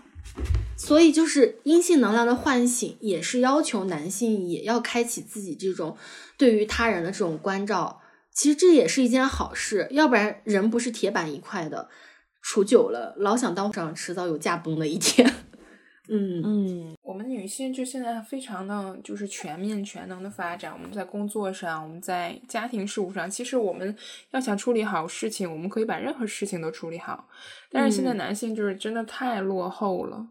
[0.76, 5.96] 所以就是阴性能量的唤醒，也是要求男性也要开启自己这种
[6.36, 8.00] 对于他人的这种关照。
[8.32, 11.88] 其实这也是一件好事，要不然人不是铁板一块的，
[12.40, 15.34] 处久了老想当上，迟早有驾崩的一天。
[16.12, 20.72] 嗯嗯，我们女性就现在非常的就是全面全能的发展。
[20.72, 23.96] 我们在工作上，我们在家庭事务上，其实我们
[24.32, 27.28] 要想处理好事情，我们可以把任何事情都处理好。
[27.70, 30.26] 但是现在男性就是真的太落后了，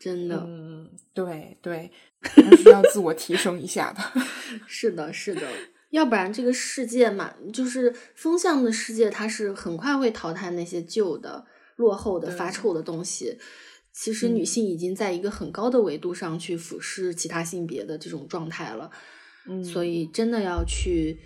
[0.00, 0.42] 真的。
[0.44, 4.20] 嗯，对对，还是要自我提升一下的。
[4.66, 5.42] 是的，是的，
[5.90, 11.46] 要不然这个世界嘛，就是风向的世界，它是很快会淘汰那些旧的、
[11.76, 13.38] 落后的、发臭的东西。
[13.92, 18.90] 其实女性已经在一个很高的维度上去俯视其他性别的这种状态了，
[19.48, 21.18] 嗯，所以真的要去，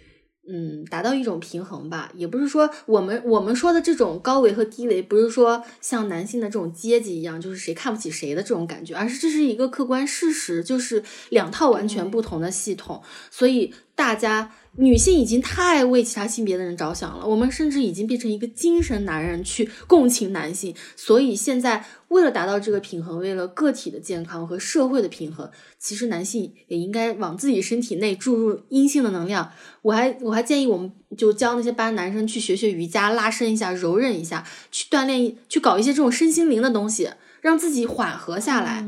[0.49, 2.11] 嗯，达到一种平衡吧。
[2.15, 14.55] 也不是说我们我们说的这种高维和低维，不是说像男性的这种阶级一样，就是谁看不起谁的这种感觉，而是这是一个客观事实，就是两套完全不同的系统，所以大家。
[14.77, 20.75] 女性已经太为其他性别的人着想了，我们甚至已经变成一个精神男人去共情男性。
[20.97, 25.49] 所以现在为了达到这个平衡，为了个体的健康和社会的平衡，
[25.79, 29.53] 其实男性也应该往自己身体内注入阴性的能量。
[29.83, 37.11] 我还我还建议我们就教那些班男生去学学瑜伽，拉伸一下，柔韧一下，去锻炼，去搞一些这种身心灵的东西，
[37.41, 38.85] 让自己缓和下来。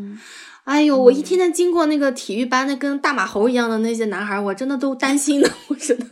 [0.66, 6.06] 哎呦，我一天天经过那个体育班，那跟大马猴一样的那些男孩，我真的都担心的， 我真的，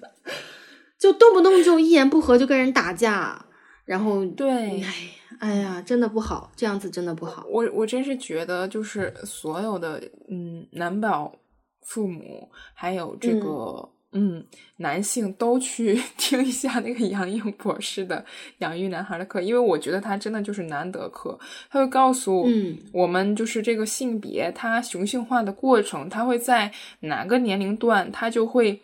[0.99, 3.45] 就动不动就一言不合就跟人打架，
[3.85, 4.95] 然后对，哎，
[5.41, 7.45] 哎呀，真的不好，这样子真的不好。
[7.51, 10.01] 我我真是觉得，就是所有的
[10.31, 11.35] 嗯，男宝
[11.83, 13.91] 父母还有这个。
[14.17, 14.45] 嗯，
[14.77, 18.25] 男性都去 听一下那个杨颖博士的
[18.59, 21.39] 养育男孩的课，因为我觉得他真的就是难得课。
[21.69, 22.49] 他会告诉
[22.93, 28.81] 我们，就是这个性别它雄性化的过程，它会在哪个年龄段，它就会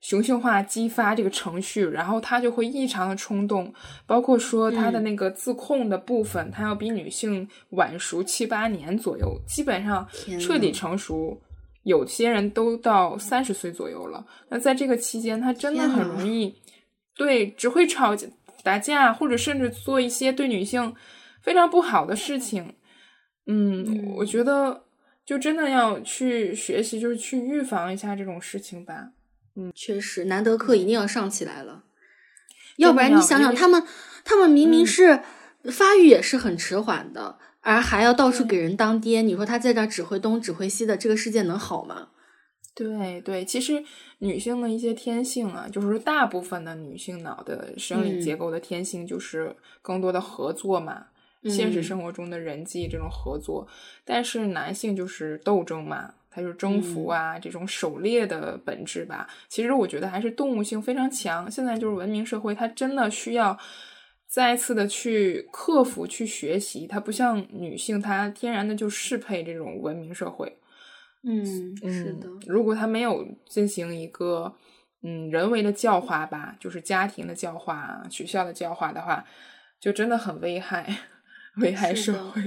[0.00, 3.74] 雄性化激发这个程序，然后他就会异常的冲动。
[4.06, 10.06] 包括说他的那个自控的部分，他要比女性晚熟七八年左右，基本上
[10.38, 11.40] 彻底成熟。
[11.90, 16.54] 有些人都到三十岁左右了，那在这个期间，他真的很容易，
[17.16, 18.28] 对，只会吵架、
[18.62, 20.94] 打架，或者甚至做一些对女性
[21.42, 22.74] 非常不好的事情。
[23.46, 24.84] 嗯，我觉得
[25.26, 29.10] 就真的要去学习，就是去预防一下这种事情吧。
[29.56, 31.82] 嗯，确实，难得课一定要上起来了，
[32.76, 33.82] 要不然你想想，他们
[34.24, 35.20] 他们明明是
[35.64, 37.38] 发育也是很迟缓的。
[37.62, 42.08] 而还要到处给人当爹，你说他在这指挥东指挥西的，这个世界能好吗？
[42.74, 43.84] 对对，其实
[44.20, 51.06] 女性的一些天性啊，就是说大部分的女性脑的生理结构的天性就是更多的合作嘛，
[51.44, 53.68] 现实生活中的人际这种合作。
[54.04, 59.28] 但是男性就是斗争嘛，他就是征服啊，这种狩猎的本质吧。
[59.48, 61.50] 其实我觉得还是动物性非常强。
[61.50, 63.58] 现在就是文明社会，它真的需要。
[64.30, 70.56] 再次的去克服、去学习，它不像女性，她天然的就适配这种文明社会。
[71.24, 71.44] 嗯，
[71.76, 72.28] 是的。
[72.46, 74.54] 如果她没有进行一个
[75.02, 79.26] 嗯人为的教化吧，就是家庭的教化、学校的教化的话，
[79.80, 80.98] 就真的很危害，
[81.60, 82.40] 危害社会。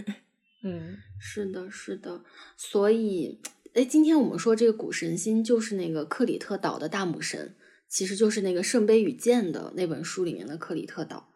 [0.64, 2.24] 嗯，是的，是的。
[2.56, 3.42] 所以，
[3.74, 7.54] 哎，今天我们说这个古神星就是那个克里特岛的大母神，
[7.90, 11.30] 其实就是那个《圣杯与剑》的那本书里面的克里特岛。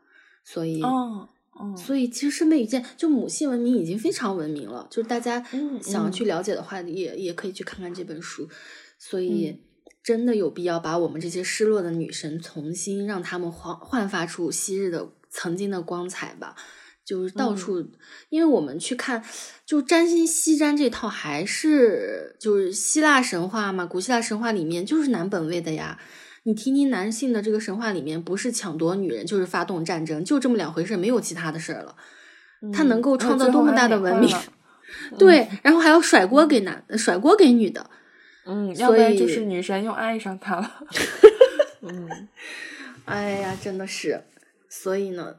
[0.48, 1.28] 所以，哦。
[1.76, 5.44] 所以其实圣杯与剑就母系文明已经非常文明了，就是大家
[5.82, 8.48] 想要去了解的话，也也可以去看看这本书。
[8.99, 9.60] 所以
[10.03, 16.56] 真的有必要把我们这些失落的女神重新让她们焕焕发出昔日的曾经的光彩吧。
[17.03, 17.90] 就是到处，
[18.30, 19.24] 因为我们去看，
[19.65, 25.99] 就占星西占这套还是就是希腊神话嘛，古希腊神话里面就是男本位的呀。
[26.48, 31.94] 你听听男性的这个神话里面，不是抢夺女人，就是发动战争，就这么两回事，没有其他的事儿了。
[32.72, 34.34] 他能够创造多么大的文明？
[35.19, 37.90] 对，然后还要甩锅给男，甩锅给女的。
[38.45, 40.72] 嗯，要不然就是女神又爱上他了。
[41.84, 42.30] 嗯，
[43.03, 44.24] 哎呀，真的是。
[44.69, 45.36] 所以呢，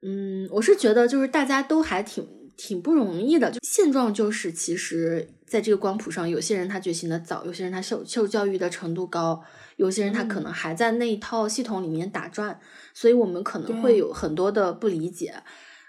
[0.00, 2.26] 嗯，我是觉得就是大家都还挺
[2.62, 3.50] 挺不容易的。
[3.50, 9.42] 就现状就是，其实在这个光谱上，有些人他觉醒的早，有些人他受受教育的程度高。
[9.76, 12.60] 有些人他可能还在那一套系统里面打转，
[12.92, 15.42] 所以我们可能会有很多的不理解，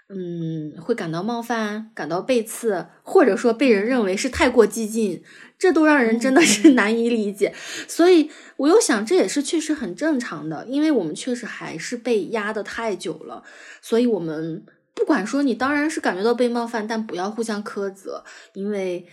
[0.08, 5.22] 嗯，会感到冒犯，感到背刺，或者说被人认为是太过激进，
[5.58, 7.52] 这都让人真的是难以理解。
[7.86, 13.42] 所以我又想，这也是确实很正常的，因为我们确实还是被压得太久了，
[13.82, 18.24] 所以我们不管说你当然是感觉到被冒犯，但不要互相苛责，
[18.54, 19.06] 因为。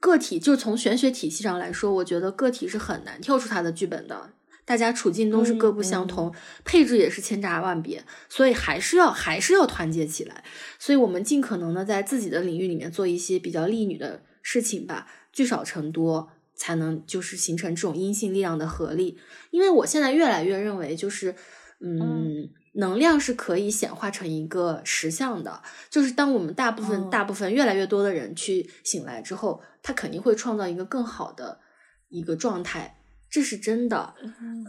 [0.00, 4.32] 个体就从玄学体系上来说，我觉得个体是很难跳出他的剧本的。
[4.64, 6.34] 大家处境都是各不相同，
[6.64, 10.42] 配置也是千差万别，所以还是要还是要团结起来。
[10.78, 19.18] 所以我们尽可能的在自己的领域里面做一些比较利女的事情吧，聚少成多，才能就是形成这种阴性力量的合力。
[19.50, 21.36] 因为我现在越来越认为，就是
[21.80, 22.48] 嗯。
[22.74, 31.60] 能量是可以显化成一个实像的，就是当我们大部分、大部分越来越多的人去醒来之后，他肯定会创造一个更好的
[32.08, 32.96] 一个状态，
[33.28, 34.14] 这是真的。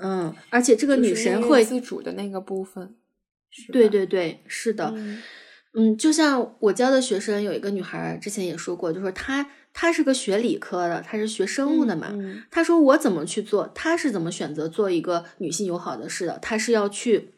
[0.02, 2.94] 嗯，而且这个女神会自主的那个部分，
[3.72, 4.94] 对对对，是的。
[5.76, 12.14] 嗯，就像我教的学生有一个女孩，之前也说过，就说她她是个学理科的，她是学生物的嘛。
[12.52, 17.30] 她说我怎么去做，她是怎么选择做一个女性友好的事的，她是要去。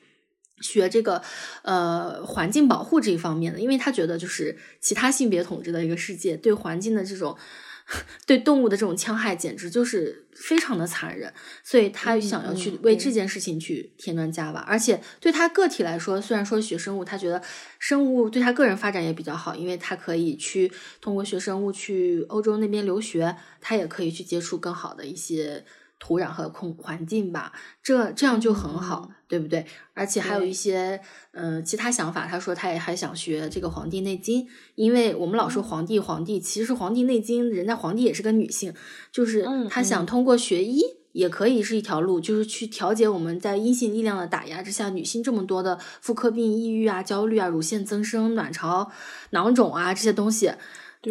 [0.61, 1.21] 学这个，
[1.63, 7.37] 呃，环境保护这一方面的，因为他觉得就是其他性别统治的一个世界，对环境的这种，
[8.25, 14.61] 对动物的这种戕害，简直就是非常的残忍，所以他想要去为这件事情去添砖加瓦。
[14.61, 17.41] 而且对他个体来说，虽然说学生物，他觉得
[17.77, 20.71] 生物对他个人发展也比较好，因为他可以去
[21.01, 25.65] 通过学生物去欧洲那边留学，他也可以去接触更好的一些。
[25.97, 29.65] 土壤和空环境吧，这这样就很好，对不对？
[29.93, 30.99] 而且还有一些
[31.31, 32.27] 嗯其他想法。
[32.27, 34.43] 他说他也还想学这个《黄帝内经》，
[34.75, 38.73] 因为我们老说皇帝皇帝，其实《黄帝内经》人家皇帝也是个女性，
[39.11, 40.81] 就是他想通过学医
[41.13, 48.91] 也可以是一条路，就是去调节我们在阴性力量的打压之下，女性这么多的妇科病、抑郁啊、焦虑啊、乳腺增生、卵巢
[49.29, 50.51] 囊肿啊这些东西。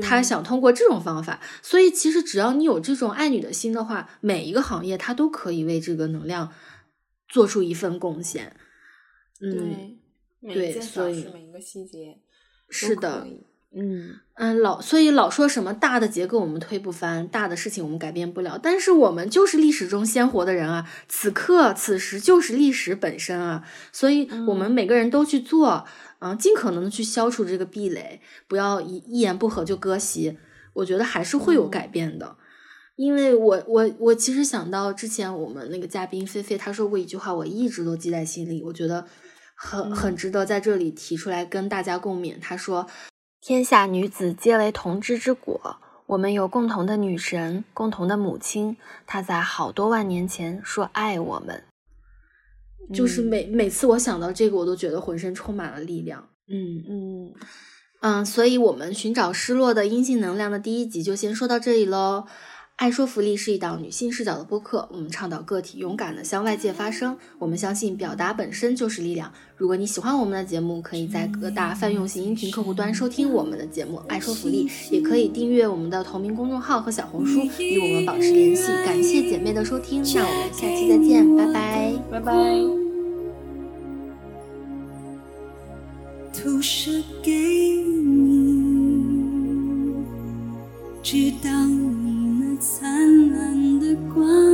[0.00, 6.52] 他想通过这种方法，所以其实只要你有这种爱女的心的话，每一个行业他都可以为这个能量
[7.28, 8.56] 做出一份贡献。
[9.40, 9.98] 嗯，
[10.42, 12.18] 对，所以每一个细节
[12.68, 13.26] 是的，
[13.76, 25.84] 嗯嗯，老所以老说什么大的结构我们推不翻，大的事情我们改变不了，但是我们就是历史中鲜活的人啊，此刻此时就是历史本身啊，所以我们每个人都去做。
[26.20, 30.38] 嗯，尽可能的去消除这个壁垒，不要一一言不合就割席。
[30.72, 32.36] 我觉得还是会有改变的，
[32.96, 39.04] 因为我我我其实想到之前我们那个嘉宾菲菲，她说过一句话，我一直都记在心里，我觉得
[39.54, 42.40] 很很值得在这里提出来跟大家共勉。
[42.40, 42.86] 她说
[43.46, 45.76] ：“天下女子皆为同枝之果，
[46.06, 51.62] 我们有共同的女神，共同的母亲，她在好多万年前说爱我们。”
[52.94, 56.26] 就是每每次我想到这个，我都觉得浑身充满了力量。
[56.48, 57.34] 嗯嗯
[58.00, 62.24] 嗯，所以，我们寻找失落的阴性能量的第一集就先说到这里喽。
[62.76, 67.16] 爱说福利是一档女性视角的播客，我们倡导个体勇敢的向外界发声。
[67.38, 69.32] 我们相信表达本身就是力量。
[69.56, 78.66] 如果你喜欢我们的节目，可以在各大泛用型音频客户端收听我们的节目《爱说福利》，也可以订阅我们的同名公众号和小红书，与我们保持联系。
[78.84, 82.32] 感谢姐妹的收听，那我们下期再见，拜拜，拜拜。
[86.32, 86.90] 投射
[87.22, 88.34] 给你
[91.04, 92.03] 那灿
[94.26, 94.53] 烂